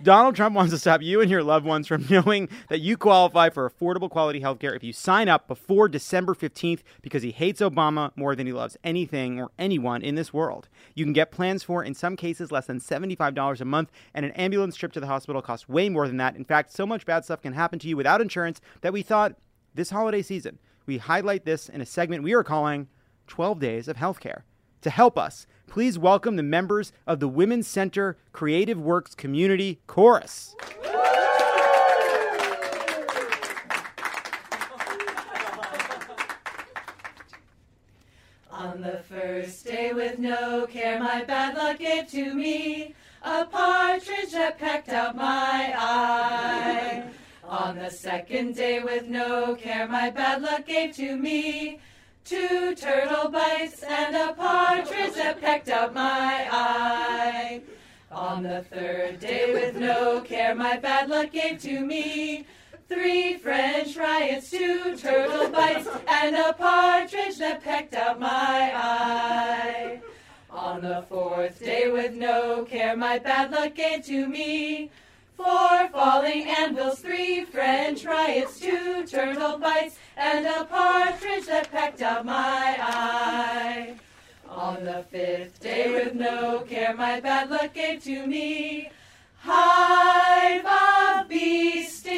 Donald 0.04 0.36
Trump 0.36 0.56
wants 0.56 0.74
to 0.74 0.80
stop 0.80 1.04
you 1.04 1.22
and 1.22 1.30
your 1.30 1.44
loved 1.44 1.64
ones 1.66 1.86
from 1.86 2.06
knowing 2.10 2.50
that 2.70 2.80
you 2.80 2.98
qualify 2.98 3.50
for 3.50 3.70
affordable 3.70 4.10
quality 4.10 4.40
health 4.40 4.58
care 4.58 4.74
if 4.74 4.84
you 4.84 4.92
sign 4.92 5.30
up 5.30 5.48
before 5.48 5.88
December 5.88 6.34
15th 6.34 6.80
because 7.04 7.22
he 7.22 7.30
hates 7.30 7.62
Obama 7.62 8.12
more 8.16 8.36
than 8.36 8.48
he 8.48 8.54
loves 8.54 8.78
anything 8.84 9.40
or 9.40 9.52
anyone 9.60 10.02
in 10.02 10.16
this 10.16 10.34
world. 10.34 10.70
You 10.96 11.06
can 11.06 11.14
get 11.14 11.32
plans 11.32 11.62
for, 11.62 11.84
in 11.84 11.94
some 11.94 12.16
cases, 12.16 12.52
less 12.52 12.66
than 12.66 12.80
$75 12.80 13.62
a 13.62 13.66
month, 13.66 13.92
and 14.14 14.26
an 14.26 14.32
ambulance 14.32 14.76
trip 14.76 14.92
to 14.94 15.00
the 15.00 15.08
hospital 15.08 15.42
costs 15.42 15.70
way 15.70 15.88
more 15.88 16.08
than 16.08 16.18
that. 16.18 16.36
In 16.36 16.46
fact, 16.46 16.72
so 16.72 16.88
much 16.88 17.06
bad 17.06 17.24
stuff 17.24 17.42
can 17.42 17.54
happen 17.54 17.78
to 17.80 17.88
you 17.88 17.96
without 17.96 18.22
insurance 18.22 18.60
that 18.82 18.94
we 18.94 19.04
thought 19.04 19.36
this 19.76 19.92
holiday 19.92 20.22
season, 20.22 20.58
we 20.86 20.98
highlight 20.98 21.46
this 21.46 21.70
in 21.70 21.80
a 21.80 21.86
segment 21.86 22.24
we 22.24 22.34
are 22.34 22.44
calling 22.44 22.88
12 23.28 23.60
Days 23.60 23.88
of 23.88 23.98
Healthcare. 23.98 24.42
To 24.82 24.90
help 24.90 25.18
us, 25.18 25.46
please 25.72 25.98
welcome 25.98 26.36
the 26.36 26.44
members 26.44 26.92
of 27.08 27.22
the 27.22 27.30
Women's 27.30 27.66
Center 27.66 28.18
Creative 28.34 28.78
Works 28.78 29.16
Community 29.16 29.80
Chorus. 29.88 30.54
On 38.52 38.82
the 38.82 39.02
first 39.08 39.66
day 39.66 39.94
with 39.94 40.20
no 40.20 40.68
care, 40.68 41.00
my 41.00 41.24
bad 41.24 41.56
luck 41.56 41.80
gave 41.80 42.10
to 42.10 42.34
me 42.34 42.94
a 43.24 43.46
partridge 43.46 44.34
that 44.34 44.60
pecked 44.60 44.90
out 44.90 45.16
my 45.16 45.74
eye. 45.78 47.06
On 47.46 47.78
the 47.78 47.90
second 47.90 48.58
day 48.58 48.84
with 48.84 49.08
no 49.08 49.56
care, 49.56 49.88
my 49.88 50.10
bad 50.10 50.42
luck 50.42 50.66
gave 50.66 50.94
to 50.98 51.16
me 51.16 51.80
two 52.26 52.76
turtle 52.76 53.30
bites 53.30 53.84
and 53.84 54.16
a 54.16 54.34
partridge 54.34 55.14
that 55.16 55.42
pecked 55.42 55.70
out 55.70 55.94
my 55.94 56.48
eye. 56.52 57.62
On 58.12 58.44
the 58.44 58.64
third 58.70 59.20
day 59.20 59.54
with 59.54 59.76
no 59.76 60.22
care, 60.22 60.54
my 60.54 60.78
bad 60.78 61.10
luck 61.10 61.32
gave 61.32 61.62
to 61.62 61.86
me 61.86 62.46
three 62.90 63.38
French 63.38 63.96
riots, 63.96 64.52
two 64.52 64.98
turtle 64.98 65.50
bites, 65.50 65.88
and 66.08 66.36
a 66.36 66.54
partridge 66.54 67.38
that 67.38 67.64
pecked 67.64 67.94
out 67.94 68.20
my 68.20 68.72
eye. 68.76 70.02
On 70.50 70.82
the 70.82 71.06
fourth 71.08 71.60
day 71.60 71.90
with 71.90 72.14
no 72.14 72.66
care, 72.66 72.98
my 72.98 73.18
bad 73.18 73.52
luck 73.52 73.76
gave 73.76 74.06
to 74.08 74.28
me 74.28 74.92
four 75.38 75.90
falling 75.94 76.44
anvils, 76.44 77.00
three 77.00 77.46
French 77.46 78.04
riots, 78.04 78.60
two 78.60 79.06
turtle 79.08 79.58
bites, 79.58 79.98
and 80.18 80.46
a 80.46 80.66
partridge 80.66 80.91
pecked 81.82 82.04
out 82.04 82.24
my 82.24 82.78
eye. 82.80 83.96
On 84.48 84.86
the 84.86 85.04
fifth 85.10 85.60
day 85.62 85.92
with 85.92 86.14
no 86.14 86.60
care, 86.60 86.94
my 86.96 87.20
bad 87.20 87.50
luck 87.50 87.74
gave 87.74 88.04
to 88.04 88.28
me 88.28 88.92
hive 89.40 90.64
of 90.64 91.28
bee 91.28 91.84
stings. 91.84 92.12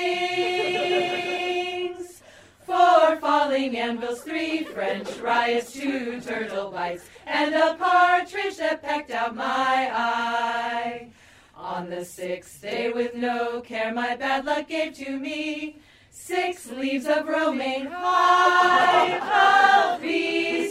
Four 2.66 3.16
falling 3.22 3.78
anvils, 3.78 4.20
three 4.24 4.64
French 4.64 5.08
riots, 5.20 5.72
two 5.72 6.20
turtle 6.20 6.70
bites, 6.70 7.06
and 7.26 7.56
a 7.56 7.76
partridge 7.76 8.58
that 8.58 8.84
pecked 8.84 9.12
out 9.12 9.34
my 9.34 9.90
eye. 9.94 11.08
On 11.56 11.90
the 11.90 12.04
sixth 12.04 12.62
day 12.62 12.92
with 12.92 13.16
no 13.16 13.62
care, 13.62 13.94
my 13.94 14.18
bad 14.18 14.44
luck 14.44 14.68
gave 14.68 14.94
to 14.96 15.18
me 15.18 15.78
six 16.14 16.70
leaves 16.70 17.08
of 17.08 17.28
romaine, 17.28 17.88
hive 17.92 19.22
of 19.24 20.00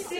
stings. 0.01 0.13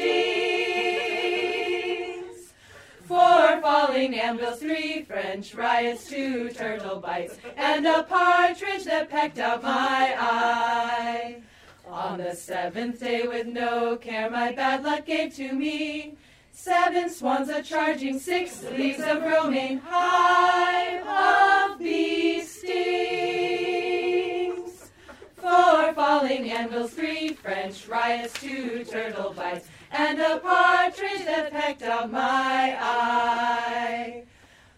Four 3.05 3.61
falling 3.61 4.19
anvils, 4.19 4.59
three 4.59 5.03
French 5.03 5.55
riots, 5.55 6.09
two 6.09 6.51
turtle 6.51 6.99
bites, 6.99 7.37
and 7.57 7.87
a 7.87 8.03
partridge 8.03 8.85
that 8.85 9.09
pecked 9.09 9.39
out 9.39 9.63
my 9.63 10.17
eye. 10.19 11.41
On 11.87 12.19
the 12.19 12.35
seventh 12.35 13.01
day 13.01 13.27
with 13.27 13.47
no 13.47 13.97
care, 13.97 14.29
my 14.29 14.53
bad 14.53 14.83
luck 14.83 15.07
gave 15.07 15.35
to 15.37 15.53
me 15.53 16.17
seven 16.51 17.09
swans 17.09 17.49
a 17.49 17.63
charging, 17.63 18.19
six 18.19 18.63
leaves 18.65 19.01
of 19.01 19.23
romaine, 19.23 19.81
hive 19.85 21.07
of 21.73 21.79
bee 21.79 22.43
stings. 22.43 23.42
Four 25.53 25.93
falling 25.93 26.51
anvils, 26.51 26.93
three 26.95 27.35
French 27.35 27.87
riots, 27.87 28.33
two 28.41 28.85
turtle 28.85 29.35
bites, 29.35 29.69
and 29.91 30.19
a 30.19 30.39
partridge 30.39 31.27
that 31.27 31.53
pecked 31.53 31.83
out 31.83 32.11
my 32.11 32.75
eye. 32.81 34.25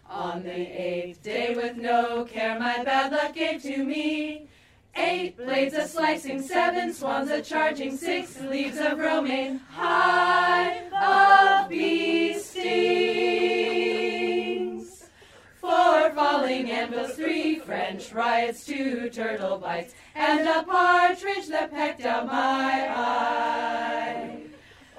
On 0.09 0.43
the 0.43 0.51
eighth 0.51 1.23
day 1.23 1.55
with 1.55 1.77
no 1.77 2.25
care, 2.25 2.59
my 2.59 2.83
bad 2.83 3.13
luck 3.13 3.33
gave 3.33 3.61
to 3.61 3.85
me 3.85 4.49
Eight 4.97 5.37
blades 5.37 5.73
a 5.73 5.87
slicing, 5.87 6.41
seven 6.41 6.93
swans 6.93 7.29
a 7.29 7.41
charging, 7.41 7.95
six 7.95 8.39
leaves 8.41 8.77
of 8.77 8.97
romaine, 8.97 9.59
high 9.71 10.79
of 11.63 11.69
bee 11.69 12.37
stings. 12.39 13.44
Falling 16.35 16.69
anvils, 16.69 17.13
three 17.13 17.59
French 17.59 18.11
riots, 18.11 18.65
two 18.65 19.09
turtle 19.09 19.57
bites, 19.57 19.93
and 20.15 20.45
a 20.45 20.63
partridge 20.63 21.47
that 21.47 21.71
pecked 21.71 22.01
out 22.01 22.27
my 22.27 22.89
eye. 22.89 24.41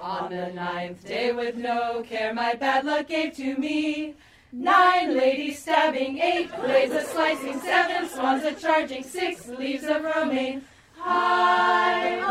On 0.01 0.31
the 0.31 0.51
ninth 0.55 1.07
day 1.07 1.33
with 1.33 1.57
no 1.57 2.03
care, 2.09 2.33
my 2.33 2.55
bad 2.55 2.87
luck 2.87 3.09
gave 3.09 3.35
to 3.37 3.55
me 3.59 4.15
Nine 4.51 5.15
ladies 5.15 5.59
stabbing, 5.59 6.17
eight 6.21 6.51
blades 6.57 6.95
a 6.95 7.05
slicing, 7.05 7.61
seven 7.61 8.09
swans 8.09 8.43
a 8.43 8.55
charging, 8.55 9.05
six 9.05 9.47
leaves 9.49 9.85
of 9.85 10.05
romaine, 10.05 10.63
hive 10.97 12.23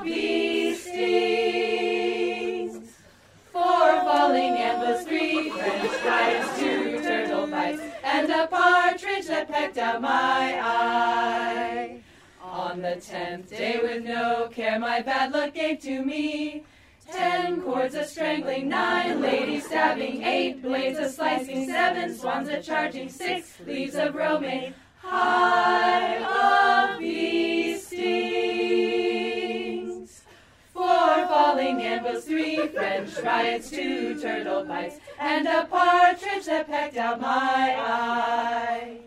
of 0.00 0.04
bee. 0.04 0.74
Four 3.52 4.00
falling 4.02 4.54
anvils, 4.56 5.06
three 5.06 5.50
French 5.50 6.04
riots, 6.04 6.58
two 6.58 6.81
that 9.42 9.52
pecked 9.52 9.78
out 9.78 10.00
my 10.00 10.60
eye. 10.62 12.00
On 12.42 12.80
the 12.82 12.96
tenth 12.96 13.50
day 13.50 13.80
with 13.82 14.04
no 14.04 14.48
care, 14.52 14.78
my 14.78 15.00
bad 15.00 15.32
luck 15.32 15.54
gave 15.54 15.80
to 15.80 16.04
me 16.04 16.62
Ten 17.10 17.60
cords 17.62 17.96
a 17.96 18.04
strangling, 18.04 18.68
nine 18.68 19.20
ladies 19.20 19.66
stabbing, 19.66 20.22
eight 20.22 20.62
blades 20.62 21.00
a 21.00 21.10
slicing, 21.10 21.66
seven 21.66 22.16
swans 22.16 22.48
a 22.48 22.62
charging, 22.62 23.08
six 23.08 23.58
leaves 23.66 23.96
of 23.96 24.14
romaine, 24.14 24.72
hive 24.98 26.22
of 26.22 27.00
bee 27.00 27.76
stings. 27.76 28.62
Four 30.72 31.26
falling 31.26 31.82
anvils, 31.82 32.24
three 32.24 32.68
French 32.68 33.18
riots, 33.18 33.68
two 33.68 34.18
turtle 34.20 34.64
bites, 34.64 34.98
and 35.18 35.48
a 35.48 35.64
partridge 35.64 36.46
that 36.46 36.68
pecked 36.68 36.96
out 36.96 37.20
my 37.20 37.76
eye. 37.78 39.00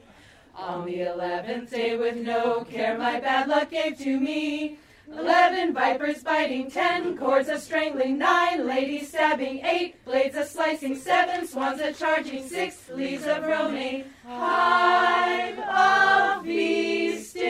On 0.66 0.84
the 0.84 1.02
eleventh 1.02 1.70
day 1.70 1.96
with 1.96 2.16
no 2.16 2.64
care, 2.64 2.98
my 2.98 3.20
bad 3.20 3.48
luck 3.48 3.70
gave 3.70 4.00
to 4.00 4.20
me 4.20 4.80
Eleven 5.08 5.76
vipers 5.76 6.24
biting, 6.24 6.72
ten 6.72 7.16
cords 7.16 7.50
a 7.50 7.60
strangling, 7.60 8.18
nine 8.18 8.66
ladies 8.66 9.10
stabbing, 9.10 9.64
eight 9.64 10.04
blades 10.04 10.36
a 10.36 10.44
slicing, 10.44 10.96
seven 10.96 11.48
swans 11.48 11.80
a 11.80 11.94
charging, 11.94 12.48
six 12.48 12.90
leaves 12.90 13.28
of 13.28 13.44
romaine, 13.44 14.06
hive 14.26 15.60
of 15.60 16.44
bee 16.44 17.20
stings. 17.20 17.46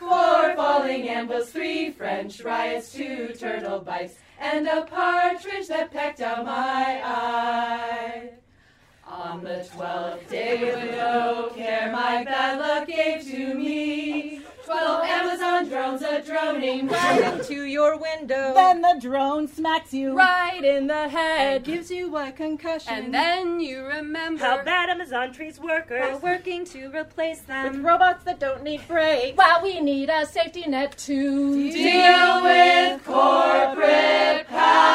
Four 0.00 0.56
falling 0.56 1.08
anvils, 1.08 1.50
three 1.50 1.92
French 1.92 2.40
riots, 2.42 2.92
two 2.92 3.28
turtle 3.38 3.78
bites, 3.78 4.14
and 4.40 4.66
a 4.66 4.82
partridge 4.82 5.68
that 5.68 5.92
pecked 5.92 6.20
out 6.20 6.44
my 6.44 7.00
eye. 7.04 8.30
On 9.22 9.44
the 9.44 9.68
twelfth 9.74 10.30
day 10.30 10.58
with 10.64 10.92
no 10.96 11.52
care, 11.54 11.92
my 11.92 12.24
bad 12.24 12.58
luck 12.58 12.88
gave 12.88 13.22
to 13.30 13.54
me. 13.54 14.40
Twelve 14.64 15.04
Amazon 15.04 15.68
drones 15.68 16.00
a 16.00 16.22
droning 16.22 16.88
right 16.88 17.22
up 17.24 17.42
to 17.46 17.64
your 17.64 17.98
window. 17.98 18.54
Then 18.54 18.80
the 18.80 18.96
drone 18.98 19.46
smacks 19.46 19.92
you 19.92 20.16
right 20.16 20.64
in 20.64 20.86
the 20.86 21.08
head, 21.08 21.64
gives 21.64 21.90
you 21.90 22.16
a 22.16 22.32
concussion, 22.32 22.92
and 22.94 23.14
then 23.14 23.60
you 23.60 23.84
remember 23.84 24.42
how 24.42 24.64
bad 24.64 24.88
Amazon 24.88 25.34
treats 25.34 25.58
workers. 25.58 26.00
We're 26.22 26.36
working 26.36 26.64
to 26.66 26.88
replace 26.88 27.40
them 27.40 27.72
with 27.72 27.82
robots 27.82 28.24
that 28.24 28.40
don't 28.40 28.62
need 28.62 28.86
brakes. 28.88 29.36
While 29.36 29.62
we 29.62 29.80
need 29.80 30.08
a 30.08 30.24
safety 30.24 30.66
net 30.66 30.96
to 30.98 31.70
deal, 31.70 31.72
deal 31.72 32.42
with 32.42 33.04
corporate 33.04 34.46
power. 34.48 34.89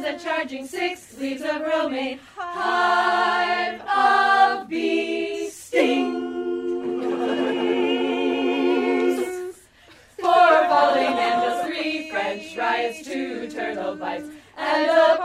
drones 0.00 0.04
are 0.06 0.18
charging 0.18 0.66
six 0.66 1.16
leaves 1.18 1.42
of 1.42 1.60
romaine. 1.60 2.18
Hive 2.36 3.80
of 3.82 4.68
bee 4.68 5.48
stings. 5.50 6.24
Four 10.20 10.68
falling 10.68 11.06
and 11.06 11.44
a 11.44 11.64
three 11.66 12.10
French 12.10 12.54
fries, 12.54 13.04
two 13.04 13.48
turtle 13.50 13.96
bites, 13.96 14.28
and 14.56 14.90
a 14.90 15.16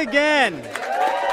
again. 0.00 0.62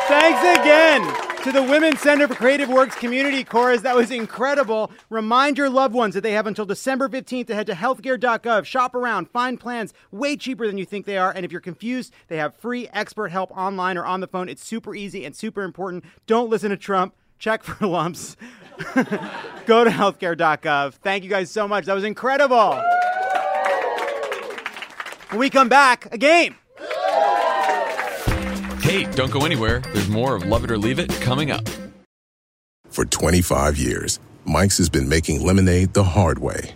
Thanks 0.08 0.60
again 0.60 1.02
to 1.44 1.54
the 1.54 1.64
Women's 1.64 2.02
Center 2.02 2.28
for 2.28 2.36
Creative 2.36 2.68
Works 2.68 2.96
Community 2.96 3.46
Chorus. 3.46 3.82
That 3.82 3.96
was 3.96 4.12
incredible. 4.12 4.92
Remind 5.10 5.58
your 5.58 5.70
loved 5.70 5.94
ones 5.94 6.14
that 6.16 6.22
they 6.22 6.34
have 6.34 6.48
until 6.48 6.66
December 6.66 7.08
15th 7.08 7.48
to 7.48 7.56
head 7.56 7.68
to 7.68 7.74
healthcare.gov, 7.74 8.66
shop 8.66 8.94
around, 8.94 9.30
find 9.30 9.58
plans 9.58 9.94
way 10.12 10.36
cheaper 10.36 10.68
than 10.68 10.78
you 10.78 10.84
think 10.84 11.06
they 11.06 11.18
are. 11.18 11.32
And 11.32 11.46
if 11.46 11.52
you're 11.52 11.62
confused, 11.62 12.14
they 12.28 12.38
have 12.38 12.56
free 12.58 12.90
expert 12.92 13.30
help 13.30 13.52
online 13.52 13.98
or 13.98 14.06
on 14.06 14.20
the 14.20 14.28
phone. 14.28 14.50
It's 14.50 14.64
super 14.64 14.94
easy 14.94 15.24
and 15.24 15.34
super 15.34 15.64
important. 15.64 16.04
Don't 16.26 16.50
listen 16.50 16.70
to 16.72 16.78
Trump. 16.78 17.16
Check 17.40 17.64
for 17.64 17.88
lumps. 17.88 18.36
Go 19.66 19.86
to 19.86 19.90
healthcare.gov. 19.90 20.96
Thank 20.96 21.24
you 21.24 21.30
guys 21.30 21.50
so 21.50 21.70
much. 21.70 21.86
That 21.86 21.94
was 21.94 22.04
incredible. 22.04 22.82
When 25.30 25.40
we 25.40 25.50
come 25.50 25.70
back, 25.70 26.14
a 26.14 26.18
game. 26.18 26.56
Hey, 28.88 29.04
don't 29.04 29.34
go 29.34 29.46
anywhere. 29.46 29.82
There's 29.92 30.08
more 30.08 30.38
of 30.38 30.46
Love 30.46 30.64
It 30.64 30.72
or 30.72 30.78
Leave 30.78 30.98
It 30.98 31.12
coming 31.20 31.52
up. 31.52 31.68
For 32.90 33.04
25 33.04 33.76
years, 33.76 34.22
Mike's 34.46 34.78
has 34.78 34.88
been 34.88 35.10
making 35.10 35.46
lemonade 35.46 35.94
the 35.94 36.06
hard 36.06 36.40
way. 36.40 36.74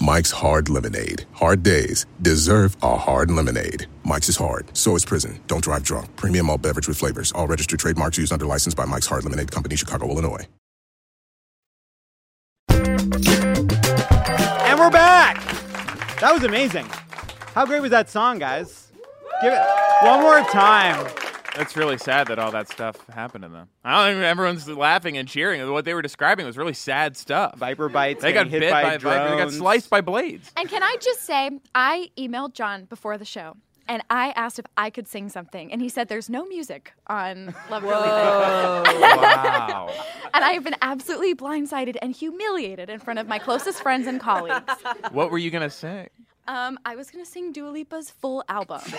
Mike's 0.00 0.32
Hard 0.32 0.68
Lemonade. 0.68 1.24
Hard 1.34 1.62
days 1.62 2.06
deserve 2.20 2.76
a 2.82 2.96
hard 2.96 3.30
lemonade. 3.30 3.86
Mike's 4.02 4.28
is 4.28 4.36
hard, 4.36 4.76
so 4.76 4.96
is 4.96 5.04
prison. 5.04 5.40
Don't 5.46 5.62
drive 5.62 5.84
drunk. 5.84 6.16
Premium 6.16 6.50
all 6.50 6.58
beverage 6.58 6.88
with 6.88 6.98
flavors. 6.98 7.30
All 7.30 7.46
registered 7.46 7.78
trademarks 7.78 8.18
used 8.18 8.32
under 8.32 8.44
license 8.44 8.74
by 8.74 8.84
Mike's 8.84 9.06
Hard 9.06 9.22
Lemonade 9.22 9.52
Company, 9.52 9.76
Chicago, 9.76 10.10
Illinois. 10.10 10.48
And 12.70 14.80
we're 14.80 14.90
back. 14.90 15.36
That 16.18 16.32
was 16.32 16.42
amazing. 16.42 16.86
How 17.54 17.64
great 17.66 17.82
was 17.82 17.92
that 17.92 18.10
song, 18.10 18.40
guys? 18.40 18.90
Give 19.40 19.52
it 19.52 19.62
one 20.02 20.22
more 20.22 20.40
time. 20.50 21.06
It's 21.56 21.76
really 21.76 21.98
sad 21.98 22.28
that 22.28 22.38
all 22.38 22.50
that 22.52 22.68
stuff 22.68 23.06
happened 23.08 23.42
to 23.42 23.48
them. 23.48 23.68
I 23.84 24.04
don't 24.04 24.16
even, 24.16 24.24
everyone's 24.24 24.66
laughing 24.68 25.18
and 25.18 25.28
cheering. 25.28 25.70
What 25.70 25.84
they 25.84 25.94
were 25.94 26.02
describing 26.02 26.46
was 26.46 26.56
really 26.56 26.72
sad 26.72 27.16
stuff. 27.16 27.56
Viper 27.56 27.88
bites. 27.88 28.22
They 28.22 28.32
got 28.32 28.48
hit 28.48 28.60
bit 28.60 28.70
by, 28.70 28.82
by, 28.82 28.98
vipers. 28.98 29.02
They 29.02 29.08
got 29.08 29.36
drones. 29.36 29.56
sliced 29.58 29.90
by 29.90 30.00
blades. 30.00 30.50
And 30.56 30.68
can 30.68 30.82
I 30.82 30.96
just 31.00 31.22
say, 31.22 31.50
I 31.74 32.10
emailed 32.16 32.54
Jon 32.54 32.86
before 32.86 33.18
the 33.18 33.24
show. 33.24 33.56
And 33.88 34.02
I 34.08 34.30
asked 34.36 34.58
if 34.58 34.64
I 34.76 34.90
could 34.90 35.08
sing 35.08 35.28
something, 35.28 35.72
and 35.72 35.82
he 35.82 35.88
said 35.88 36.08
there's 36.08 36.30
no 36.30 36.46
music 36.46 36.92
on 37.08 37.54
Love 37.68 37.82
It 37.84 37.88
or 37.88 37.96
Leave 37.96 38.04
It. 38.06 39.00
Wow. 39.00 39.90
And 40.32 40.44
I 40.44 40.52
have 40.52 40.64
been 40.64 40.76
absolutely 40.80 41.34
blindsided 41.34 41.96
and 42.00 42.14
humiliated 42.14 42.88
in 42.88 43.00
front 43.00 43.18
of 43.18 43.26
my 43.26 43.38
closest 43.38 43.82
friends 43.82 44.06
and 44.06 44.20
colleagues. 44.20 44.72
what 45.10 45.30
were 45.30 45.38
you 45.38 45.50
gonna 45.50 45.68
say? 45.68 46.08
Um, 46.46 46.78
I 46.84 46.96
was 46.96 47.10
going 47.10 47.24
to 47.24 47.30
sing 47.30 47.52
Dua 47.52 47.70
Lipa's 47.70 48.10
full 48.10 48.44
album. 48.48 48.80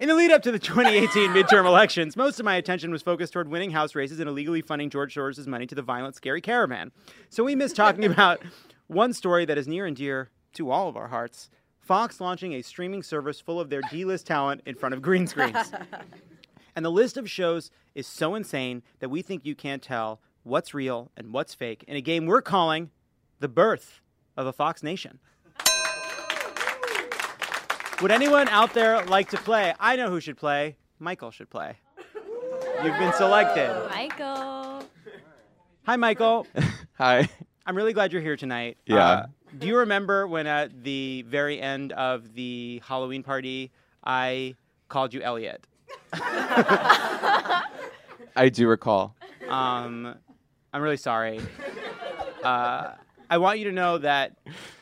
In 0.00 0.08
the 0.08 0.14
lead 0.14 0.32
up 0.32 0.42
to 0.42 0.50
the 0.50 0.58
2018 0.58 1.30
midterm 1.30 1.66
elections, 1.66 2.16
most 2.16 2.40
of 2.40 2.44
my 2.44 2.56
attention 2.56 2.90
was 2.90 3.02
focused 3.02 3.32
toward 3.32 3.48
winning 3.48 3.70
House 3.70 3.94
races 3.94 4.18
and 4.18 4.28
illegally 4.28 4.62
funding 4.62 4.90
George 4.90 5.14
Soros' 5.14 5.46
money 5.46 5.66
to 5.66 5.74
the 5.74 5.82
violent, 5.82 6.16
scary 6.16 6.40
caravan. 6.40 6.90
So 7.28 7.44
we 7.44 7.54
missed 7.54 7.76
talking 7.76 8.04
about 8.12 8.42
one 8.88 9.12
story 9.12 9.44
that 9.44 9.58
is 9.58 9.68
near 9.68 9.86
and 9.86 9.94
dear 9.96 10.30
to 10.54 10.70
all 10.70 10.88
of 10.88 10.96
our 10.96 11.08
hearts 11.08 11.50
Fox 11.82 12.20
launching 12.20 12.54
a 12.54 12.62
streaming 12.62 13.02
service 13.02 13.40
full 13.40 13.60
of 13.60 13.68
their 13.68 13.80
D 13.90 14.04
list 14.04 14.26
talent 14.26 14.62
in 14.64 14.76
front 14.76 14.94
of 14.94 15.02
green 15.02 15.26
screens. 15.26 15.72
And 16.74 16.86
the 16.86 16.90
list 16.90 17.18
of 17.18 17.28
shows 17.28 17.70
is 17.94 18.06
so 18.06 18.34
insane 18.34 18.82
that 19.00 19.10
we 19.10 19.20
think 19.20 19.44
you 19.44 19.54
can't 19.54 19.82
tell 19.82 20.22
what's 20.42 20.72
real 20.72 21.10
and 21.18 21.30
what's 21.30 21.54
fake 21.54 21.84
in 21.86 21.96
a 21.96 22.00
game 22.00 22.24
we're 22.24 22.40
calling 22.40 22.90
The 23.40 23.48
Birth 23.48 24.00
of 24.36 24.46
a 24.46 24.52
Fox 24.52 24.82
Nation. 24.82 25.18
Would 28.00 28.10
anyone 28.10 28.48
out 28.48 28.74
there 28.74 29.04
like 29.06 29.30
to 29.30 29.36
play? 29.36 29.74
I 29.78 29.96
know 29.96 30.10
who 30.10 30.20
should 30.20 30.36
play. 30.36 30.76
Michael 30.98 31.30
should 31.30 31.50
play. 31.50 31.76
You've 32.82 32.98
been 32.98 33.12
selected. 33.12 33.68
Michael. 33.90 34.84
Hi, 35.84 35.96
Michael. 35.96 36.46
Hi. 36.98 37.28
I'm 37.64 37.76
really 37.76 37.92
glad 37.92 38.12
you're 38.12 38.22
here 38.22 38.36
tonight. 38.36 38.76
Yeah. 38.86 39.04
Uh, 39.04 39.26
do 39.58 39.68
you 39.68 39.76
remember 39.78 40.26
when 40.26 40.48
at 40.48 40.82
the 40.82 41.24
very 41.28 41.60
end 41.60 41.92
of 41.92 42.34
the 42.34 42.82
Halloween 42.84 43.22
party, 43.22 43.70
I 44.02 44.56
called 44.88 45.14
you 45.14 45.20
Elliot? 45.20 45.64
I 46.12 47.64
do 48.52 48.66
recall. 48.66 49.14
Um, 49.48 50.16
I'm 50.72 50.82
really 50.82 50.96
sorry. 50.96 51.40
Uh, 52.42 52.92
I 53.32 53.38
want 53.38 53.58
you 53.58 53.64
to 53.64 53.72
know 53.72 53.96
that 53.96 54.36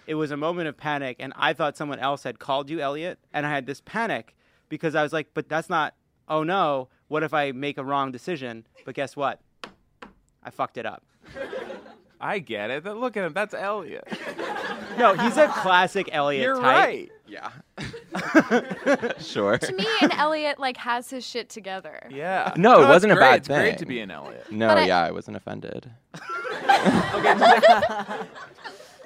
it 0.09 0.16
was 0.16 0.32
a 0.32 0.36
moment 0.36 0.66
of 0.66 0.76
panic, 0.76 1.18
and 1.20 1.32
I 1.36 1.53
thought 1.53 1.76
someone 1.76 2.01
else 2.01 2.24
had 2.24 2.40
called 2.40 2.68
you 2.68 2.80
Elliot, 2.80 3.20
and 3.32 3.46
I 3.46 3.51
had 3.51 3.64
this 3.64 3.80
panic 3.80 4.34
because 4.68 4.96
I 4.96 5.05
was 5.05 5.12
like, 5.12 5.28
but 5.34 5.48
that's 5.48 5.70
not. 5.70 5.94
Oh 6.28 6.42
no! 6.42 6.88
What 7.07 7.22
if 7.22 7.32
I 7.32 7.53
make 7.53 7.78
a 7.78 7.84
wrong 7.84 8.11
decision? 8.11 8.66
But 8.84 8.96
guess 8.96 9.14
what? 9.14 9.40
I 10.42 10.51
fucked 10.51 10.78
it 10.78 10.84
up. 10.84 11.05
I 12.20 12.40
get 12.40 12.70
it. 12.70 12.84
Look 12.84 13.16
at 13.16 13.24
him. 13.24 13.34
That's 13.34 13.55
Elliot. 13.55 14.09
No, 14.98 15.14
he's 15.14 15.36
a 15.36 15.46
classic 15.46 16.09
Elliot 16.11 16.42
You're 16.42 16.57
type. 16.57 16.64
right. 16.64 17.09
Yeah. 17.28 17.51
sure. 19.20 19.58
To 19.58 19.72
me, 19.72 19.86
and 20.02 20.12
Elliot 20.12 20.58
like 20.58 20.76
has 20.78 21.11
his 21.11 21.26
shit 21.26 21.48
together. 21.48 22.06
Yeah. 22.11 22.52
No, 22.56 22.78
it 22.78 22.82
it's 22.82 22.88
wasn't 22.88 23.12
a 23.12 23.16
great. 23.16 23.24
bad 23.26 23.36
it's 23.38 23.48
great 23.48 23.68
thing. 23.70 23.78
to 23.78 23.86
be 23.86 24.00
an 24.00 24.11
Elliot. 24.11 24.50
No, 24.50 24.68
But 24.74 24.86
yeah, 24.86 25.00
I 25.00 25.11
wasn't 25.11 25.36
offended. 25.36 25.90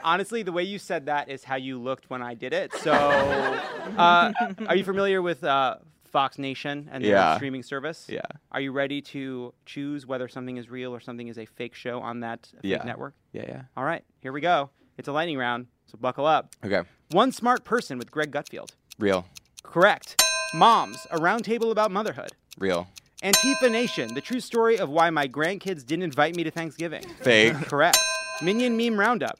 Honestly, 0.03 0.43
the 0.43 0.53
way 0.53 0.63
you 0.63 0.79
said 0.79 1.07
that 1.07 1.31
is 1.31 1.45
how 1.45 1.57
you 1.57 1.79
looked 1.81 2.11
when 2.11 2.21
I 2.23 2.35
did 2.35 2.53
it. 2.53 2.75
So, 2.75 2.93
uh, 2.93 4.33
are 4.67 4.77
you 4.77 4.85
familiar 4.85 5.23
with 5.23 5.43
uh, 5.43 5.77
Fox 6.05 6.39
Nation 6.39 6.91
and 6.93 7.03
their 7.03 7.13
Yeah. 7.13 7.37
streaming 7.37 7.63
service? 7.63 8.07
Yeah. 8.11 8.21
Are 8.53 8.61
you 8.61 8.71
ready 8.73 9.01
to 9.01 9.55
choose 9.65 10.07
whether 10.07 10.29
something 10.29 10.59
is 10.59 10.69
real 10.69 10.95
or 10.95 11.01
something 11.01 11.29
is 11.29 11.39
a 11.39 11.47
fake 11.47 11.75
show 11.75 12.01
on 12.01 12.21
that 12.21 12.47
fake 12.61 12.61
Yeah. 12.73 12.83
network? 12.85 13.15
Yeah, 13.33 13.45
yeah. 13.49 13.63
All 13.79 13.85
right, 13.85 14.05
here 14.21 14.33
we 14.33 14.43
go. 14.43 14.69
It's 14.99 15.09
a 15.09 15.13
lightning 15.13 15.39
round, 15.39 15.69
so 15.87 15.97
buckle 15.99 16.27
up. 16.27 16.55
Okay. 16.63 16.83
One 17.11 17.33
smart 17.33 17.65
person 17.65 17.97
with 17.97 18.11
Greg 18.11 18.31
Gutfeld. 18.31 18.73
Real. 18.99 19.27
Correct. 19.63 20.21
Moms, 20.55 21.07
a 21.11 21.19
roundtable 21.19 21.71
about 21.71 21.91
motherhood. 21.91 22.31
Real. 22.59 22.87
Antifa 23.23 23.71
Nation, 23.71 24.15
the 24.15 24.21
true 24.21 24.41
story 24.41 24.79
of 24.79 24.89
why 24.91 25.11
my 25.11 25.27
grandkids 25.27 25.85
didn't 25.85 26.03
invite 26.05 26.37
me 26.37 26.45
to 26.45 26.51
Thanksgiving. 26.51 27.03
Fake. 27.21 27.55
Correct. 27.67 27.99
Minion 28.43 28.77
Meme 28.77 28.99
Roundup. 28.99 29.39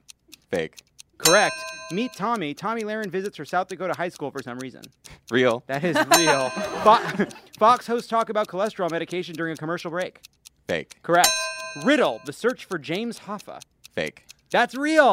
Fake. 0.51 0.79
Correct. 1.19 1.55
Meet 1.93 2.13
Tommy. 2.17 2.55
Tomi 2.55 2.83
Lahren 2.83 3.11
visits 3.11 3.37
her 3.37 3.45
South 3.45 3.69
Dakota 3.69 3.95
high 3.97 4.09
school 4.09 4.31
for 4.31 4.43
some 4.43 4.59
reason. 4.59 4.83
Real. 5.31 5.63
That 5.67 5.85
is 5.85 5.97
real. 6.19 6.49
Fo- 6.83 7.27
Fox 7.59 7.87
hosts 7.87 8.09
talk 8.09 8.31
about 8.31 8.49
cholesterol 8.49 8.91
medication 8.91 9.35
during 9.35 9.53
a 9.53 9.57
commercial 9.57 9.91
break. 9.91 10.21
Fake. 10.67 10.97
Correct. 11.03 11.31
Riddle, 11.85 12.21
the 12.25 12.33
search 12.33 12.65
for 12.65 12.79
James 12.79 13.21
Hoffa. 13.21 13.61
Fake. 13.95 14.27
That's 14.55 14.77
real. 14.77 15.11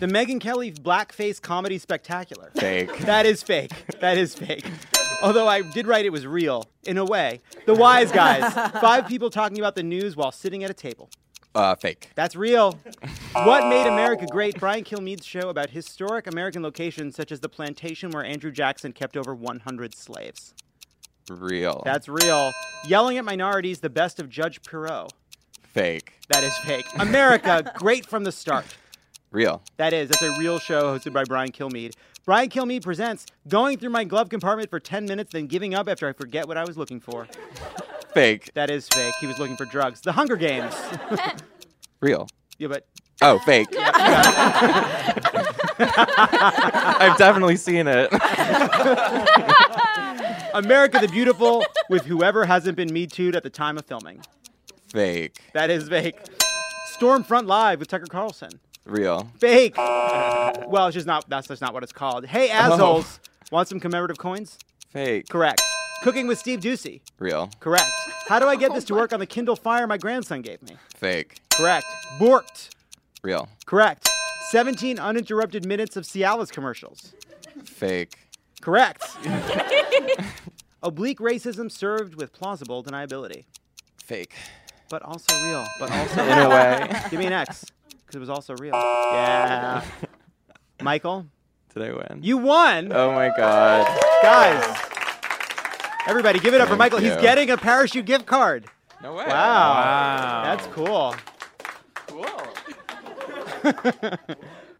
the 0.00 0.06
Megyn 0.06 0.40
Kelly 0.40 0.72
blackface 0.72 1.42
comedy 1.42 1.76
spectacular. 1.76 2.50
Fake. 2.56 3.00
That 3.00 3.26
is 3.26 3.42
fake. 3.42 3.70
That 4.00 4.16
is 4.16 4.34
fake. 4.34 4.64
Although 5.22 5.46
I 5.46 5.60
did 5.60 5.86
write 5.86 6.06
it 6.06 6.10
was 6.10 6.26
real, 6.26 6.64
in 6.84 6.96
a 6.96 7.04
way. 7.04 7.42
The 7.66 7.74
Wise 7.74 8.10
Guys. 8.10 8.50
Five 8.80 9.06
people 9.08 9.28
talking 9.28 9.58
about 9.58 9.74
the 9.74 9.82
news 9.82 10.16
while 10.16 10.32
sitting 10.32 10.64
at 10.64 10.70
a 10.70 10.74
table. 10.74 11.10
Uh, 11.54 11.74
fake. 11.74 12.08
That's 12.14 12.34
real. 12.34 12.78
what 13.34 13.68
made 13.68 13.86
America 13.86 14.24
great? 14.24 14.58
Brian 14.58 14.84
Kilmeade's 14.84 15.26
show 15.26 15.50
about 15.50 15.68
historic 15.68 16.26
American 16.26 16.62
locations 16.62 17.14
such 17.14 17.30
as 17.30 17.40
the 17.40 17.48
plantation 17.50 18.10
where 18.10 18.24
Andrew 18.24 18.50
Jackson 18.50 18.94
kept 18.94 19.18
over 19.18 19.34
100 19.34 19.94
slaves. 19.94 20.54
Real. 21.28 21.82
That's 21.84 22.08
real. 22.08 22.52
Yelling 22.86 23.18
at 23.18 23.26
minorities, 23.26 23.80
the 23.80 23.90
best 23.90 24.18
of 24.18 24.30
Judge 24.30 24.62
Pirro. 24.62 25.08
Fake. 25.78 26.18
That 26.30 26.42
is 26.42 26.58
fake. 26.58 26.86
America, 26.98 27.72
great 27.78 28.04
from 28.04 28.24
the 28.24 28.32
start. 28.32 28.66
Real. 29.30 29.62
That 29.76 29.92
is. 29.92 30.08
That's 30.08 30.22
a 30.22 30.36
real 30.36 30.58
show 30.58 30.98
hosted 30.98 31.12
by 31.12 31.22
Brian 31.22 31.52
Kilmeade. 31.52 31.92
Brian 32.24 32.48
Kilmeade 32.48 32.82
presents 32.82 33.26
Going 33.46 33.78
Through 33.78 33.90
My 33.90 34.02
Glove 34.02 34.28
Compartment 34.28 34.70
for 34.70 34.80
10 34.80 35.04
Minutes, 35.04 35.32
then 35.32 35.46
Giving 35.46 35.76
Up 35.76 35.88
After 35.88 36.08
I 36.08 36.12
Forget 36.14 36.48
What 36.48 36.56
I 36.56 36.64
Was 36.64 36.76
Looking 36.76 36.98
For. 36.98 37.28
Fake. 38.12 38.50
That 38.54 38.70
is 38.70 38.88
fake. 38.88 39.14
He 39.20 39.28
was 39.28 39.38
looking 39.38 39.56
for 39.56 39.66
drugs. 39.66 40.00
The 40.00 40.10
Hunger 40.10 40.34
Games. 40.34 40.74
Real. 42.00 42.26
yeah, 42.58 42.66
but. 42.66 42.84
Oh, 43.22 43.38
fake. 43.40 43.68
I've 46.98 47.16
definitely 47.18 47.54
seen 47.56 47.86
it. 47.86 48.12
America 50.54 50.98
the 51.00 51.08
Beautiful 51.08 51.64
with 51.88 52.06
whoever 52.06 52.46
hasn't 52.46 52.76
been 52.76 52.92
Me 52.92 53.06
Too'd 53.06 53.36
at 53.36 53.44
the 53.44 53.50
time 53.50 53.78
of 53.78 53.86
filming. 53.86 54.22
Fake. 54.92 55.38
That 55.52 55.70
is 55.70 55.88
fake. 55.88 56.16
Stormfront 56.98 57.46
Live 57.46 57.78
with 57.78 57.88
Tucker 57.88 58.06
Carlson. 58.06 58.50
Real. 58.84 59.30
Fake. 59.38 59.76
well, 59.76 60.86
it's 60.86 60.94
just 60.94 61.06
not. 61.06 61.28
That's 61.28 61.46
just 61.46 61.60
not 61.60 61.74
what 61.74 61.82
it's 61.82 61.92
called. 61.92 62.26
Hey, 62.26 62.48
oh. 62.52 62.54
assholes. 62.54 63.20
Want 63.50 63.68
some 63.68 63.80
commemorative 63.80 64.18
coins? 64.18 64.58
Fake. 64.90 65.28
Correct. 65.28 65.62
Cooking 66.02 66.26
with 66.26 66.38
Steve 66.38 66.60
Doocy. 66.60 67.00
Real. 67.18 67.50
Correct. 67.60 67.90
How 68.28 68.38
do 68.38 68.46
I 68.46 68.56
get 68.56 68.70
oh 68.70 68.74
this 68.74 68.84
to 68.84 68.94
work 68.94 69.12
on 69.12 69.20
the 69.20 69.26
Kindle 69.26 69.56
Fire 69.56 69.86
my 69.86 69.98
grandson 69.98 70.42
gave 70.42 70.62
me? 70.62 70.76
Fake. 70.96 71.40
Correct. 71.50 71.86
Borked. 72.18 72.70
Real. 73.22 73.48
Correct. 73.66 74.08
17 74.50 74.98
uninterrupted 74.98 75.66
minutes 75.66 75.96
of 75.96 76.04
Cialis 76.04 76.50
commercials. 76.50 77.14
Fake. 77.64 78.18
Correct. 78.60 79.04
Oblique 80.82 81.18
racism 81.18 81.70
served 81.70 82.14
with 82.14 82.32
plausible 82.32 82.82
deniability. 82.82 83.44
Fake. 84.02 84.34
But 84.90 85.02
also 85.02 85.34
real. 85.44 85.64
But 85.78 85.90
also 85.98 86.22
In 86.24 86.38
a 86.38 86.48
way. 86.48 87.02
Give 87.10 87.18
me 87.20 87.26
an 87.26 87.32
X, 87.32 87.64
because 88.00 88.16
it 88.16 88.20
was 88.20 88.30
also 88.30 88.54
real. 88.56 88.74
Yeah. 88.74 89.82
Michael, 90.80 91.26
Did 91.74 91.82
I 91.82 91.92
win? 91.92 92.22
you 92.22 92.38
won. 92.38 92.92
Oh 92.92 93.12
my 93.12 93.28
god. 93.36 93.86
Guys, 94.22 94.78
everybody, 96.06 96.38
give 96.38 96.54
it 96.54 96.60
up 96.60 96.68
for 96.68 96.76
Thank 96.76 96.92
Michael. 96.92 96.98
He's 97.00 97.16
getting 97.16 97.50
a 97.50 97.56
parachute 97.56 98.04
gift 98.06 98.26
card. 98.26 98.66
No 99.02 99.12
way. 99.14 99.24
Wow. 99.26 99.32
Wow. 99.74 100.42
That's 100.44 100.66
cool. 100.68 101.14
Cool. 102.06 102.24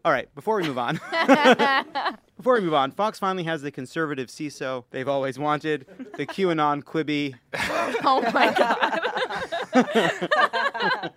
All 0.05 0.11
right, 0.13 0.33
before 0.33 0.55
we 0.55 0.63
move 0.63 0.77
on, 0.77 0.95
before 2.37 2.53
we 2.53 2.61
move 2.61 2.73
on, 2.73 2.91
Fox 2.91 3.19
finally 3.19 3.43
has 3.43 3.61
the 3.61 3.69
conservative 3.71 4.27
Seeso 4.29 4.85
they've 4.91 5.07
always 5.09 5.37
wanted, 5.37 5.85
the 6.15 6.25
QAnon 6.25 6.83
Quibi, 6.83 7.35
Oh 8.03 8.21
my 8.33 8.53
god. 8.53 8.99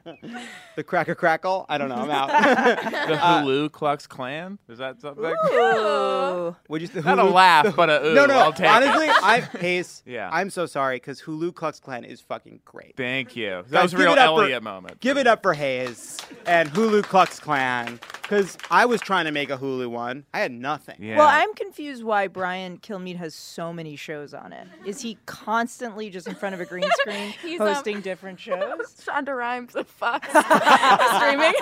the 0.77 0.83
Cracker 0.85 1.15
Crackle. 1.15 1.67
I 1.69 1.79
don't 1.79 1.89
know. 1.89 1.95
I'm 1.97 2.11
out. 2.11 2.29
The 2.29 3.15
uh, 3.15 3.43
Hulu 3.43 3.71
Klux 3.73 4.07
Klan? 4.07 4.59
Is 4.69 4.79
that 4.79 5.01
something? 5.01 5.25
Ooh. 5.25 6.57
Would 6.69 6.83
you? 6.83 6.89
The 6.89 7.03
Not 7.03 7.19
a 7.19 7.23
Hulu- 7.23 7.33
laugh, 7.33 7.77
but 7.77 7.89
a 7.91 8.07
ooh. 8.11 8.15
no, 8.15 8.27
no. 8.27 8.35
I'll 8.39 8.53
take 8.53 8.67
it. 8.67 8.71
honestly, 8.71 9.09
I 9.09 9.41
Pace. 9.41 10.03
Yeah. 10.07 10.29
I'm 10.33 10.51
so 10.51 10.67
sorry 10.67 10.97
because 10.97 11.23
Hulu 11.23 11.55
Klux 11.55 11.79
Klan 11.81 12.05
is 12.05 12.21
fucking 12.21 12.61
great. 12.65 12.97
Thank 12.97 13.37
you. 13.37 13.63
That 13.69 13.71
Guys, 13.71 13.83
was 13.85 13.93
a 13.95 13.97
give 13.97 14.05
real 14.05 14.13
it 14.13 14.19
up 14.19 14.35
for- 14.37 14.43
Elliot 14.43 14.63
moment. 14.63 15.01
Give 15.01 15.17
it 15.19 15.27
up 15.27 15.43
for 15.43 15.55
Hayes 15.55 16.19
and 16.47 16.71
Hulu 16.71 17.03
Klux 17.05 17.39
Klan 17.39 18.01
because 18.23 18.57
I 18.73 18.87
was 18.87 19.03
trying 19.03 19.27
to 19.27 19.33
make 19.33 19.51
a 19.51 19.59
Hulu 19.59 19.91
one. 19.91 20.25
I 20.33 20.41
had 20.41 20.51
nothing. 20.51 20.97
Yeah. 20.99 21.19
Well, 21.19 21.29
I'm 21.29 21.53
confused 21.53 22.03
why 22.03 22.27
Brian 22.27 22.79
Kilmeade 22.79 23.17
has 23.17 23.35
so 23.35 23.71
many 23.71 23.97
shows 23.97 24.33
on 24.33 24.55
it. 24.55 24.67
Is 24.87 25.03
he 25.03 25.19
constantly 25.27 26.09
just 26.09 26.27
in 26.27 26.35
front 26.35 26.55
of 26.55 26.61
a 26.63 26.65
green 26.65 26.89
screen 27.01 27.35
He's, 27.43 27.61
um, 27.61 27.67
hosting 27.67 28.01
different 28.01 28.41
shows? 28.47 28.97
Shonda 29.07 29.37
Rhimes 29.37 29.77
of 29.77 29.87
Fox 29.87 30.27
streaming. 30.31 31.53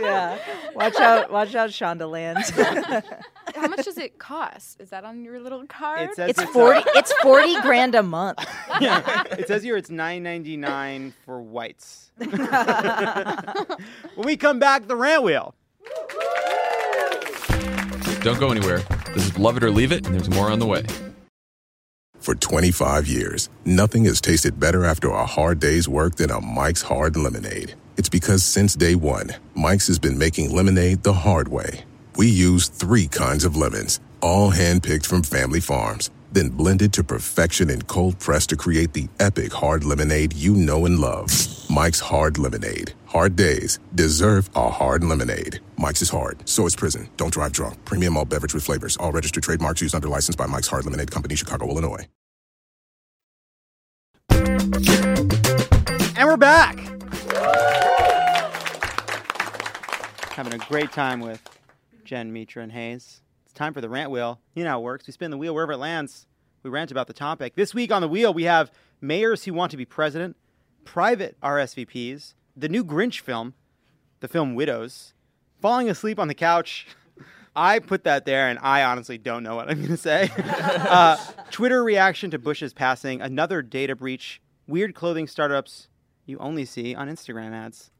yeah. 0.00 0.38
Watch 0.76 0.94
out! 1.00 1.32
Watch 1.32 1.56
out, 1.56 1.70
Shondaland. 1.70 2.36
How 3.56 3.66
much 3.66 3.84
does 3.84 3.98
it 3.98 4.18
cost? 4.20 4.80
Is 4.80 4.90
that 4.90 5.04
on 5.04 5.24
your 5.24 5.40
little 5.40 5.66
card? 5.66 6.10
It 6.10 6.14
says 6.14 6.30
it's 6.30 6.38
it's, 6.40 6.48
uh, 6.48 6.52
forty. 6.52 6.82
It's 6.94 7.12
forty 7.22 7.60
grand 7.62 7.96
a 7.96 8.04
month. 8.04 8.38
yeah. 8.80 9.24
It 9.32 9.48
says 9.48 9.64
here 9.64 9.76
it's 9.76 9.90
nine 9.90 10.22
ninety 10.22 10.56
nine 10.56 11.12
for 11.24 11.40
whites. 11.42 12.12
when 12.18 12.30
we 14.16 14.36
come 14.36 14.60
back, 14.60 14.86
the 14.86 14.94
rant 14.94 15.24
wheel. 15.24 15.54
Don't 18.20 18.40
go 18.40 18.50
anywhere. 18.50 18.82
This 19.14 19.26
is 19.26 19.38
Love 19.38 19.56
It 19.56 19.62
or 19.62 19.70
Leave 19.70 19.92
It, 19.92 20.04
and 20.04 20.14
there's 20.14 20.28
more 20.28 20.50
on 20.50 20.58
the 20.58 20.66
way. 20.66 20.84
For 22.18 22.34
25 22.34 23.06
years, 23.06 23.48
nothing 23.64 24.04
has 24.06 24.20
tasted 24.20 24.58
better 24.58 24.84
after 24.84 25.10
a 25.10 25.24
hard 25.24 25.60
day's 25.60 25.88
work 25.88 26.16
than 26.16 26.32
a 26.32 26.40
Mike's 26.40 26.82
Hard 26.82 27.16
Lemonade. 27.16 27.74
It's 27.96 28.08
because 28.08 28.42
since 28.44 28.74
day 28.74 28.96
one, 28.96 29.32
Mike's 29.54 29.86
has 29.86 30.00
been 30.00 30.18
making 30.18 30.52
lemonade 30.52 31.04
the 31.04 31.12
hard 31.12 31.46
way. 31.46 31.84
We 32.16 32.26
use 32.26 32.66
three 32.66 33.06
kinds 33.06 33.44
of 33.44 33.56
lemons, 33.56 34.00
all 34.20 34.50
handpicked 34.50 35.06
from 35.06 35.22
family 35.22 35.60
farms, 35.60 36.10
then 36.32 36.48
blended 36.48 36.92
to 36.94 37.04
perfection 37.04 37.70
and 37.70 37.86
cold 37.86 38.18
pressed 38.18 38.48
to 38.48 38.56
create 38.56 38.92
the 38.92 39.08
epic 39.20 39.52
hard 39.52 39.84
lemonade 39.84 40.32
you 40.32 40.54
know 40.54 40.84
and 40.84 40.98
love. 40.98 41.30
Mike's 41.70 42.00
Hard 42.00 42.38
Lemonade. 42.38 42.92
Hard 43.16 43.34
days 43.34 43.78
deserve 43.94 44.50
a 44.54 44.68
hard 44.68 45.02
lemonade. 45.02 45.58
Mike's 45.78 46.02
is 46.02 46.10
hard, 46.10 46.46
so 46.46 46.66
is 46.66 46.76
prison. 46.76 47.08
Don't 47.16 47.32
drive 47.32 47.52
drunk. 47.52 47.82
Premium 47.86 48.12
malt 48.12 48.28
beverage 48.28 48.52
with 48.52 48.62
flavors. 48.62 48.98
All 48.98 49.10
registered 49.10 49.42
trademarks 49.42 49.80
used 49.80 49.94
under 49.94 50.06
license 50.06 50.36
by 50.36 50.44
Mike's 50.44 50.66
Hard 50.66 50.84
Lemonade 50.84 51.10
Company, 51.10 51.34
Chicago, 51.34 51.66
Illinois. 51.66 52.06
And 54.28 56.28
we're 56.28 56.36
back. 56.36 56.76
Having 60.32 60.52
a 60.52 60.58
great 60.68 60.92
time 60.92 61.20
with 61.20 61.40
Jen, 62.04 62.34
Mitra, 62.34 62.64
and 62.64 62.72
Hayes. 62.72 63.22
It's 63.46 63.54
time 63.54 63.72
for 63.72 63.80
the 63.80 63.88
rant 63.88 64.10
wheel. 64.10 64.40
You 64.54 64.64
know 64.64 64.70
how 64.72 64.80
it 64.80 64.84
works. 64.84 65.06
We 65.06 65.14
spin 65.14 65.30
the 65.30 65.38
wheel 65.38 65.54
wherever 65.54 65.72
it 65.72 65.78
lands. 65.78 66.26
We 66.62 66.68
rant 66.68 66.90
about 66.90 67.06
the 67.06 67.14
topic. 67.14 67.54
This 67.54 67.72
week 67.72 67.90
on 67.90 68.02
the 68.02 68.08
wheel, 68.08 68.34
we 68.34 68.42
have 68.42 68.70
mayors 69.00 69.44
who 69.44 69.54
want 69.54 69.70
to 69.70 69.78
be 69.78 69.86
president, 69.86 70.36
private 70.84 71.40
RSVPs, 71.40 72.34
the 72.56 72.68
new 72.68 72.84
Grinch 72.84 73.20
film, 73.20 73.54
the 74.20 74.28
film 74.28 74.54
Widows, 74.54 75.12
falling 75.60 75.90
asleep 75.90 76.18
on 76.18 76.28
the 76.28 76.34
couch. 76.34 76.86
I 77.54 77.78
put 77.78 78.04
that 78.04 78.24
there, 78.24 78.48
and 78.48 78.58
I 78.58 78.84
honestly 78.84 79.18
don't 79.18 79.42
know 79.42 79.56
what 79.56 79.70
I'm 79.70 79.78
going 79.78 79.88
to 79.88 79.96
say. 79.96 80.30
uh, 80.38 81.16
Twitter 81.50 81.82
reaction 81.82 82.30
to 82.32 82.38
Bush's 82.38 82.72
passing, 82.72 83.20
another 83.20 83.62
data 83.62 83.96
breach, 83.96 84.42
weird 84.66 84.94
clothing 84.94 85.26
startups 85.26 85.88
you 86.26 86.38
only 86.38 86.64
see 86.64 86.94
on 86.94 87.08
Instagram 87.08 87.52
ads. 87.52 87.90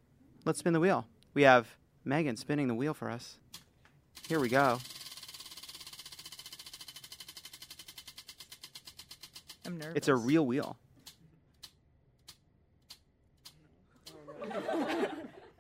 Let's 0.45 0.59
spin 0.59 0.73
the 0.73 0.81
wheel. 0.81 1.07
We 1.33 1.43
have 1.43 1.69
Megan 2.05 2.37
spinning 2.37 2.69
the 2.69 2.75
wheel 2.75 2.93
for 2.93 3.11
us. 3.11 3.39
Here 4.29 4.41
we 4.41 4.49
go. 4.49 4.79
I'm 9.65 9.79
nervous. 9.79 9.97
It's 9.97 10.09
a 10.09 10.17
real 10.17 10.47
wheel. 10.47 10.77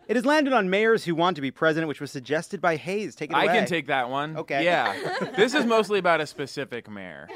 It 0.08 0.16
has 0.16 0.24
landed 0.24 0.52
on 0.52 0.70
mayors 0.70 1.04
who 1.04 1.14
want 1.14 1.36
to 1.36 1.42
be 1.42 1.50
president, 1.50 1.88
which 1.88 2.00
was 2.00 2.10
suggested 2.10 2.60
by 2.60 2.76
Hayes. 2.76 3.14
Take 3.16 3.30
it 3.30 3.34
away. 3.34 3.44
I 3.44 3.46
can 3.48 3.66
take 3.66 3.88
that 3.88 4.08
one. 4.08 4.36
Okay. 4.36 4.64
Yeah. 4.64 4.94
this 5.36 5.54
is 5.54 5.64
mostly 5.64 5.98
about 5.98 6.20
a 6.20 6.26
specific 6.26 6.88
mayor. 6.88 7.28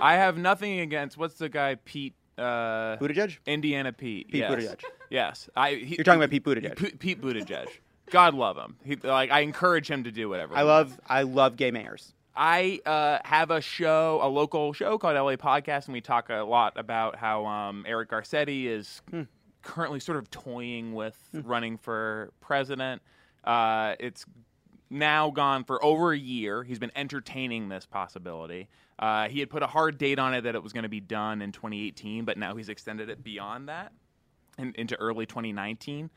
I 0.00 0.14
have 0.14 0.36
nothing 0.36 0.80
against 0.80 1.16
what's 1.16 1.36
the 1.36 1.48
guy 1.48 1.76
Pete 1.84 2.14
uh 2.36 2.96
Buttigieg? 2.98 3.38
Indiana 3.46 3.92
Pete. 3.92 4.28
Pete 4.28 4.40
yes. 4.40 4.52
Buttigieg. 4.52 4.84
Yes. 5.08 5.48
I 5.56 5.74
he, 5.74 5.96
You're 5.96 6.04
talking 6.04 6.20
about 6.20 6.30
Pete 6.30 6.44
Buttigieg. 6.44 6.76
P- 6.76 6.90
Pete 6.90 7.22
Buttigieg. 7.22 7.68
God 8.10 8.34
love 8.34 8.56
him. 8.56 8.76
He, 8.84 8.96
like 8.96 9.30
I 9.30 9.40
encourage 9.40 9.90
him 9.90 10.04
to 10.04 10.10
do 10.10 10.28
whatever. 10.28 10.56
I 10.56 10.62
love 10.62 11.00
I 11.08 11.22
love 11.22 11.56
gay 11.56 11.70
mayors. 11.70 12.12
I 12.36 12.80
uh, 12.84 13.18
have 13.24 13.52
a 13.52 13.60
show, 13.60 14.18
a 14.20 14.28
local 14.28 14.72
show 14.72 14.98
called 14.98 15.14
LA 15.14 15.36
Podcast, 15.36 15.84
and 15.84 15.92
we 15.92 16.00
talk 16.00 16.30
a 16.30 16.42
lot 16.42 16.72
about 16.76 17.14
how 17.14 17.46
um, 17.46 17.84
Eric 17.86 18.10
Garcetti 18.10 18.66
is 18.66 19.02
currently 19.64 19.98
sort 19.98 20.18
of 20.18 20.30
toying 20.30 20.94
with 20.94 21.16
running 21.32 21.76
for 21.76 22.32
president. 22.40 23.02
Uh, 23.42 23.94
it's 23.98 24.24
now 24.90 25.30
gone 25.30 25.64
for 25.64 25.84
over 25.84 26.12
a 26.12 26.18
year. 26.18 26.62
He's 26.62 26.78
been 26.78 26.92
entertaining 26.94 27.68
this 27.68 27.86
possibility. 27.86 28.68
Uh, 28.98 29.28
he 29.28 29.40
had 29.40 29.50
put 29.50 29.62
a 29.62 29.66
hard 29.66 29.98
date 29.98 30.18
on 30.18 30.34
it 30.34 30.42
that 30.42 30.54
it 30.54 30.62
was 30.62 30.72
going 30.72 30.84
to 30.84 30.88
be 30.88 31.00
done 31.00 31.42
in 31.42 31.50
2018, 31.50 32.24
but 32.24 32.38
now 32.38 32.54
he's 32.54 32.68
extended 32.68 33.10
it 33.10 33.24
beyond 33.24 33.68
that 33.68 33.92
in, 34.58 34.72
into 34.76 34.94
early 34.96 35.26
2019. 35.26 36.10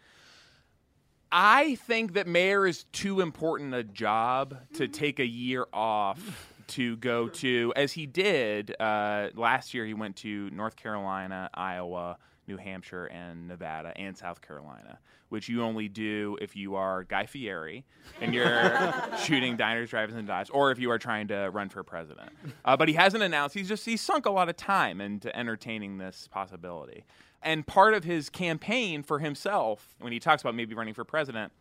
I 1.31 1.75
think 1.75 2.13
that 2.13 2.27
mayor 2.27 2.65
is 2.67 2.85
too 2.93 3.21
important 3.21 3.73
a 3.73 3.83
job 3.83 4.57
to 4.75 4.87
take 4.87 5.19
a 5.19 5.25
year 5.25 5.65
off 5.73 6.53
to 6.67 6.97
go 6.97 7.27
to, 7.29 7.73
as 7.75 7.93
he 7.93 8.05
did 8.05 8.75
uh, 8.79 9.29
last 9.35 9.73
year. 9.73 9.85
He 9.85 9.93
went 9.93 10.17
to 10.17 10.49
North 10.51 10.75
Carolina, 10.75 11.49
Iowa, 11.53 12.17
New 12.47 12.57
Hampshire, 12.57 13.05
and 13.05 13.47
Nevada, 13.47 13.93
and 13.95 14.17
South 14.17 14.41
Carolina, 14.41 14.99
which 15.29 15.49
you 15.49 15.63
only 15.63 15.87
do 15.87 16.37
if 16.41 16.55
you 16.55 16.75
are 16.75 17.03
Guy 17.03 17.25
Fieri 17.25 17.85
and 18.21 18.33
you're 18.33 18.93
shooting 19.23 19.57
diners, 19.57 19.89
drive-ins, 19.89 20.17
and 20.17 20.27
dives, 20.27 20.49
or 20.49 20.71
if 20.71 20.79
you 20.79 20.89
are 20.91 20.99
trying 20.99 21.27
to 21.27 21.49
run 21.51 21.69
for 21.69 21.83
president. 21.83 22.29
Uh, 22.65 22.77
but 22.77 22.87
he 22.87 22.93
hasn't 22.93 23.23
announced. 23.23 23.55
He's 23.55 23.67
just 23.67 23.85
he's 23.85 24.01
sunk 24.01 24.25
a 24.25 24.31
lot 24.31 24.49
of 24.49 24.57
time 24.57 25.01
into 25.01 25.35
entertaining 25.37 25.97
this 25.97 26.27
possibility. 26.31 27.03
And 27.41 27.65
part 27.65 27.93
of 27.93 28.03
his 28.03 28.29
campaign 28.29 29.03
for 29.03 29.19
himself, 29.19 29.95
when 29.99 30.11
he 30.11 30.19
talks 30.19 30.41
about 30.41 30.55
maybe 30.55 30.73
running 30.73 30.93
for 30.93 31.03
president, 31.03 31.51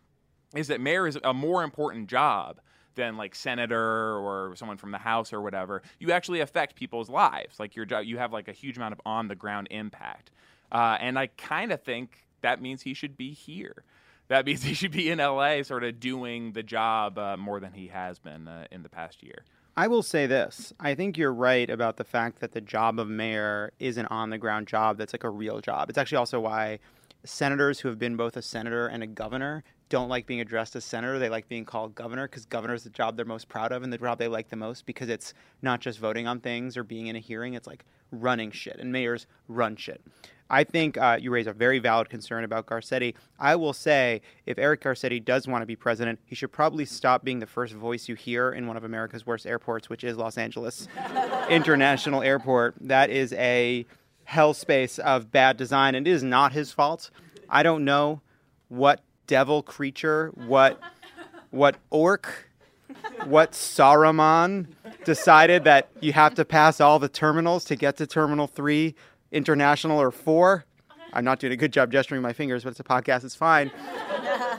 is 0.54 0.68
that 0.68 0.80
mayor 0.80 1.06
is 1.06 1.18
a 1.22 1.34
more 1.34 1.62
important 1.62 2.08
job 2.08 2.60
than 2.96 3.16
like 3.16 3.34
senator 3.34 4.16
or 4.16 4.54
someone 4.56 4.76
from 4.78 4.90
the 4.90 4.98
house 4.98 5.32
or 5.32 5.40
whatever. 5.40 5.82
You 6.00 6.12
actually 6.12 6.40
affect 6.40 6.74
people's 6.74 7.08
lives. 7.08 7.60
Like 7.60 7.76
your 7.76 7.84
job, 7.84 8.04
you 8.04 8.18
have 8.18 8.32
like 8.32 8.48
a 8.48 8.52
huge 8.52 8.76
amount 8.76 8.92
of 8.92 9.00
on 9.06 9.28
the 9.28 9.34
ground 9.34 9.68
impact. 9.70 10.30
Uh, 10.70 10.96
and 11.00 11.18
I 11.18 11.28
kind 11.28 11.72
of 11.72 11.82
think 11.82 12.26
that 12.42 12.60
means 12.60 12.82
he 12.82 12.94
should 12.94 13.16
be 13.16 13.32
here. 13.32 13.84
That 14.28 14.46
means 14.46 14.62
he 14.64 14.74
should 14.74 14.92
be 14.92 15.10
in 15.10 15.18
LA, 15.18 15.62
sort 15.62 15.84
of 15.84 16.00
doing 16.00 16.52
the 16.52 16.62
job 16.62 17.18
uh, 17.18 17.36
more 17.36 17.60
than 17.60 17.72
he 17.72 17.88
has 17.88 18.18
been 18.18 18.48
uh, 18.48 18.66
in 18.70 18.82
the 18.82 18.88
past 18.88 19.22
year. 19.22 19.44
I 19.78 19.88
will 19.88 20.02
say 20.02 20.26
this. 20.26 20.72
I 20.80 20.94
think 20.94 21.18
you're 21.18 21.34
right 21.34 21.68
about 21.68 21.98
the 21.98 22.04
fact 22.04 22.40
that 22.40 22.52
the 22.52 22.62
job 22.62 22.98
of 22.98 23.08
mayor 23.08 23.72
is 23.78 23.98
an 23.98 24.06
on 24.06 24.30
the 24.30 24.38
ground 24.38 24.68
job 24.68 24.96
that's 24.96 25.12
like 25.12 25.24
a 25.24 25.28
real 25.28 25.60
job. 25.60 25.90
It's 25.90 25.98
actually 25.98 26.16
also 26.16 26.40
why 26.40 26.78
senators 27.24 27.80
who 27.80 27.88
have 27.88 27.98
been 27.98 28.16
both 28.16 28.38
a 28.38 28.42
senator 28.42 28.86
and 28.86 29.02
a 29.02 29.06
governor 29.06 29.64
don't 29.88 30.08
like 30.08 30.26
being 30.26 30.40
addressed 30.40 30.74
as 30.76 30.84
senator. 30.84 31.18
They 31.18 31.28
like 31.28 31.48
being 31.48 31.66
called 31.66 31.94
governor 31.94 32.26
because 32.26 32.46
governor 32.46 32.74
is 32.74 32.84
the 32.84 32.90
job 32.90 33.16
they're 33.16 33.26
most 33.26 33.48
proud 33.48 33.70
of 33.70 33.82
and 33.82 33.92
the 33.92 33.98
job 33.98 34.18
they 34.18 34.28
like 34.28 34.48
the 34.48 34.56
most 34.56 34.86
because 34.86 35.08
it's 35.08 35.34
not 35.60 35.80
just 35.80 35.98
voting 35.98 36.26
on 36.26 36.40
things 36.40 36.76
or 36.76 36.82
being 36.82 37.08
in 37.08 37.16
a 37.16 37.20
hearing, 37.20 37.54
it's 37.54 37.66
like 37.66 37.84
running 38.10 38.50
shit. 38.50 38.78
And 38.78 38.90
mayors 38.90 39.26
run 39.46 39.76
shit. 39.76 40.00
I 40.48 40.64
think 40.64 40.96
uh, 40.96 41.18
you 41.20 41.30
raise 41.30 41.46
a 41.46 41.52
very 41.52 41.78
valid 41.78 42.08
concern 42.08 42.44
about 42.44 42.66
Garcetti. 42.66 43.14
I 43.38 43.56
will 43.56 43.72
say, 43.72 44.22
if 44.46 44.58
Eric 44.58 44.82
Garcetti 44.82 45.24
does 45.24 45.48
want 45.48 45.62
to 45.62 45.66
be 45.66 45.76
president, 45.76 46.20
he 46.24 46.34
should 46.34 46.52
probably 46.52 46.84
stop 46.84 47.24
being 47.24 47.40
the 47.40 47.46
first 47.46 47.74
voice 47.74 48.08
you 48.08 48.14
hear 48.14 48.52
in 48.52 48.66
one 48.66 48.76
of 48.76 48.84
America's 48.84 49.26
worst 49.26 49.46
airports, 49.46 49.88
which 49.88 50.04
is 50.04 50.16
Los 50.16 50.38
Angeles 50.38 50.86
International 51.50 52.22
Airport. 52.22 52.76
That 52.80 53.10
is 53.10 53.32
a 53.32 53.86
hell 54.24 54.54
space 54.54 54.98
of 54.98 55.32
bad 55.32 55.56
design, 55.56 55.94
and 55.94 56.06
it 56.06 56.10
is 56.10 56.22
not 56.22 56.52
his 56.52 56.72
fault. 56.72 57.10
I 57.48 57.62
don't 57.62 57.84
know 57.84 58.20
what 58.68 59.00
devil 59.26 59.62
creature, 59.62 60.32
what 60.34 60.80
what 61.50 61.76
orc, 61.90 62.50
what 63.24 63.52
Saruman 63.52 64.66
decided 65.04 65.64
that 65.64 65.88
you 66.00 66.12
have 66.12 66.34
to 66.34 66.44
pass 66.44 66.80
all 66.80 66.98
the 66.98 67.08
terminals 67.08 67.64
to 67.66 67.76
get 67.76 67.96
to 67.96 68.06
Terminal 68.06 68.46
3 68.46 68.94
International 69.32 70.00
or 70.00 70.10
4. 70.10 70.64
I'm 71.12 71.24
not 71.24 71.38
doing 71.38 71.52
a 71.52 71.56
good 71.56 71.72
job 71.72 71.90
gesturing 71.92 72.22
my 72.22 72.32
fingers, 72.32 72.64
but 72.64 72.70
it's 72.70 72.80
a 72.80 72.84
podcast, 72.84 73.24
it's 73.24 73.34
fine. 73.34 73.70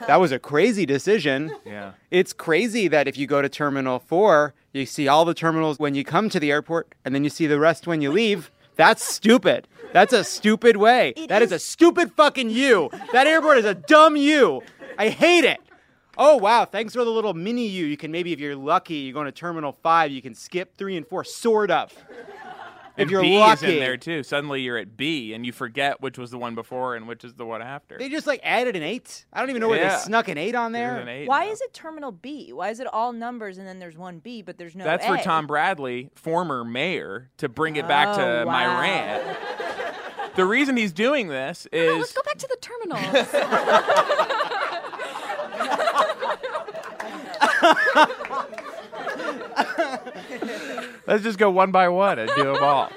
That 0.07 0.19
was 0.19 0.31
a 0.31 0.39
crazy 0.39 0.85
decision. 0.85 1.55
Yeah. 1.65 1.91
It's 2.11 2.33
crazy 2.33 2.87
that 2.87 3.07
if 3.07 3.17
you 3.17 3.27
go 3.27 3.41
to 3.41 3.49
Terminal 3.49 3.99
4, 3.99 4.53
you 4.73 4.85
see 4.85 5.07
all 5.07 5.25
the 5.25 5.33
terminals 5.33 5.79
when 5.79 5.95
you 5.95 6.03
come 6.03 6.29
to 6.29 6.39
the 6.39 6.51
airport 6.51 6.95
and 7.03 7.13
then 7.13 7.23
you 7.23 7.29
see 7.29 7.47
the 7.47 7.59
rest 7.59 7.87
when 7.87 8.01
you 8.01 8.11
leave. 8.11 8.51
That's 8.75 9.03
stupid. 9.03 9.67
That's 9.91 10.13
a 10.13 10.23
stupid 10.23 10.77
way. 10.77 11.13
That 11.29 11.41
is 11.41 11.51
a 11.51 11.59
stupid 11.59 12.11
fucking 12.13 12.49
U. 12.51 12.89
That 13.11 13.27
airport 13.27 13.57
is 13.57 13.65
a 13.65 13.73
dumb 13.73 14.15
U. 14.15 14.61
I 14.97 15.09
hate 15.09 15.43
it. 15.43 15.59
Oh 16.17 16.37
wow, 16.37 16.65
thanks 16.65 16.93
for 16.93 17.03
the 17.03 17.11
little 17.11 17.33
mini 17.33 17.67
U. 17.67 17.85
You 17.85 17.97
can 17.97 18.11
maybe 18.11 18.33
if 18.33 18.39
you're 18.39 18.55
lucky, 18.55 18.95
you 18.95 19.13
go 19.13 19.23
to 19.23 19.31
Terminal 19.31 19.71
5, 19.71 20.11
you 20.11 20.21
can 20.21 20.33
skip 20.33 20.75
3 20.75 20.97
and 20.97 21.07
4 21.07 21.23
sort 21.23 21.69
of. 21.69 21.93
If 22.97 23.03
And 23.03 23.11
you're 23.11 23.21
B 23.21 23.37
lucky. 23.39 23.67
is 23.67 23.73
in 23.73 23.79
there 23.79 23.95
too. 23.95 24.23
Suddenly 24.23 24.61
you're 24.61 24.77
at 24.77 24.97
B 24.97 25.33
and 25.33 25.45
you 25.45 25.51
forget 25.51 26.01
which 26.01 26.17
was 26.17 26.31
the 26.31 26.37
one 26.39 26.55
before 26.55 26.95
and 26.95 27.07
which 27.07 27.23
is 27.23 27.35
the 27.35 27.45
one 27.45 27.61
after. 27.61 27.95
They 27.97 28.09
just 28.09 28.25
like 28.25 28.39
added 28.43 28.75
an 28.75 28.81
8. 28.81 29.25
I 29.31 29.39
don't 29.39 29.49
even 29.51 29.61
know 29.61 29.69
where 29.69 29.79
Yeah. 29.79 29.97
they 29.97 30.01
snuck 30.03 30.27
an 30.29 30.37
8 30.39 30.55
on 30.55 30.71
there. 30.71 30.97
An 30.97 31.07
eight 31.07 31.27
Why 31.27 31.45
now. 31.45 31.51
is 31.51 31.61
it 31.61 31.73
Terminal 31.73 32.11
B? 32.11 32.51
Why 32.53 32.69
is 32.69 32.79
it 32.79 32.87
all 32.87 33.13
numbers 33.13 33.59
and 33.59 33.67
then 33.67 33.77
there's 33.77 33.97
one 33.97 34.17
B, 34.19 34.41
but 34.41 34.57
there's 34.57 34.75
no 34.75 34.83
That's 34.83 35.05
A? 35.05 35.09
for 35.09 35.17
Tom 35.23 35.45
Bradley, 35.45 36.09
former 36.15 36.63
mayor, 36.65 37.29
to 37.37 37.47
bring 37.47 37.75
it 37.75 37.87
back 37.87 38.15
to 38.15 38.41
Oh, 38.41 38.45
my 38.45 38.65
rant. 38.65 39.37
The 40.35 40.45
reason 40.45 40.77
he's 40.77 40.93
doing 40.93 41.29
this 41.29 41.67
is 41.71 41.87
No, 41.87 41.97
let's 41.97 42.13
go 42.13 42.21
back 42.23 42.37
to 42.37 42.47
the 42.47 42.57
terminals. 42.61 43.27
Let's 51.07 51.23
just 51.23 51.39
go 51.39 51.49
one 51.49 51.71
by 51.71 51.87
one 51.87 52.19
and 52.19 52.29
do 52.35 52.43
them 52.43 52.61
all. 52.61 52.91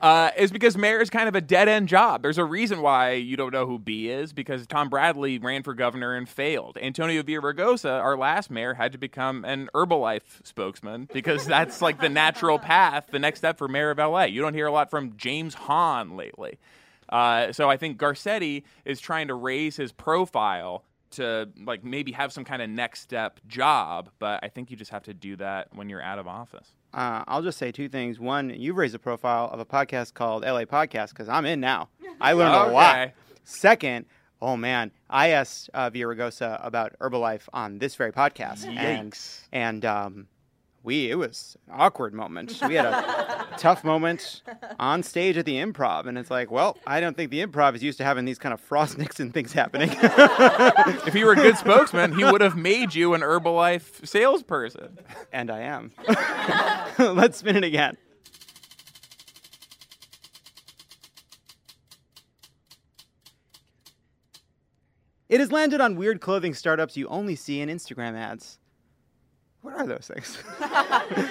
Uh, 0.00 0.30
is 0.36 0.52
because 0.52 0.76
mayor 0.76 1.00
is 1.00 1.10
kind 1.10 1.28
of 1.28 1.34
a 1.34 1.40
dead 1.40 1.68
end 1.68 1.88
job. 1.88 2.22
There's 2.22 2.38
a 2.38 2.44
reason 2.44 2.82
why 2.82 3.12
you 3.12 3.36
don't 3.36 3.52
know 3.52 3.66
who 3.66 3.78
B 3.80 4.08
is 4.08 4.32
because 4.32 4.64
Tom 4.66 4.88
Bradley 4.88 5.38
ran 5.38 5.64
for 5.64 5.74
governor 5.74 6.14
and 6.14 6.28
failed. 6.28 6.78
Antonio 6.80 7.22
Villaraigosa, 7.22 8.00
our 8.00 8.16
last 8.16 8.48
mayor, 8.48 8.74
had 8.74 8.92
to 8.92 8.98
become 8.98 9.44
an 9.44 9.68
Herbalife 9.74 10.44
spokesman 10.44 11.08
because 11.12 11.46
that's 11.46 11.82
like 11.82 12.00
the 12.00 12.08
natural 12.08 12.60
path, 12.60 13.08
the 13.10 13.18
next 13.18 13.40
step 13.40 13.58
for 13.58 13.66
mayor 13.66 13.90
of 13.90 13.98
LA. 13.98 14.24
You 14.24 14.40
don't 14.40 14.54
hear 14.54 14.66
a 14.66 14.72
lot 14.72 14.88
from 14.88 15.16
James 15.16 15.54
Hahn 15.54 16.16
lately. 16.16 16.58
Uh, 17.08 17.52
so 17.52 17.68
I 17.68 17.76
think 17.76 17.98
Garcetti 17.98 18.62
is 18.84 19.00
trying 19.00 19.28
to 19.28 19.34
raise 19.34 19.76
his 19.76 19.90
profile 19.90 20.84
to 21.10 21.48
like 21.64 21.84
maybe 21.84 22.12
have 22.12 22.32
some 22.32 22.44
kind 22.44 22.62
of 22.62 22.68
next 22.70 23.00
step 23.00 23.40
job, 23.48 24.10
but 24.18 24.40
I 24.42 24.48
think 24.48 24.70
you 24.70 24.76
just 24.76 24.90
have 24.90 25.04
to 25.04 25.14
do 25.14 25.36
that 25.36 25.74
when 25.74 25.88
you're 25.88 26.02
out 26.02 26.18
of 26.18 26.28
office. 26.28 26.72
Uh, 26.94 27.22
I'll 27.28 27.42
just 27.42 27.58
say 27.58 27.70
two 27.70 27.88
things. 27.88 28.18
One, 28.18 28.50
you've 28.50 28.76
raised 28.76 28.94
a 28.94 28.98
profile 28.98 29.50
of 29.52 29.60
a 29.60 29.64
podcast 29.66 30.14
called 30.14 30.42
LA 30.42 30.62
Podcast 30.64 31.10
because 31.10 31.28
I'm 31.28 31.44
in 31.46 31.60
now. 31.60 31.88
I 32.20 32.32
learned 32.32 32.54
a 32.54 32.72
lot. 32.72 33.10
Second, 33.44 34.06
oh 34.40 34.56
man, 34.56 34.90
I 35.08 35.28
asked 35.28 35.70
uh, 35.74 35.90
Villaraigosa 35.90 36.64
about 36.64 36.94
Herbalife 37.00 37.48
on 37.52 37.78
this 37.78 37.94
very 37.94 38.12
podcast, 38.12 38.66
and 38.66 39.12
Yikes. 39.12 39.40
and 39.52 39.84
um, 39.84 40.28
we 40.82 41.10
it 41.10 41.16
was 41.16 41.56
an 41.66 41.74
awkward 41.78 42.14
moment. 42.14 42.60
We 42.66 42.74
had 42.74 42.86
a 42.86 43.46
tough 43.58 43.84
moment 43.84 44.42
on 44.78 45.02
stage 45.02 45.36
at 45.36 45.44
the 45.44 45.56
Improv, 45.56 46.06
and 46.06 46.16
it's 46.16 46.30
like, 46.30 46.50
well, 46.50 46.76
I 46.86 47.00
don't 47.00 47.16
think 47.16 47.30
the 47.30 47.44
Improv 47.44 47.74
is 47.74 47.82
used 47.82 47.98
to 47.98 48.04
having 48.04 48.24
these 48.24 48.38
kind 48.38 48.52
of 48.52 48.60
Frost 48.60 48.96
Nixon 48.98 49.32
things 49.32 49.52
happening. 49.52 49.90
if 49.92 51.12
he 51.12 51.24
were 51.24 51.32
a 51.32 51.36
good 51.36 51.56
spokesman, 51.56 52.12
he 52.12 52.24
would 52.24 52.40
have 52.40 52.56
made 52.56 52.94
you 52.94 53.14
an 53.14 53.20
Herbalife 53.22 54.06
salesperson. 54.06 54.98
and 55.32 55.50
I 55.50 55.60
am. 55.60 55.92
Let's 56.98 57.38
spin 57.38 57.56
it 57.56 57.64
again. 57.64 57.96
It 65.28 65.40
has 65.40 65.52
landed 65.52 65.80
on 65.82 65.96
weird 65.96 66.22
clothing 66.22 66.54
startups 66.54 66.96
you 66.96 67.06
only 67.08 67.36
see 67.36 67.60
in 67.60 67.68
Instagram 67.68 68.16
ads. 68.16 68.57
What 69.62 69.74
are 69.74 69.86
those 69.86 70.10
things? 70.12 70.38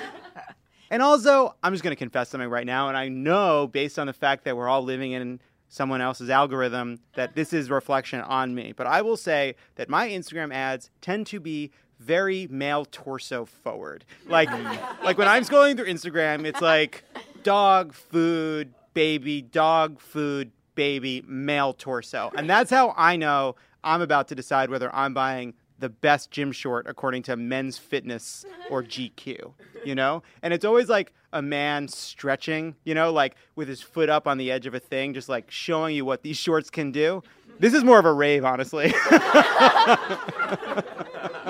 and 0.89 1.01
also, 1.01 1.55
I'm 1.63 1.73
just 1.73 1.83
going 1.83 1.95
to 1.95 1.99
confess 1.99 2.29
something 2.29 2.49
right 2.49 2.65
now, 2.65 2.87
and 2.87 2.97
I 2.97 3.07
know 3.07 3.67
based 3.67 3.97
on 3.99 4.07
the 4.07 4.13
fact 4.13 4.43
that 4.45 4.55
we're 4.55 4.67
all 4.67 4.83
living 4.83 5.11
in 5.11 5.39
someone 5.69 6.01
else's 6.01 6.29
algorithm 6.29 6.99
that 7.15 7.35
this 7.35 7.53
is 7.53 7.69
reflection 7.69 8.21
on 8.21 8.55
me. 8.55 8.73
But 8.75 8.87
I 8.87 9.01
will 9.01 9.17
say 9.17 9.55
that 9.75 9.89
my 9.89 10.09
Instagram 10.09 10.53
ads 10.53 10.89
tend 11.01 11.27
to 11.27 11.39
be 11.39 11.71
very 11.99 12.47
male 12.49 12.85
torso 12.85 13.45
forward. 13.45 14.05
Like 14.27 14.49
like 15.03 15.17
when 15.17 15.27
I'm 15.27 15.43
scrolling 15.43 15.75
through 15.75 15.87
Instagram, 15.87 16.45
it's 16.45 16.61
like 16.61 17.03
dog 17.43 17.93
food, 17.93 18.73
baby, 18.93 19.41
dog 19.41 19.99
food, 19.99 20.51
baby, 20.75 21.23
male 21.27 21.73
torso. 21.73 22.31
And 22.35 22.49
that's 22.49 22.69
how 22.69 22.93
I 22.95 23.15
know 23.15 23.55
I'm 23.83 24.01
about 24.01 24.27
to 24.29 24.35
decide 24.35 24.69
whether 24.69 24.93
I'm 24.93 25.13
buying 25.13 25.53
the 25.79 25.89
best 25.89 26.31
gym 26.31 26.51
short 26.51 26.85
according 26.87 27.23
to 27.23 27.35
men's 27.35 27.77
fitness 27.77 28.45
or 28.69 28.83
GQ, 28.93 29.53
you 29.85 29.95
know? 29.95 30.23
And 30.41 30.53
it's 30.53 30.65
always 30.65 30.89
like 30.89 31.13
a 31.33 31.41
man 31.41 31.87
stretching, 31.87 32.75
you 32.83 32.93
know, 32.95 33.11
like 33.11 33.35
with 33.55 33.67
his 33.67 33.81
foot 33.81 34.09
up 34.09 34.27
on 34.27 34.37
the 34.37 34.51
edge 34.51 34.65
of 34.65 34.73
a 34.73 34.79
thing, 34.79 35.13
just 35.13 35.29
like 35.29 35.51
showing 35.51 35.95
you 35.95 36.05
what 36.05 36.23
these 36.23 36.37
shorts 36.37 36.69
can 36.69 36.91
do. 36.91 37.21
This 37.59 37.73
is 37.73 37.83
more 37.83 37.97
of 37.97 38.05
a 38.05 38.13
rave, 38.13 38.45
honestly. 38.45 38.93
yeah, 39.11 39.97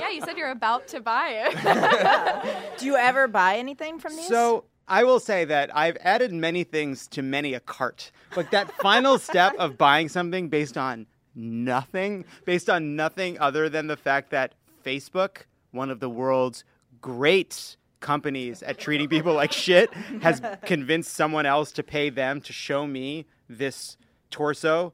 you 0.09 0.21
said 0.21 0.37
you're 0.37 0.51
about 0.51 0.87
to 0.89 1.01
buy 1.01 1.49
it. 1.51 2.77
Do 2.79 2.85
you 2.85 2.95
ever 2.95 3.27
buy 3.27 3.57
anything 3.57 3.99
from 3.99 4.15
these? 4.15 4.27
So 4.27 4.63
I 4.87 5.03
will 5.03 5.19
say 5.19 5.43
that 5.45 5.75
I've 5.75 5.97
added 5.99 6.31
many 6.31 6.63
things 6.63 7.07
to 7.09 7.21
many 7.21 7.53
a 7.53 7.59
cart, 7.59 8.11
but 8.33 8.51
that 8.51 8.71
final 8.77 9.19
step 9.19 9.53
of 9.59 9.77
buying 9.77 10.07
something 10.07 10.47
based 10.47 10.77
on 10.77 11.07
nothing, 11.37 12.25
based 12.45 12.69
on 12.69 12.95
nothing 12.95 13.39
other 13.39 13.69
than 13.69 13.87
the 13.87 13.95
fact 13.95 14.31
that 14.31 14.55
Facebook, 14.83 15.43
one 15.71 15.89
of 15.89 15.99
the 15.99 16.09
world's 16.09 16.63
great 16.99 17.77
companies 17.99 18.63
at 18.63 18.77
treating 18.77 19.07
people 19.07 19.33
like 19.33 19.51
shit, 19.51 19.93
has 20.21 20.41
convinced 20.65 21.13
someone 21.13 21.45
else 21.45 21.71
to 21.73 21.83
pay 21.83 22.09
them 22.09 22.41
to 22.41 22.51
show 22.51 22.85
me 22.85 23.25
this 23.47 23.97
torso. 24.31 24.93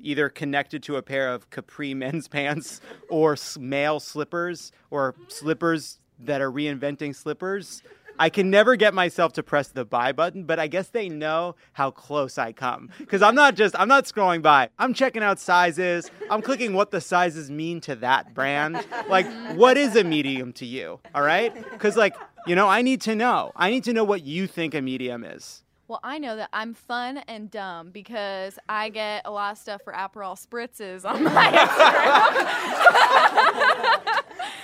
Either 0.00 0.28
connected 0.28 0.82
to 0.82 0.96
a 0.96 1.02
pair 1.02 1.32
of 1.32 1.48
capri 1.50 1.94
men's 1.94 2.28
pants 2.36 2.80
or 3.08 3.36
male 3.58 4.00
slippers 4.00 4.72
or 4.90 5.14
slippers 5.28 5.98
that 6.18 6.40
are 6.40 6.50
reinventing 6.50 7.14
slippers. 7.14 7.82
I 8.18 8.28
can 8.28 8.50
never 8.50 8.76
get 8.76 8.94
myself 8.94 9.32
to 9.34 9.42
press 9.42 9.68
the 9.68 9.84
buy 9.84 10.12
button, 10.12 10.44
but 10.44 10.58
I 10.58 10.66
guess 10.66 10.88
they 10.88 11.08
know 11.08 11.56
how 11.72 11.90
close 11.90 12.38
I 12.38 12.52
come. 12.52 12.90
Because 12.98 13.22
I'm 13.22 13.34
not 13.34 13.56
just, 13.56 13.78
I'm 13.78 13.88
not 13.88 14.04
scrolling 14.04 14.42
by. 14.42 14.68
I'm 14.78 14.94
checking 14.94 15.22
out 15.22 15.38
sizes. 15.38 16.10
I'm 16.30 16.42
clicking 16.42 16.74
what 16.74 16.90
the 16.90 17.00
sizes 17.00 17.50
mean 17.50 17.80
to 17.82 17.96
that 17.96 18.34
brand. 18.34 18.84
Like, 19.08 19.26
what 19.56 19.76
is 19.76 19.96
a 19.96 20.04
medium 20.04 20.52
to 20.54 20.66
you? 20.66 21.00
All 21.14 21.22
right? 21.22 21.52
Because, 21.72 21.96
like, 21.96 22.14
you 22.46 22.54
know, 22.54 22.68
I 22.68 22.82
need 22.82 23.00
to 23.02 23.14
know. 23.14 23.52
I 23.56 23.70
need 23.70 23.84
to 23.84 23.92
know 23.92 24.04
what 24.04 24.22
you 24.22 24.46
think 24.46 24.74
a 24.74 24.80
medium 24.80 25.24
is. 25.24 25.63
Well, 25.86 26.00
I 26.02 26.18
know 26.18 26.36
that 26.36 26.48
I'm 26.52 26.72
fun 26.72 27.18
and 27.18 27.50
dumb 27.50 27.90
because 27.90 28.58
I 28.68 28.88
get 28.88 29.22
a 29.26 29.30
lot 29.30 29.52
of 29.52 29.58
stuff 29.58 29.82
for 29.82 29.92
Aperol 29.92 30.34
spritzes 30.34 31.04
on 31.04 31.24
my 31.24 31.44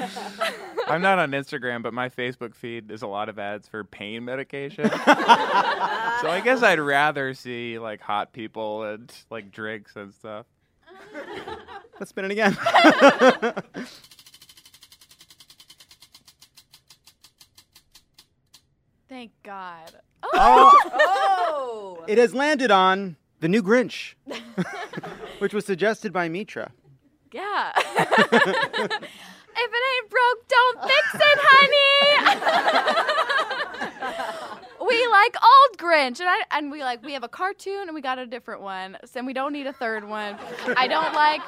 Instagram. 0.00 0.86
I'm 0.88 1.02
not 1.02 1.18
on 1.18 1.32
Instagram, 1.32 1.82
but 1.82 1.92
my 1.92 2.08
Facebook 2.08 2.54
feed 2.54 2.90
is 2.90 3.02
a 3.02 3.06
lot 3.06 3.28
of 3.28 3.38
ads 3.38 3.68
for 3.68 3.84
pain 3.84 4.24
medication. 4.24 4.88
so 4.90 4.96
I 4.96 6.40
guess 6.42 6.62
I'd 6.62 6.80
rather 6.80 7.34
see 7.34 7.78
like 7.78 8.00
hot 8.00 8.32
people 8.32 8.84
and 8.84 9.12
like 9.30 9.52
drinks 9.52 9.96
and 9.96 10.14
stuff. 10.14 10.46
Let's 11.98 12.08
spin 12.10 12.24
it 12.24 12.30
again. 12.30 12.54
Thank 19.08 19.32
God. 19.42 19.92
Oh. 20.22 20.90
oh. 20.92 22.04
It 22.06 22.18
has 22.18 22.34
landed 22.34 22.70
on 22.70 23.16
The 23.40 23.48
New 23.48 23.62
Grinch, 23.62 24.14
which 25.38 25.54
was 25.54 25.64
suggested 25.64 26.12
by 26.12 26.28
Mitra. 26.28 26.72
Yeah. 27.32 27.72
if 27.76 27.86
it 28.90 29.84
ain't 29.92 30.10
broke, 30.10 30.48
don't 30.48 30.82
fix 30.82 31.14
it, 31.14 31.38
honey. 31.42 31.86
we 34.88 35.06
like 35.06 35.36
old 35.42 35.78
Grinch, 35.78 36.20
and 36.20 36.28
I 36.28 36.42
and 36.50 36.70
we 36.70 36.82
like 36.82 37.04
we 37.04 37.12
have 37.12 37.22
a 37.22 37.28
cartoon 37.28 37.82
and 37.82 37.94
we 37.94 38.00
got 38.00 38.18
a 38.18 38.26
different 38.26 38.62
one, 38.62 38.96
so 39.04 39.18
and 39.18 39.26
we 39.26 39.32
don't 39.32 39.52
need 39.52 39.66
a 39.66 39.72
third 39.72 40.08
one. 40.08 40.36
I 40.76 40.88
don't 40.88 41.14
like. 41.14 41.40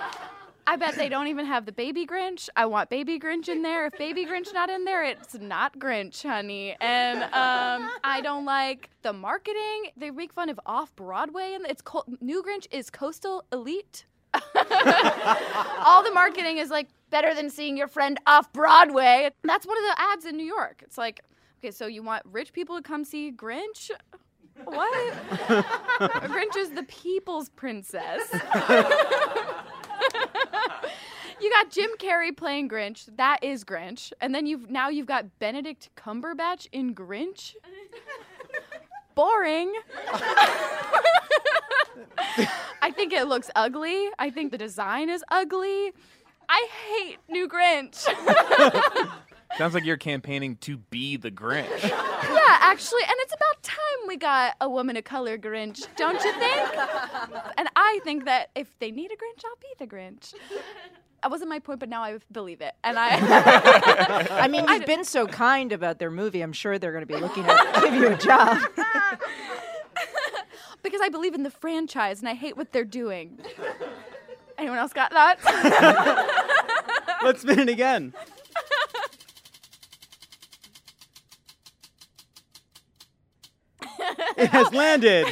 I 0.67 0.77
bet 0.77 0.95
they 0.95 1.09
don't 1.09 1.27
even 1.27 1.47
have 1.47 1.67
the 1.67 1.73
baby 1.73 2.07
Grinch. 2.07 2.49
I 2.57 2.67
want 2.67 2.89
baby 2.89 3.19
Grinch 3.19 3.49
in 3.49 3.63
there. 3.63 3.87
If 3.87 3.99
baby 3.99 4.25
Grinch 4.25 4.53
not 4.53 4.71
in 4.71 4.85
there, 4.85 5.05
it's 5.05 5.35
not 5.35 5.79
Grinch, 5.79 6.23
honey. 6.23 6.77
And 6.81 7.23
um, 7.25 7.91
I 8.05 8.21
don't 8.23 8.45
like 8.45 8.91
the 9.03 9.13
marketing. 9.13 9.91
They 9.97 10.11
make 10.11 10.33
fun 10.33 10.49
of 10.49 10.61
off 10.65 10.95
Broadway, 10.95 11.55
and 11.55 11.67
it's 11.67 11.83
co- 11.83 12.05
new 12.21 12.43
Grinch 12.43 12.67
is 12.71 12.91
coastal 12.91 13.45
elite. 13.53 14.07
All 15.85 16.03
the 16.03 16.13
marketing 16.13 16.59
is 16.59 16.71
like 16.71 16.89
better 17.11 17.35
than 17.35 17.51
seeing 17.51 17.77
your 17.77 17.89
friend 17.89 18.19
off 18.27 18.53
Broadway. 18.53 19.31
That's 19.43 19.67
one 19.67 19.77
of 19.77 19.85
the 19.85 20.01
ads 20.01 20.25
in 20.25 20.37
New 20.37 20.47
York. 20.47 20.83
It's 20.85 20.97
like, 20.97 21.21
okay, 21.59 21.71
so 21.71 21.87
you 21.87 22.03
want 22.03 22.25
rich 22.31 22.53
people 22.53 22.77
to 22.77 22.83
come 22.83 23.05
see 23.05 23.33
Grinch? 23.33 23.91
What? 24.65 25.15
Grinch 25.49 26.57
is 26.57 26.71
the 26.71 26.85
people's 26.85 27.49
princess. 27.51 28.23
you 31.43 31.51
got 31.51 31.70
Jim 31.70 31.90
Carrey 31.99 32.36
playing 32.36 32.68
Grinch. 32.68 33.09
That 33.16 33.43
is 33.43 33.64
Grinch. 33.64 34.12
And 34.20 34.34
then 34.34 34.47
you've 34.47 34.70
now 34.70 34.88
you've 34.88 35.07
got 35.07 35.38
Benedict 35.38 35.90
Cumberbatch 35.97 36.68
in 36.72 36.95
Grinch. 36.95 37.55
Boring. 39.14 39.72
I 42.80 42.90
think 42.90 43.12
it 43.12 43.24
looks 43.26 43.51
ugly. 43.55 44.09
I 44.18 44.30
think 44.30 44.53
the 44.53 44.59
design 44.59 45.11
is 45.11 45.22
ugly. 45.30 45.93
I 46.49 46.68
hate 46.88 47.18
New 47.28 47.47
Grinch. 47.47 47.97
Sounds 49.59 49.74
like 49.74 49.84
you're 49.84 49.99
campaigning 49.99 50.57
to 50.62 50.78
be 50.78 51.18
the 51.18 51.30
Grinch. 51.30 51.82
yeah, 51.82 52.59
actually, 52.61 53.03
and 53.03 53.14
it's 53.18 53.34
about 53.34 53.62
time 53.62 53.76
we 54.09 54.16
got 54.16 54.55
a 54.62 54.68
woman 54.68 54.97
of 54.97 55.05
color 55.05 55.36
Grinch, 55.36 55.86
don't 55.97 56.22
you 56.24 56.32
think? 56.32 56.70
and 57.59 57.68
I 57.76 58.01
think 58.03 58.24
that 58.24 58.49
if 58.55 58.78
they 58.78 58.90
need 58.90 59.11
a 59.12 59.14
Grinch, 59.14 59.45
I'll 59.45 59.57
be 59.61 59.74
the 59.78 59.86
Grinch. 59.86 60.32
That 61.23 61.31
wasn't 61.31 61.51
my 61.51 61.61
point, 61.61 61.79
but 61.79 61.89
now 61.89 62.03
I 62.03 62.18
believe 62.33 62.61
it. 62.61 62.75
And 62.83 62.99
I 62.99 64.27
I 64.43 64.49
mean, 64.49 64.64
you've 64.68 64.87
been 64.87 65.05
so 65.05 65.29
kind 65.29 65.73
about 65.73 66.01
their 66.01 66.11
movie. 66.11 66.43
I'm 66.43 66.53
sure 66.53 66.81
they're 66.81 66.91
going 66.91 67.07
to 67.07 67.14
be 67.14 67.16
looking 67.16 67.45
to 67.45 67.81
give 67.81 67.95
you 67.95 68.09
a 68.09 68.16
job. 68.16 68.59
because 70.83 71.01
I 71.01 71.09
believe 71.11 71.35
in 71.35 71.45
the 71.45 71.51
franchise 71.51 72.18
and 72.18 72.29
I 72.29 72.35
hate 72.35 72.57
what 72.57 72.73
they're 72.73 72.85
doing. 72.85 73.39
Anyone 74.59 74.79
else 74.79 74.93
got 74.93 75.12
that? 75.12 75.39
Let's 77.23 77.43
spin 77.43 77.61
it 77.61 77.68
again. 77.68 78.12
it 84.37 84.49
has 84.49 84.73
landed 84.73 85.27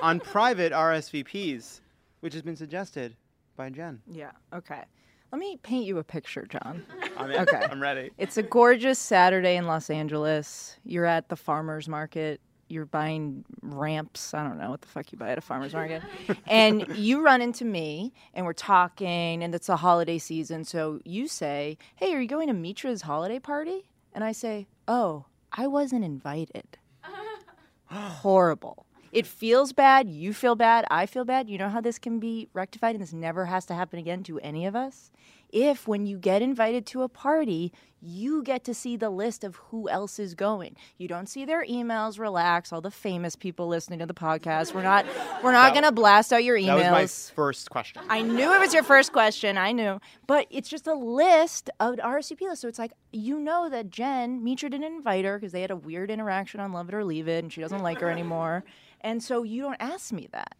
on 0.00 0.20
private 0.20 0.72
RSVPs, 0.72 1.80
which 2.20 2.32
has 2.32 2.42
been 2.42 2.56
suggested 2.56 3.16
by 3.56 3.70
Jen. 3.70 4.00
Yeah. 4.08 4.30
Okay. 4.52 4.84
Let 5.32 5.38
me 5.40 5.58
paint 5.62 5.86
you 5.86 5.98
a 5.98 6.04
picture, 6.04 6.46
Jon. 6.46 6.84
I'm 7.16 7.30
in. 7.30 7.40
Okay. 7.40 7.66
I'm 7.70 7.82
ready. 7.82 8.10
It's 8.18 8.36
a 8.36 8.42
gorgeous 8.42 8.98
Saturday 8.98 9.56
in 9.56 9.66
Los 9.66 9.90
Angeles. 9.90 10.76
You're 10.84 11.04
at 11.04 11.28
the 11.28 11.36
farmer's 11.36 11.88
market. 11.88 12.40
You're 12.68 12.86
buying 12.86 13.44
ramps. 13.62 14.34
I 14.34 14.42
don't 14.42 14.58
know 14.58 14.70
what 14.70 14.80
the 14.80 14.88
fuck 14.88 15.12
you 15.12 15.18
buy 15.18 15.30
at 15.30 15.38
a 15.38 15.42
farmer's 15.42 15.72
market. 15.72 16.02
and 16.46 16.86
you 16.96 17.22
run 17.22 17.42
into 17.42 17.64
me 17.64 18.12
and 18.34 18.46
we're 18.46 18.52
talking, 18.52 19.42
and 19.42 19.54
it's 19.54 19.68
a 19.68 19.76
holiday 19.76 20.18
season. 20.18 20.64
So 20.64 21.00
you 21.04 21.28
say, 21.28 21.78
Hey, 21.96 22.14
are 22.14 22.20
you 22.20 22.28
going 22.28 22.48
to 22.48 22.54
Mitra's 22.54 23.02
holiday 23.02 23.38
party? 23.38 23.88
And 24.14 24.24
I 24.24 24.32
say, 24.32 24.66
Oh, 24.88 25.26
I 25.52 25.66
wasn't 25.66 26.04
invited. 26.04 26.78
Horrible. 27.86 28.85
It 29.12 29.26
feels 29.26 29.72
bad. 29.72 30.08
You 30.08 30.32
feel 30.32 30.54
bad. 30.54 30.84
I 30.90 31.06
feel 31.06 31.24
bad. 31.24 31.48
You 31.48 31.58
know 31.58 31.68
how 31.68 31.80
this 31.80 31.98
can 31.98 32.18
be 32.18 32.48
rectified 32.52 32.94
and 32.94 33.02
this 33.02 33.12
never 33.12 33.46
has 33.46 33.66
to 33.66 33.74
happen 33.74 33.98
again 33.98 34.22
to 34.24 34.38
any 34.40 34.66
of 34.66 34.76
us? 34.76 35.10
If, 35.50 35.86
when 35.86 36.06
you 36.06 36.18
get 36.18 36.42
invited 36.42 36.86
to 36.86 37.02
a 37.02 37.08
party, 37.08 37.72
you 38.00 38.42
get 38.42 38.62
to 38.64 38.74
see 38.74 38.96
the 38.96 39.10
list 39.10 39.42
of 39.42 39.56
who 39.56 39.88
else 39.88 40.18
is 40.18 40.34
going. 40.34 40.76
You 40.98 41.08
don't 41.08 41.28
see 41.28 41.44
their 41.44 41.64
emails. 41.64 42.18
Relax, 42.18 42.72
all 42.72 42.80
the 42.80 42.90
famous 42.90 43.34
people 43.36 43.66
listening 43.66 43.98
to 44.00 44.06
the 44.06 44.14
podcast. 44.14 44.74
We're 44.74 44.82
not. 44.82 45.06
We're 45.42 45.52
not 45.52 45.72
going 45.72 45.84
to 45.84 45.92
blast 45.92 46.32
out 46.32 46.44
your 46.44 46.56
emails. 46.56 46.80
That 46.80 47.00
was 47.00 47.32
my 47.32 47.34
first 47.34 47.70
question. 47.70 48.02
I 48.08 48.22
knew 48.22 48.54
it 48.54 48.60
was 48.60 48.74
your 48.74 48.82
first 48.82 49.12
question. 49.12 49.58
I 49.58 49.72
knew. 49.72 50.00
But 50.26 50.46
it's 50.50 50.68
just 50.68 50.86
a 50.86 50.94
list 50.94 51.70
of 51.80 51.96
RSVP 51.96 52.42
list. 52.42 52.62
So 52.62 52.68
it's 52.68 52.78
like, 52.78 52.92
you 53.12 53.38
know 53.40 53.68
that 53.68 53.90
Jen, 53.90 54.44
Mitra 54.44 54.70
didn't 54.70 54.86
invite 54.86 55.24
her 55.24 55.38
because 55.38 55.52
they 55.52 55.62
had 55.62 55.70
a 55.70 55.76
weird 55.76 56.10
interaction 56.10 56.60
on 56.60 56.72
Love 56.72 56.88
It 56.88 56.94
or 56.94 57.04
Leave 57.04 57.28
It 57.28 57.42
and 57.44 57.52
she 57.52 57.60
doesn't 57.60 57.82
like 57.82 58.00
her 58.00 58.10
anymore. 58.10 58.64
And 59.00 59.22
so 59.22 59.42
you 59.42 59.62
don't 59.62 59.76
ask 59.80 60.12
me 60.12 60.28
that. 60.32 60.56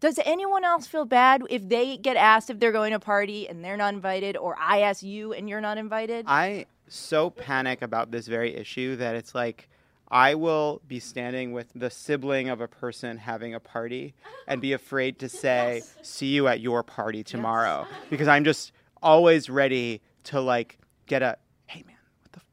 Does 0.00 0.20
anyone 0.24 0.64
else 0.64 0.86
feel 0.86 1.04
bad 1.04 1.42
if 1.50 1.68
they 1.68 1.96
get 1.96 2.16
asked 2.16 2.50
if 2.50 2.60
they're 2.60 2.72
going 2.72 2.90
to 2.90 2.96
a 2.96 3.00
party 3.00 3.48
and 3.48 3.64
they're 3.64 3.76
not 3.76 3.94
invited, 3.94 4.36
or 4.36 4.56
I 4.58 4.82
ask 4.82 5.02
you 5.02 5.32
and 5.32 5.48
you're 5.48 5.60
not 5.60 5.76
invited? 5.76 6.26
I 6.28 6.66
so 6.86 7.30
panic 7.30 7.82
about 7.82 8.10
this 8.10 8.28
very 8.28 8.54
issue 8.54 8.96
that 8.96 9.16
it's 9.16 9.34
like 9.34 9.68
I 10.10 10.36
will 10.36 10.80
be 10.86 11.00
standing 11.00 11.52
with 11.52 11.72
the 11.74 11.90
sibling 11.90 12.48
of 12.48 12.60
a 12.60 12.68
person 12.68 13.18
having 13.18 13.54
a 13.54 13.60
party 13.60 14.14
and 14.46 14.60
be 14.60 14.72
afraid 14.72 15.18
to 15.18 15.28
say, 15.44 15.82
"See 16.02 16.28
you 16.28 16.46
at 16.46 16.60
your 16.60 16.82
party 16.84 17.24
tomorrow," 17.24 17.86
because 18.08 18.28
I'm 18.28 18.44
just 18.44 18.72
always 19.02 19.50
ready 19.50 20.00
to 20.24 20.40
like 20.40 20.78
get 21.06 21.22
a, 21.22 21.36
"Hey 21.36 21.36
man, 21.36 21.47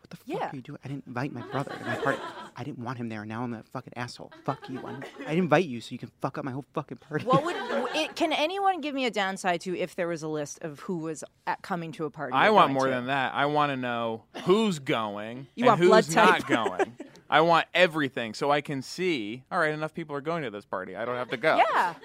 what 0.05 0.11
the 0.11 0.17
fuck 0.17 0.27
Yeah. 0.41 0.49
are 0.51 0.55
you 0.55 0.61
doing? 0.61 0.77
I 0.85 0.87
didn't 0.87 1.07
invite 1.07 1.31
my 1.33 1.41
brother 1.47 1.71
to 1.77 1.83
my 1.85 1.95
party. 2.03 2.19
I 2.55 2.63
didn't 2.63 2.79
want 2.83 2.97
him 2.97 3.09
there. 3.09 3.25
Now 3.25 3.43
I'm 3.43 3.53
a 3.53 3.63
fucking 3.63 3.93
asshole. 3.95 4.31
Fuck 4.43 4.69
you. 4.69 4.79
I 4.85 4.91
didn't, 4.91 5.05
I 5.17 5.29
didn't 5.29 5.37
invite 5.45 5.65
you 5.65 5.81
so 5.81 5.89
you 5.93 5.97
can 5.97 6.11
fuck 6.21 6.37
up 6.37 6.45
my 6.45 6.51
whole 6.51 6.65
fucking 6.73 6.97
party." 6.97 7.25
What 7.25 7.43
would 7.43 7.55
it, 7.95 8.15
can 8.15 8.31
anyone 8.31 8.81
give 8.81 8.93
me 8.93 9.05
a 9.05 9.11
downside 9.11 9.61
to 9.61 9.77
if 9.77 9.95
there 9.95 10.07
was 10.07 10.21
a 10.23 10.27
list 10.27 10.59
of 10.61 10.79
who 10.81 10.97
was 10.99 11.23
at, 11.47 11.61
coming 11.63 11.91
to 11.93 12.05
a 12.05 12.09
party? 12.11 12.33
I 12.33 12.51
want 12.51 12.71
more 12.71 12.85
to? 12.85 12.91
than 12.91 13.07
that. 13.07 13.33
I 13.33 13.47
want 13.47 13.71
to 13.71 13.77
know 13.77 14.23
who's 14.45 14.79
going 14.79 15.47
You 15.55 15.63
and 15.63 15.67
want 15.67 15.79
who's 15.79 15.87
blood 15.89 16.15
not 16.15 16.39
type. 16.41 16.47
going. 16.47 16.93
I 17.27 17.41
want 17.41 17.65
everything 17.73 18.35
so 18.35 18.51
I 18.51 18.61
can 18.61 18.83
see. 18.83 19.43
All 19.51 19.57
right, 19.57 19.73
enough 19.73 19.95
people 19.95 20.15
are 20.15 20.21
going 20.21 20.43
to 20.43 20.51
this 20.51 20.63
party. 20.63 20.95
I 20.95 21.05
don't 21.05 21.15
have 21.15 21.31
to 21.31 21.37
go. 21.37 21.57
Yeah. 21.57 21.95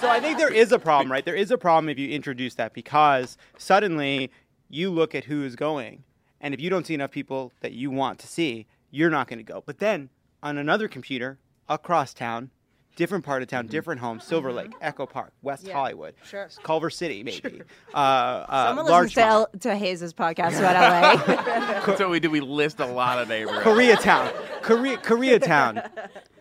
so 0.00 0.08
I 0.08 0.18
think 0.22 0.38
there 0.38 0.52
is 0.52 0.72
a 0.72 0.78
problem, 0.78 1.12
right? 1.12 1.22
There 1.24 1.34
is 1.34 1.50
a 1.50 1.58
problem 1.58 1.90
if 1.90 1.98
you 1.98 2.08
introduce 2.08 2.54
that 2.54 2.72
because 2.72 3.36
suddenly 3.58 4.30
you 4.74 4.90
look 4.90 5.14
at 5.14 5.24
who 5.24 5.44
is 5.44 5.56
going, 5.56 6.04
and 6.40 6.52
if 6.52 6.60
you 6.60 6.68
don't 6.70 6.86
see 6.86 6.94
enough 6.94 7.10
people 7.10 7.52
that 7.60 7.72
you 7.72 7.90
want 7.90 8.18
to 8.20 8.26
see, 8.26 8.66
you're 8.90 9.10
not 9.10 9.28
going 9.28 9.38
to 9.38 9.44
go. 9.44 9.62
But 9.64 9.78
then 9.78 10.10
on 10.42 10.58
another 10.58 10.88
computer 10.88 11.38
across 11.68 12.12
town, 12.12 12.50
different 12.96 13.24
part 13.24 13.42
of 13.42 13.48
town, 13.48 13.66
different 13.66 14.00
home, 14.00 14.20
Silver 14.20 14.52
Lake, 14.52 14.72
Echo 14.80 15.06
Park, 15.06 15.32
West 15.42 15.66
Yeah, 15.66 15.74
Hollywood, 15.74 16.14
sure. 16.24 16.48
Culver 16.62 16.90
City, 16.90 17.22
maybe. 17.22 17.62
uh, 17.94 17.96
uh, 17.96 18.66
Someone 18.68 18.86
listens 18.86 19.14
to, 19.14 19.20
Larchmont, 19.20 19.48
El- 19.54 19.60
to 19.60 19.76
Hayes' 19.76 20.12
podcast 20.12 20.58
about 20.58 21.18
LA. 21.28 21.34
That's 21.86 22.00
what 22.00 22.10
we 22.10 22.20
do. 22.20 22.30
We 22.30 22.40
list 22.40 22.80
a 22.80 22.86
lot 22.86 23.18
of 23.18 23.28
neighborhoods. 23.28 23.64
Koreatown, 23.64 24.32
Korea, 24.62 24.98
Koreatown. 24.98 25.88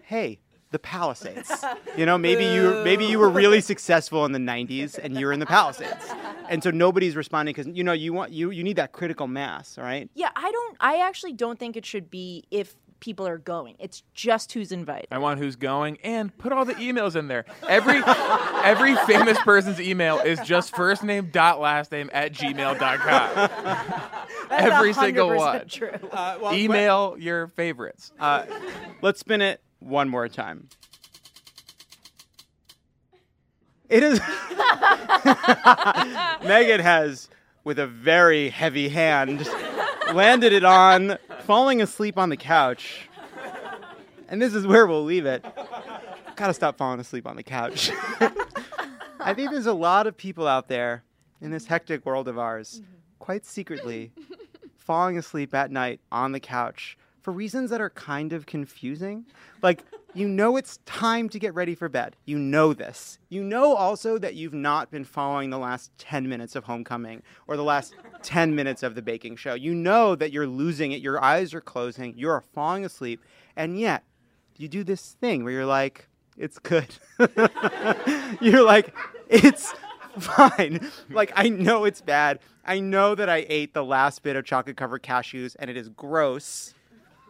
Hey, 0.04 0.40
the 0.72 0.80
Palisades. 0.80 1.52
You 1.96 2.06
know, 2.06 2.18
maybe 2.18 2.44
you 2.46 2.82
maybe 2.84 3.06
you 3.06 3.20
were 3.20 3.30
really 3.30 3.62
successful 3.72 4.26
in 4.26 4.32
the 4.32 4.40
'90s 4.40 4.98
and 5.02 5.18
you're 5.18 5.32
in 5.32 5.40
the 5.40 5.46
Palisades, 5.46 6.06
and 6.54 6.64
so 6.64 6.70
nobody's 6.72 7.16
responding 7.16 7.54
because 7.56 7.76
you 7.76 7.84
know 7.84 7.94
you 7.94 8.14
want 8.14 8.32
you 8.32 8.52
you 8.52 8.64
need 8.64 8.76
that 8.78 8.92
critical 8.92 9.28
mass, 9.28 9.78
all 9.78 9.84
right? 9.84 10.10
yeah, 10.14 10.30
I 10.36 10.52
don't. 10.52 10.78
I 10.80 10.98
actually 10.98 11.34
don't 11.34 11.58
think 11.60 11.76
it 11.76 11.86
should 11.86 12.10
be 12.10 12.44
if 12.52 12.76
people 13.00 13.28
are 13.28 13.38
going. 13.38 13.76
It's 13.80 14.02
just 14.14 14.54
who's 14.54 14.72
invited. 14.72 15.08
I 15.12 15.18
want 15.18 15.40
who's 15.40 15.58
going 15.58 15.98
and 16.04 16.36
put 16.38 16.54
all 16.54 16.64
the 16.64 16.76
emails 16.76 17.18
in 17.18 17.28
there. 17.28 17.44
Every 17.68 18.02
every 18.64 18.96
famous 19.08 19.38
person's 19.42 19.82
email 19.82 20.20
is 20.20 20.40
just 20.42 20.74
first 20.76 21.04
name 21.04 21.30
dot 21.32 21.60
last 21.60 21.92
name 21.92 22.10
at 22.14 22.32
gmail.com. 22.34 23.50
every 24.50 24.94
single 24.94 25.36
one. 25.36 25.68
True. 25.68 25.90
Uh, 26.12 26.38
well, 26.42 26.54
Email 26.54 27.18
your 27.20 27.48
favorites. 27.48 28.14
Uh, 28.20 28.46
let's 29.02 29.20
spin 29.20 29.42
it 29.42 29.60
one 29.80 30.08
more 30.08 30.30
time. 30.30 30.70
It 33.90 34.04
is. 34.04 34.20
Megan 36.48 36.80
has, 36.80 37.30
with 37.64 37.80
a 37.80 37.88
very 37.88 38.50
heavy 38.50 38.90
hand, 38.90 39.48
landed 40.14 40.54
it 40.54 40.64
on 40.64 41.18
falling 41.42 41.82
asleep 41.82 42.18
on 42.18 42.30
the 42.30 42.38
couch. 42.38 43.10
And 44.30 44.42
this 44.42 44.54
is 44.54 44.66
where 44.66 44.88
we'll 44.88 45.04
leave 45.04 45.26
it. 45.26 45.46
Gotta 46.36 46.54
stop 46.54 46.78
falling 46.78 47.00
asleep 47.00 47.28
on 47.28 47.36
the 47.36 47.44
couch. 47.44 47.92
I 49.20 49.34
think 49.34 49.52
there's 49.52 49.68
a 49.68 49.74
lot 49.74 50.08
of 50.08 50.18
people 50.18 50.48
out 50.48 50.68
there 50.68 51.04
in 51.42 51.52
this 51.52 51.68
hectic 51.68 52.06
world 52.06 52.28
of 52.28 52.40
ours, 52.40 52.82
quite 53.20 53.46
secretly, 53.46 54.12
falling 54.78 55.18
asleep 55.18 55.54
at 55.54 55.72
night 55.72 56.00
on 56.12 56.32
the 56.32 56.40
couch 56.40 56.98
for 57.22 57.32
reasons 57.32 57.70
that 57.70 57.80
are 57.80 57.92
kind 57.92 58.34
of 58.34 58.46
confusing. 58.46 59.26
Like, 59.62 59.84
you 60.14 60.28
know 60.28 60.58
it's 60.58 60.78
time 60.86 61.28
to 61.30 61.40
get 61.40 61.54
ready 61.54 61.76
for 61.76 61.90
bed. 61.90 62.16
You 62.26 62.38
know 62.38 62.74
this. 62.74 63.18
You 63.30 63.44
know 63.44 63.76
also 63.76 64.18
that 64.20 64.36
you've 64.36 64.54
not 64.54 64.92
been 64.92 65.04
following 65.04 65.50
the 65.50 65.58
last 65.58 65.92
10 65.98 66.30
minutes 66.30 66.56
of 66.56 66.64
Homecoming 66.64 67.24
or 67.48 67.58
the 67.58 67.64
last 67.64 67.96
10 68.24 68.56
minutes 68.56 68.84
of 68.84 68.96
the 68.96 69.02
baking 69.02 69.36
show. 69.38 69.54
You 69.54 69.74
know 69.74 70.16
that 70.16 70.32
you're 70.32 70.48
losing 70.48 70.92
it. 70.92 71.02
Your 71.02 71.24
eyes 71.24 71.54
are 71.54 71.62
closing. 71.62 72.14
You're 72.18 72.42
falling 72.42 72.86
asleep. 72.86 73.24
And 73.56 73.80
yet, 73.80 74.04
you 74.58 74.68
do 74.68 74.84
this 74.84 75.14
thing 75.20 75.44
where 75.44 75.54
you're 75.54 75.66
like, 75.66 76.08
it's 76.38 76.60
good. 76.60 76.88
you're 78.42 78.64
like, 78.64 78.96
it's 79.30 79.74
fine. 80.20 80.92
Like, 81.10 81.32
I 81.36 81.50
know 81.50 81.86
it's 81.86 82.02
bad. 82.02 82.40
I 82.66 82.80
know 82.80 83.16
that 83.16 83.30
I 83.30 83.46
ate 83.50 83.74
the 83.74 83.84
last 83.84 84.24
bit 84.24 84.36
of 84.36 84.46
chocolate 84.46 84.78
covered 84.78 85.04
cashews 85.04 85.56
and 85.60 85.70
it 85.70 85.78
is 85.78 85.90
gross, 85.90 86.74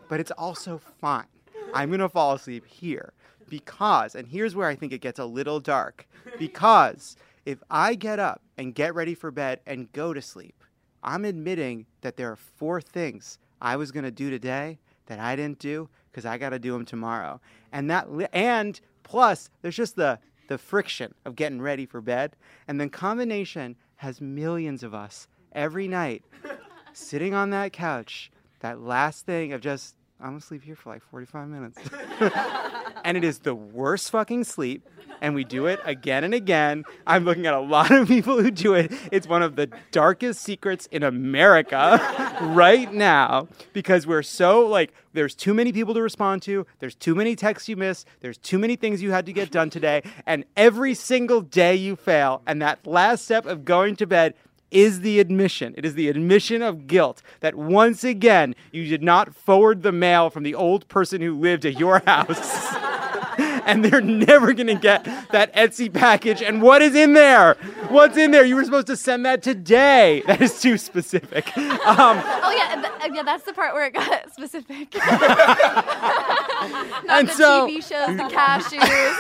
but 0.10 0.20
it's 0.20 0.32
also 0.32 0.80
fine. 1.00 1.26
I'm 1.74 1.89
going 1.89 1.99
to 1.99 2.09
fall 2.09 2.34
asleep 2.34 2.65
here 2.65 3.13
because, 3.49 4.15
and 4.15 4.28
here's 4.28 4.55
where 4.55 4.67
I 4.67 4.76
think 4.76 4.93
it 4.93 5.01
gets 5.01 5.19
a 5.19 5.26
little 5.26 5.59
dark, 5.59 6.07
because 6.39 7.17
if 7.45 7.61
I 7.69 7.95
get 7.95 8.19
up 8.19 8.41
and 8.57 8.74
get 8.74 8.95
ready 8.95 9.15
for 9.15 9.32
bed 9.32 9.59
and 9.65 9.91
go 9.91 10.13
to 10.13 10.21
sleep, 10.21 10.63
I'm 11.03 11.26
admitting 11.26 11.86
that 12.01 12.15
there 12.15 12.32
are 12.32 12.38
four 12.38 12.80
things 12.80 13.38
I 13.61 13.76
was 13.76 13.91
going 13.91 14.05
to 14.05 14.11
do 14.11 14.30
today 14.30 14.80
that 15.07 15.19
I 15.19 15.36
didn't 15.36 15.59
do 15.59 15.89
because 16.11 16.26
I 16.26 16.38
got 16.38 16.51
to 16.51 16.59
do 16.59 16.71
them 16.71 16.86
tomorrow. 16.86 17.41
And 17.71 17.89
that, 17.89 18.07
and 18.32 18.80
plus, 19.03 19.49
there's 19.61 19.76
just 19.76 19.95
the, 19.95 20.19
the 20.47 20.57
friction 20.57 21.13
of 21.26 21.36
getting 21.36 21.61
ready 21.61 21.86
for 21.86 21.99
bed. 22.01 22.36
And 22.67 22.80
then 22.80 22.89
combination 22.89 23.76
has 23.97 24.21
millions 24.21 24.84
of 24.84 24.93
us 24.93 25.28
every 25.51 25.88
night 25.88 26.24
sitting 26.93 27.34
on 27.34 27.49
that 27.49 27.74
couch, 27.74 28.32
that 28.59 28.80
last 28.80 29.26
thing 29.26 29.51
of 29.51 29.61
just, 29.61 29.95
I'm 30.24 30.30
gonna 30.30 30.41
sleep 30.41 30.63
here 30.63 30.78
for 30.78 30.89
like 30.89 31.03
45 31.11 31.49
minutes. 31.49 31.78
and 33.03 33.17
it 33.17 33.26
is 33.26 33.39
the 33.39 33.53
worst 33.53 34.09
fucking 34.09 34.45
sleep. 34.45 34.88
And 35.19 35.36
we 35.36 35.43
do 35.43 35.65
it 35.65 35.82
again 35.84 36.24
and 36.24 36.34
again. 36.34 36.86
I'm 37.05 37.26
looking 37.26 37.45
at 37.45 37.53
a 37.53 37.59
lot 37.59 37.91
of 37.91 38.07
people 38.07 38.41
who 38.41 38.49
do 38.49 38.74
it. 38.74 38.93
It's 39.11 39.28
one 39.28 39.41
of 39.41 39.57
the 39.57 39.69
darkest 39.91 40.41
secrets 40.41 40.88
in 40.91 41.03
America 41.03 41.99
right 42.41 42.91
now 42.93 43.49
because 43.74 44.07
we're 44.07 44.24
so 44.24 44.65
like, 44.65 44.93
there's 45.11 45.36
too 45.36 45.53
many 45.53 45.74
people 45.74 45.93
to 45.93 46.01
respond 46.01 46.41
to. 46.43 46.65
There's 46.80 46.95
too 46.95 47.15
many 47.15 47.36
texts 47.36 47.67
you 47.67 47.76
miss. 47.76 48.05
There's 48.21 48.38
too 48.38 48.59
many 48.59 48.78
things 48.78 49.01
you 49.01 49.11
had 49.11 49.26
to 49.26 49.34
get 49.34 49.51
done 49.51 49.69
today. 49.69 50.03
And 50.26 50.45
every 50.55 50.93
single 50.93 51.41
day 51.41 51.76
you 51.76 51.97
fail. 51.97 52.41
And 52.47 52.61
that 52.61 52.88
last 52.88 53.26
step 53.26 53.45
of 53.45 53.65
going 53.65 53.97
to 53.97 54.07
bed 54.07 54.36
is 54.74 55.01
the 55.01 55.19
admission. 55.19 55.74
It 55.78 55.86
is 55.86 55.95
the 55.95 56.07
admission 56.09 56.61
of 56.61 56.88
guilt 56.88 57.21
that 57.41 57.55
once 57.55 58.03
again 58.03 58.55
you 58.71 58.88
did 58.88 59.03
not 59.03 59.36
forward 59.36 59.82
the 59.84 59.91
mail 59.91 60.30
from 60.30 60.43
the 60.43 60.55
old 60.55 60.88
person 60.88 61.21
who 61.21 61.38
lived 61.39 61.65
at 61.65 61.78
your 61.80 61.99
house. 62.05 62.74
and 63.65 63.84
they're 63.84 64.01
never 64.01 64.53
going 64.53 64.67
to 64.67 64.76
get 64.76 65.05
that 65.32 65.51
Etsy 65.55 65.91
package. 65.91 66.41
And 66.43 66.61
what 66.61 66.82
is 66.84 66.93
in 66.93 67.13
there? 67.13 67.55
What's 67.89 68.15
in 68.17 68.30
there? 68.32 68.45
You 68.45 68.55
were 68.57 68.63
supposed 68.63 68.86
to 68.88 68.95
send 68.97 69.26
that 69.26 69.41
today. 69.41 70.21
That 70.28 70.39
is 70.41 70.61
too 70.61 70.78
specific. 70.78 71.55
Um, 71.57 71.74
oh 71.88 72.53
yeah, 72.55 72.76
th- 72.82 72.93
yeah, 73.15 73.24
that's 73.24 73.43
the 73.43 73.53
part 73.53 73.74
where 73.74 73.86
it 73.86 73.93
got 73.93 74.32
specific. 74.34 74.93
Not 74.95 75.86
And 77.09 77.28
the 77.28 77.34
so- 77.34 77.67
TV 77.67 77.76
shows, 77.78 78.15
the 78.17 78.30
cashews. 78.34 79.13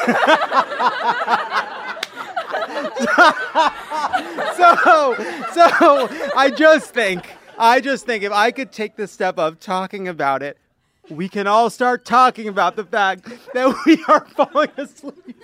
so, 4.55 5.15
so 5.53 6.09
I 6.35 6.53
just 6.55 6.93
think, 6.93 7.29
I 7.57 7.79
just 7.81 8.05
think 8.05 8.23
if 8.23 8.31
I 8.31 8.51
could 8.51 8.71
take 8.71 8.95
the 8.95 9.07
step 9.07 9.37
of 9.37 9.59
talking 9.59 10.07
about 10.07 10.43
it, 10.43 10.57
we 11.09 11.27
can 11.27 11.47
all 11.47 11.69
start 11.69 12.05
talking 12.05 12.47
about 12.47 12.75
the 12.75 12.85
fact 12.85 13.25
that 13.53 13.75
we 13.85 14.03
are 14.07 14.25
falling 14.25 14.71
asleep 14.77 15.43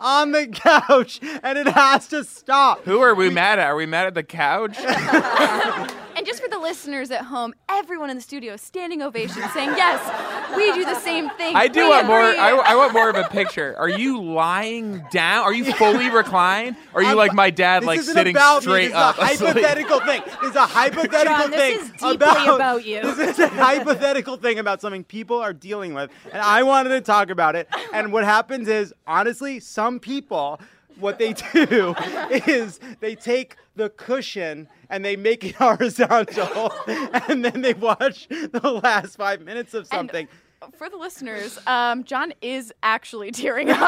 on 0.00 0.32
the 0.32 0.46
couch 0.46 1.20
and 1.42 1.58
it 1.58 1.68
has 1.68 2.08
to 2.08 2.24
stop. 2.24 2.84
Who 2.84 3.00
are 3.00 3.14
we 3.14 3.30
mad 3.30 3.58
at? 3.58 3.68
Are 3.68 3.76
we 3.76 3.86
mad 3.86 4.06
at 4.06 4.14
the 4.14 4.22
couch? 4.22 4.76
and 6.18 6.26
just 6.26 6.42
for 6.42 6.48
the 6.48 6.58
listeners 6.58 7.10
at 7.12 7.22
home, 7.22 7.54
everyone 7.68 8.10
in 8.10 8.16
the 8.16 8.22
studio 8.22 8.56
standing 8.56 9.00
ovation, 9.02 9.42
saying, 9.54 9.70
"Yes, 9.76 10.56
we 10.56 10.72
do 10.72 10.84
the 10.84 10.96
same 11.00 11.30
thing." 11.30 11.54
I 11.56 11.68
do 11.68 11.84
We 11.84 11.88
want 11.88 12.06
more. 12.08 12.18
I, 12.20 12.50
I 12.50 12.74
want 12.74 12.92
more 12.92 13.08
of 13.08 13.16
a 13.16 13.24
picture. 13.28 13.74
Are 13.78 13.88
you 13.88 14.20
lying 14.20 15.04
down? 15.12 15.44
Are 15.44 15.54
you 15.54 15.72
fully 15.72 16.10
reclined? 16.22 16.76
Are 16.94 17.00
you 17.02 17.08
I'm- 17.08 17.16
like 17.16 17.32
my 17.32 17.50
dad, 17.50 17.82
This 17.82 17.86
like 17.86 17.98
isn't 18.00 18.14
sitting 18.14 18.36
about 18.36 18.62
straight 18.62 18.88
me. 18.88 18.94
up? 18.94 19.16
This 19.16 19.30
is 19.34 19.40
a 19.40 19.44
asleep? 19.46 19.64
hypothetical 19.64 20.00
thing. 20.00 20.22
This 20.42 20.50
is 20.50 20.56
a 20.56 20.66
hypothetical 20.66 21.36
Jon, 21.36 21.50
this 21.52 21.82
is 21.84 21.90
deeply 21.92 22.46
about 22.54 22.84
you. 22.84 23.00
This 23.02 23.18
is 23.30 23.38
a 23.38 23.48
hypothetical 23.48 24.36
thing 24.36 24.58
about 24.58 24.80
something 24.80 25.04
people 25.04 25.38
are 25.38 25.52
dealing 25.52 25.94
with, 25.94 26.10
and 26.32 26.42
I 26.42 26.64
wanted 26.64 26.90
to 26.90 27.00
talk 27.00 27.30
about 27.30 27.54
it. 27.56 27.68
And 27.92 28.12
what 28.12 28.24
happens 28.24 28.66
is, 28.68 28.92
honestly, 29.06 29.60
some 29.60 30.00
people. 30.00 30.60
What 31.00 31.20
they 31.20 31.32
do 31.52 31.94
is 32.28 32.80
they 32.98 33.14
take 33.14 33.54
the 33.78 33.88
cushion 33.90 34.68
and 34.90 35.04
they 35.04 35.16
make 35.16 35.44
it 35.44 35.54
horizontal, 35.56 36.72
and 36.86 37.44
then 37.44 37.62
they 37.62 37.74
watch 37.74 38.28
the 38.28 38.80
last 38.82 39.16
five 39.16 39.40
minutes 39.40 39.72
of 39.74 39.86
something. 39.86 40.28
For 40.76 40.90
the 40.90 40.96
listeners, 40.96 41.58
um, 41.68 42.02
Jon 42.04 42.32
is 42.42 42.72
actually 42.82 43.30
tearing 43.40 43.70
up. 43.70 43.80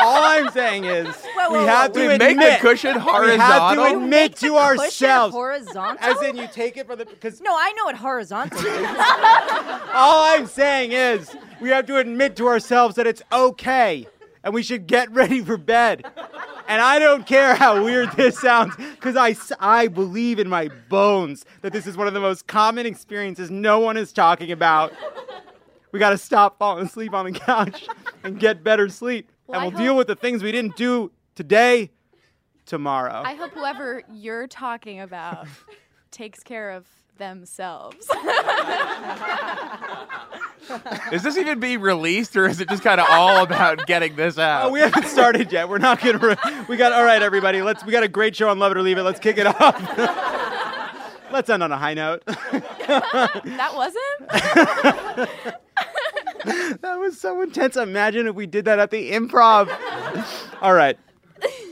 All 0.00 0.22
I'm 0.22 0.50
saying 0.50 0.84
is 0.84 1.06
Whoa, 1.36 1.60
we 1.60 1.66
have 1.66 1.90
whoa. 1.94 2.02
to 2.02 2.08
We 2.08 2.14
admit 2.14 2.36
make 2.36 2.60
the 2.60 2.68
cushion 2.68 2.98
horizontal. 2.98 3.32
We 3.34 3.38
have 3.38 3.74
to 3.76 3.96
admit 3.96 4.08
Make 4.10 4.34
to 4.36 4.40
the 4.40 4.48
cushion 4.48 4.78
ourselves, 4.78 5.34
horizontal. 5.34 5.96
as 6.00 6.22
in 6.22 6.36
you 6.36 6.46
take 6.52 6.76
it 6.76 6.86
from 6.86 6.98
the 6.98 7.06
because 7.06 7.40
no, 7.40 7.50
I 7.52 7.72
know 7.72 7.84
what 7.86 7.96
horizontal 7.96 8.58
is. 8.58 8.86
All 9.94 10.24
I'm 10.24 10.46
saying 10.46 10.92
is 10.92 11.34
we 11.60 11.70
have 11.70 11.86
to 11.86 11.96
admit 11.96 12.36
to 12.36 12.46
ourselves 12.46 12.94
that 12.96 13.06
it's 13.06 13.22
okay 13.32 14.06
and 14.44 14.54
we 14.54 14.62
should 14.62 14.86
get 14.86 15.10
ready 15.10 15.42
for 15.42 15.56
bed. 15.56 16.04
And 16.68 16.82
I 16.82 16.98
don't 16.98 17.26
care 17.26 17.54
how 17.54 17.82
weird 17.82 18.12
this 18.12 18.38
sounds 18.38 18.76
because 18.76 19.16
I, 19.16 19.34
I 19.58 19.88
believe 19.88 20.38
in 20.38 20.48
my 20.48 20.68
bones 20.90 21.46
that 21.62 21.72
this 21.72 21.86
is 21.86 21.96
one 21.96 22.06
of 22.06 22.12
the 22.12 22.20
most 22.20 22.46
common 22.46 22.84
experiences 22.84 23.50
no 23.50 23.80
one 23.80 23.96
is 23.96 24.12
talking 24.12 24.52
about. 24.52 24.92
We 25.90 25.98
got 25.98 26.10
to 26.10 26.18
stop 26.18 26.58
falling 26.58 26.84
asleep 26.86 27.14
on 27.14 27.24
the 27.24 27.32
couch 27.32 27.86
and 28.22 28.38
get 28.38 28.62
better 28.62 28.90
sleep. 28.90 29.32
Well, 29.46 29.60
and 29.62 29.72
we'll 29.72 29.82
deal 29.82 29.96
with 29.96 30.08
the 30.08 30.14
things 30.14 30.42
we 30.42 30.52
didn't 30.52 30.76
do 30.76 31.10
today, 31.34 31.90
tomorrow. 32.66 33.22
I 33.24 33.34
hope 33.34 33.52
whoever 33.52 34.02
you're 34.12 34.46
talking 34.46 35.00
about 35.00 35.48
takes 36.10 36.42
care 36.42 36.70
of 36.72 36.86
themselves. 37.18 38.08
Is 41.12 41.22
this 41.22 41.38
even 41.38 41.60
being 41.60 41.80
released, 41.80 42.36
or 42.36 42.46
is 42.46 42.60
it 42.60 42.68
just 42.68 42.82
kind 42.82 43.00
of 43.00 43.06
all 43.08 43.42
about 43.42 43.86
getting 43.86 44.16
this 44.16 44.36
oh, 44.36 44.42
out? 44.42 44.66
Oh, 44.66 44.70
we 44.70 44.80
haven't 44.80 45.06
started 45.06 45.50
yet. 45.50 45.68
We're 45.68 45.78
not 45.78 46.00
gonna. 46.00 46.18
Re- 46.18 46.36
we 46.68 46.76
got 46.76 46.92
all 46.92 47.04
right, 47.04 47.22
everybody. 47.22 47.62
Let's. 47.62 47.84
We 47.84 47.92
got 47.92 48.02
a 48.02 48.08
great 48.08 48.36
show 48.36 48.50
on 48.50 48.58
Love 48.58 48.72
It 48.72 48.78
or 48.78 48.82
Leave 48.82 48.98
It. 48.98 49.02
Let's 49.02 49.18
kick 49.18 49.38
it 49.38 49.46
off. 49.46 51.08
Let's 51.32 51.48
end 51.48 51.62
on 51.62 51.72
a 51.72 51.78
high 51.78 51.94
note. 51.94 52.22
that 52.26 53.72
wasn't? 53.74 54.28
that 56.80 56.98
was 56.98 57.18
so 57.18 57.40
intense. 57.42 57.76
Imagine 57.76 58.26
if 58.26 58.34
we 58.34 58.46
did 58.46 58.66
that 58.66 58.78
at 58.78 58.90
the 58.90 59.12
improv. 59.12 59.70
all 60.60 60.74
right. 60.74 60.98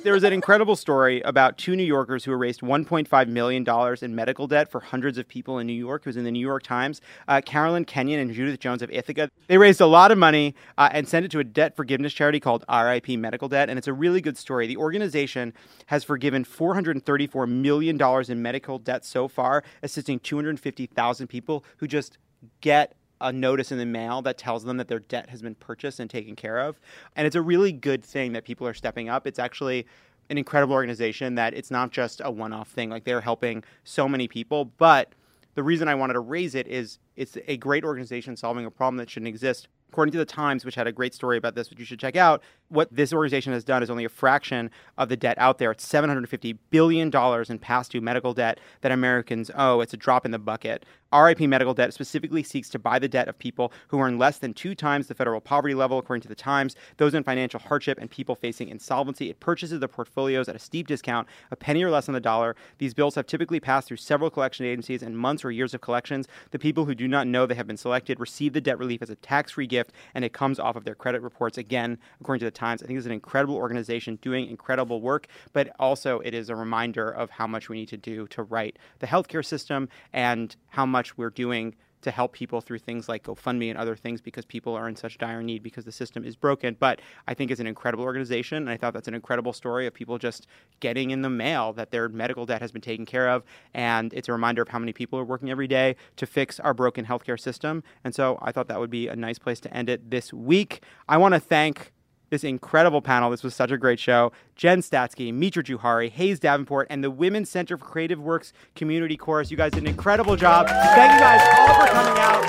There 0.06 0.12
was 0.12 0.22
an 0.22 0.32
incredible 0.32 0.76
story 0.76 1.20
about 1.22 1.58
two 1.58 1.74
New 1.74 1.82
Yorkers 1.82 2.24
who 2.24 2.30
erased 2.30 2.60
$1.5 2.60 3.28
million 3.28 3.66
in 4.02 4.14
medical 4.14 4.46
debt 4.46 4.70
for 4.70 4.78
hundreds 4.78 5.18
of 5.18 5.26
people 5.26 5.58
in 5.58 5.66
New 5.66 5.72
York. 5.72 6.02
It 6.02 6.06
was 6.06 6.16
in 6.16 6.22
the 6.22 6.30
New 6.30 6.38
York 6.38 6.62
Times. 6.62 7.00
Uh, 7.26 7.40
Carolyn 7.44 7.84
Kenyon 7.84 8.20
and 8.20 8.32
Judith 8.32 8.60
Jones 8.60 8.82
of 8.82 8.90
Ithaca. 8.92 9.28
They 9.48 9.58
raised 9.58 9.80
a 9.80 9.86
lot 9.86 10.12
of 10.12 10.18
money 10.18 10.54
uh, 10.78 10.90
and 10.92 11.08
sent 11.08 11.24
it 11.24 11.32
to 11.32 11.40
a 11.40 11.44
debt 11.44 11.74
forgiveness 11.74 12.12
charity 12.12 12.38
called 12.38 12.64
RIP 12.72 13.08
Medical 13.18 13.48
Debt. 13.48 13.68
And 13.68 13.78
it's 13.78 13.88
a 13.88 13.92
really 13.92 14.20
good 14.20 14.38
story. 14.38 14.68
The 14.68 14.76
organization 14.76 15.52
has 15.86 16.04
forgiven 16.04 16.44
$434 16.44 17.48
million 17.48 18.00
in 18.30 18.42
medical 18.42 18.78
debt 18.78 19.04
so 19.04 19.26
far, 19.26 19.64
assisting 19.82 20.20
250,000 20.20 21.26
people 21.26 21.64
who 21.78 21.88
just 21.88 22.18
get 22.60 22.94
a 23.20 23.32
notice 23.32 23.72
in 23.72 23.78
the 23.78 23.86
mail 23.86 24.22
that 24.22 24.38
tells 24.38 24.64
them 24.64 24.76
that 24.76 24.88
their 24.88 24.98
debt 24.98 25.30
has 25.30 25.42
been 25.42 25.54
purchased 25.54 26.00
and 26.00 26.10
taken 26.10 26.36
care 26.36 26.58
of. 26.58 26.78
And 27.14 27.26
it's 27.26 27.36
a 27.36 27.42
really 27.42 27.72
good 27.72 28.04
thing 28.04 28.32
that 28.32 28.44
people 28.44 28.66
are 28.66 28.74
stepping 28.74 29.08
up. 29.08 29.26
It's 29.26 29.38
actually 29.38 29.86
an 30.28 30.38
incredible 30.38 30.74
organization 30.74 31.36
that 31.36 31.54
it's 31.54 31.70
not 31.70 31.90
just 31.90 32.20
a 32.24 32.30
one 32.30 32.52
off 32.52 32.68
thing. 32.68 32.90
Like 32.90 33.04
they're 33.04 33.20
helping 33.20 33.64
so 33.84 34.08
many 34.08 34.28
people. 34.28 34.64
But 34.64 35.12
the 35.54 35.62
reason 35.62 35.88
I 35.88 35.94
wanted 35.94 36.14
to 36.14 36.20
raise 36.20 36.54
it 36.54 36.66
is 36.68 36.98
it's 37.16 37.38
a 37.46 37.56
great 37.56 37.84
organization 37.84 38.36
solving 38.36 38.66
a 38.66 38.70
problem 38.70 38.96
that 38.98 39.08
shouldn't 39.08 39.28
exist. 39.28 39.68
According 39.88 40.12
to 40.12 40.18
the 40.18 40.26
Times, 40.26 40.64
which 40.64 40.74
had 40.74 40.86
a 40.86 40.92
great 40.92 41.14
story 41.14 41.38
about 41.38 41.54
this, 41.54 41.70
which 41.70 41.78
you 41.78 41.84
should 41.84 42.00
check 42.00 42.16
out, 42.16 42.42
what 42.68 42.94
this 42.94 43.12
organization 43.12 43.52
has 43.52 43.64
done 43.64 43.82
is 43.82 43.90
only 43.90 44.04
a 44.04 44.08
fraction 44.08 44.70
of 44.98 45.08
the 45.08 45.16
debt 45.16 45.38
out 45.38 45.58
there. 45.58 45.70
It's 45.70 45.86
$750 45.86 46.58
billion 46.70 47.10
in 47.48 47.58
past 47.58 47.92
due 47.92 48.00
medical 48.00 48.34
debt 48.34 48.58
that 48.80 48.92
Americans 48.92 49.50
owe. 49.54 49.80
It's 49.80 49.94
a 49.94 49.96
drop 49.96 50.24
in 50.24 50.32
the 50.32 50.38
bucket. 50.38 50.84
RIP 51.14 51.40
Medical 51.40 51.72
Debt 51.72 51.94
specifically 51.94 52.42
seeks 52.42 52.68
to 52.70 52.78
buy 52.78 52.98
the 52.98 53.08
debt 53.08 53.28
of 53.28 53.38
people 53.38 53.72
who 53.88 54.00
earn 54.00 54.18
less 54.18 54.38
than 54.38 54.52
two 54.52 54.74
times 54.74 55.06
the 55.06 55.14
federal 55.14 55.40
poverty 55.40 55.74
level, 55.74 55.98
according 55.98 56.22
to 56.22 56.28
the 56.28 56.34
Times, 56.34 56.74
those 56.96 57.14
in 57.14 57.22
financial 57.22 57.60
hardship, 57.60 57.98
and 58.00 58.10
people 58.10 58.34
facing 58.34 58.68
insolvency. 58.68 59.30
It 59.30 59.40
purchases 59.40 59.80
the 59.80 59.88
portfolios 59.88 60.48
at 60.48 60.56
a 60.56 60.58
steep 60.58 60.88
discount, 60.88 61.28
a 61.50 61.56
penny 61.56 61.82
or 61.84 61.90
less 61.90 62.08
on 62.08 62.14
the 62.14 62.20
dollar. 62.20 62.56
These 62.78 62.92
bills 62.92 63.14
have 63.14 63.26
typically 63.26 63.60
passed 63.60 63.88
through 63.88 63.98
several 63.98 64.30
collection 64.30 64.66
agencies 64.66 65.02
and 65.02 65.16
months 65.16 65.44
or 65.44 65.50
years 65.50 65.74
of 65.74 65.80
collections. 65.80 66.26
The 66.50 66.58
people 66.58 66.84
who 66.84 66.94
do 66.94 67.06
not 67.06 67.26
know 67.26 67.46
they 67.46 67.54
have 67.54 67.66
been 67.66 67.76
selected 67.76 68.20
receive 68.20 68.52
the 68.52 68.60
debt 68.60 68.78
relief 68.78 69.00
as 69.00 69.10
a 69.10 69.16
tax 69.16 69.52
free 69.52 69.66
gift 69.66 69.92
and 70.14 70.24
it 70.24 70.32
comes 70.32 70.58
off 70.58 70.76
of 70.76 70.84
their 70.84 70.94
credit 70.94 71.22
reports. 71.22 71.56
Again, 71.56 71.98
according 72.20 72.40
to 72.40 72.46
the 72.46 72.50
Times, 72.56 72.82
I 72.82 72.86
think 72.86 72.96
it's 72.96 73.06
an 73.06 73.12
incredible 73.12 73.54
organization 73.54 74.16
doing 74.16 74.48
incredible 74.48 75.00
work, 75.00 75.28
but 75.52 75.74
also 75.78 76.20
it 76.20 76.34
is 76.34 76.48
a 76.48 76.56
reminder 76.56 77.08
of 77.08 77.30
how 77.30 77.46
much 77.46 77.68
we 77.68 77.76
need 77.76 77.88
to 77.88 77.96
do 77.96 78.26
to 78.28 78.42
right 78.42 78.76
the 78.98 79.06
healthcare 79.06 79.44
system 79.44 79.88
and 80.12 80.56
how 80.68 80.86
much 80.86 81.16
we're 81.16 81.30
doing 81.30 81.76
to 82.06 82.10
help 82.12 82.32
people 82.32 82.60
through 82.60 82.78
things 82.78 83.08
like 83.08 83.24
GoFundMe 83.24 83.68
and 83.68 83.76
other 83.76 83.96
things 83.96 84.20
because 84.20 84.44
people 84.44 84.74
are 84.74 84.88
in 84.88 84.94
such 84.94 85.18
dire 85.18 85.42
need 85.42 85.62
because 85.62 85.84
the 85.84 85.90
system 85.90 86.24
is 86.24 86.36
broken. 86.36 86.76
But 86.78 87.00
I 87.26 87.34
think 87.34 87.50
it's 87.50 87.60
an 87.60 87.66
incredible 87.66 88.04
organization, 88.04 88.58
and 88.58 88.70
I 88.70 88.76
thought 88.76 88.94
that's 88.94 89.08
an 89.08 89.14
incredible 89.14 89.52
story 89.52 89.88
of 89.88 89.94
people 89.94 90.16
just 90.16 90.46
getting 90.78 91.10
in 91.10 91.22
the 91.22 91.30
mail 91.30 91.72
that 91.72 91.90
their 91.90 92.08
medical 92.08 92.46
debt 92.46 92.62
has 92.62 92.70
been 92.70 92.80
taken 92.80 93.06
care 93.06 93.28
of. 93.28 93.42
And 93.74 94.12
it's 94.14 94.28
a 94.28 94.32
reminder 94.32 94.62
of 94.62 94.68
how 94.68 94.78
many 94.78 94.92
people 94.92 95.18
are 95.18 95.24
working 95.24 95.50
every 95.50 95.66
day 95.66 95.96
to 96.16 96.26
fix 96.26 96.60
our 96.60 96.74
broken 96.74 97.06
healthcare 97.06 97.40
system. 97.40 97.82
And 98.04 98.14
so 98.14 98.38
I 98.40 98.52
thought 98.52 98.68
that 98.68 98.78
would 98.78 98.90
be 98.90 99.08
a 99.08 99.16
nice 99.16 99.40
place 99.40 99.58
to 99.60 99.76
end 99.76 99.88
it 99.88 100.08
this 100.10 100.32
week. 100.32 100.82
I 101.08 101.16
want 101.16 101.34
to 101.34 101.40
thank 101.40 101.92
this 102.30 102.44
incredible 102.44 103.00
panel. 103.00 103.30
This 103.30 103.42
was 103.42 103.54
such 103.54 103.70
a 103.70 103.78
great 103.78 103.98
show. 103.98 104.32
Jen 104.54 104.80
Statsky, 104.80 105.32
Mitra 105.32 105.62
Jouhari, 105.62 106.10
Hayes 106.10 106.40
Davenport, 106.40 106.86
and 106.90 107.02
the 107.02 107.10
Women's 107.10 107.50
Center 107.50 107.76
for 107.76 107.84
Creative 107.84 108.20
Works 108.20 108.52
Community 108.74 109.16
Chorus. 109.16 109.50
You 109.50 109.56
guys 109.56 109.72
did 109.72 109.82
an 109.82 109.88
incredible 109.88 110.36
job. 110.36 110.68
Thank 110.68 111.12
you 111.12 111.20
guys 111.20 111.40
all 111.58 111.86
for 111.86 111.92
coming 111.92 112.18
out 112.20 112.44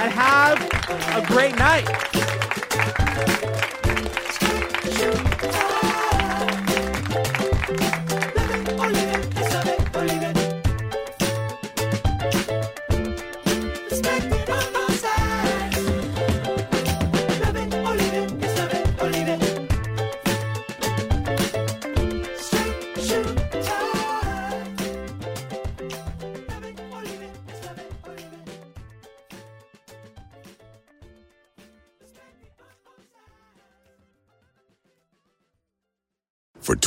and 0.00 0.12
have 0.12 1.22
a 1.22 1.26
great 1.26 1.56
night. 1.56 2.43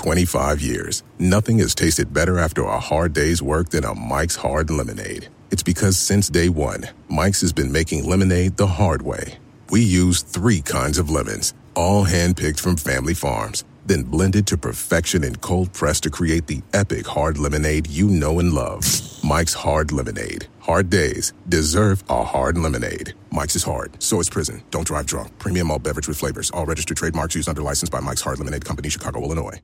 25 0.08 0.62
years, 0.62 1.04
nothing 1.20 1.60
has 1.60 1.76
tasted 1.76 2.14
better 2.14 2.40
after 2.40 2.64
a 2.64 2.80
hard 2.80 3.12
day's 3.12 3.42
work 3.42 3.68
than 3.72 3.84
a 3.84 3.94
Mike's 3.94 4.38
Hard 4.38 4.70
Lemonade. 4.70 5.28
It's 5.52 5.64
because 5.64 5.98
since 5.98 6.30
day 6.30 6.48
one, 6.48 6.86
Mike's 7.10 7.42
has 7.42 7.52
been 7.52 7.74
making 7.74 8.08
lemonade 8.08 8.56
the 8.56 8.68
hard 8.68 9.02
way. 9.02 9.38
We 9.70 9.82
use 9.82 10.22
three 10.22 10.62
kinds 10.62 10.98
of 10.98 11.10
lemons, 11.10 11.54
all 11.76 12.06
handpicked 12.06 12.62
from 12.62 12.78
family 12.78 13.14
farms, 13.14 13.66
then 13.86 14.04
blended 14.04 14.48
to 14.48 14.58
perfection 14.58 15.26
and 15.26 15.42
cold 15.42 15.74
pressed 15.74 16.04
to 16.04 16.10
create 16.10 16.48
the 16.48 16.62
epic 16.72 17.06
hard 17.06 17.38
lemonade 17.38 17.88
you 17.88 18.08
know 18.08 18.40
and 18.40 18.54
love. 18.54 18.86
Mike's 19.26 19.56
Hard 19.56 19.92
Lemonade. 19.92 20.48
Hard 20.62 20.90
days 20.90 21.34
deserve 21.50 22.02
a 22.08 22.24
hard 22.24 22.58
lemonade. 22.58 23.14
Mike's 23.30 23.58
is 23.58 23.64
hard, 23.64 24.02
so 24.02 24.22
is 24.22 24.30
prison. 24.30 24.64
Don't 24.72 24.88
drive 24.88 25.06
drunk. 25.06 25.38
Premium 25.38 25.68
malt 25.68 25.84
beverage 25.84 26.08
with 26.08 26.18
flavors. 26.18 26.50
All 26.52 26.66
registered 26.66 26.96
trademarks 26.96 27.36
used 27.36 27.50
under 27.50 27.62
license 27.62 27.90
by 27.90 28.00
Mike's 28.00 28.22
Hard 28.22 28.40
Lemonade 28.40 28.64
Company, 28.64 28.88
Chicago, 28.88 29.22
Illinois. 29.22 29.60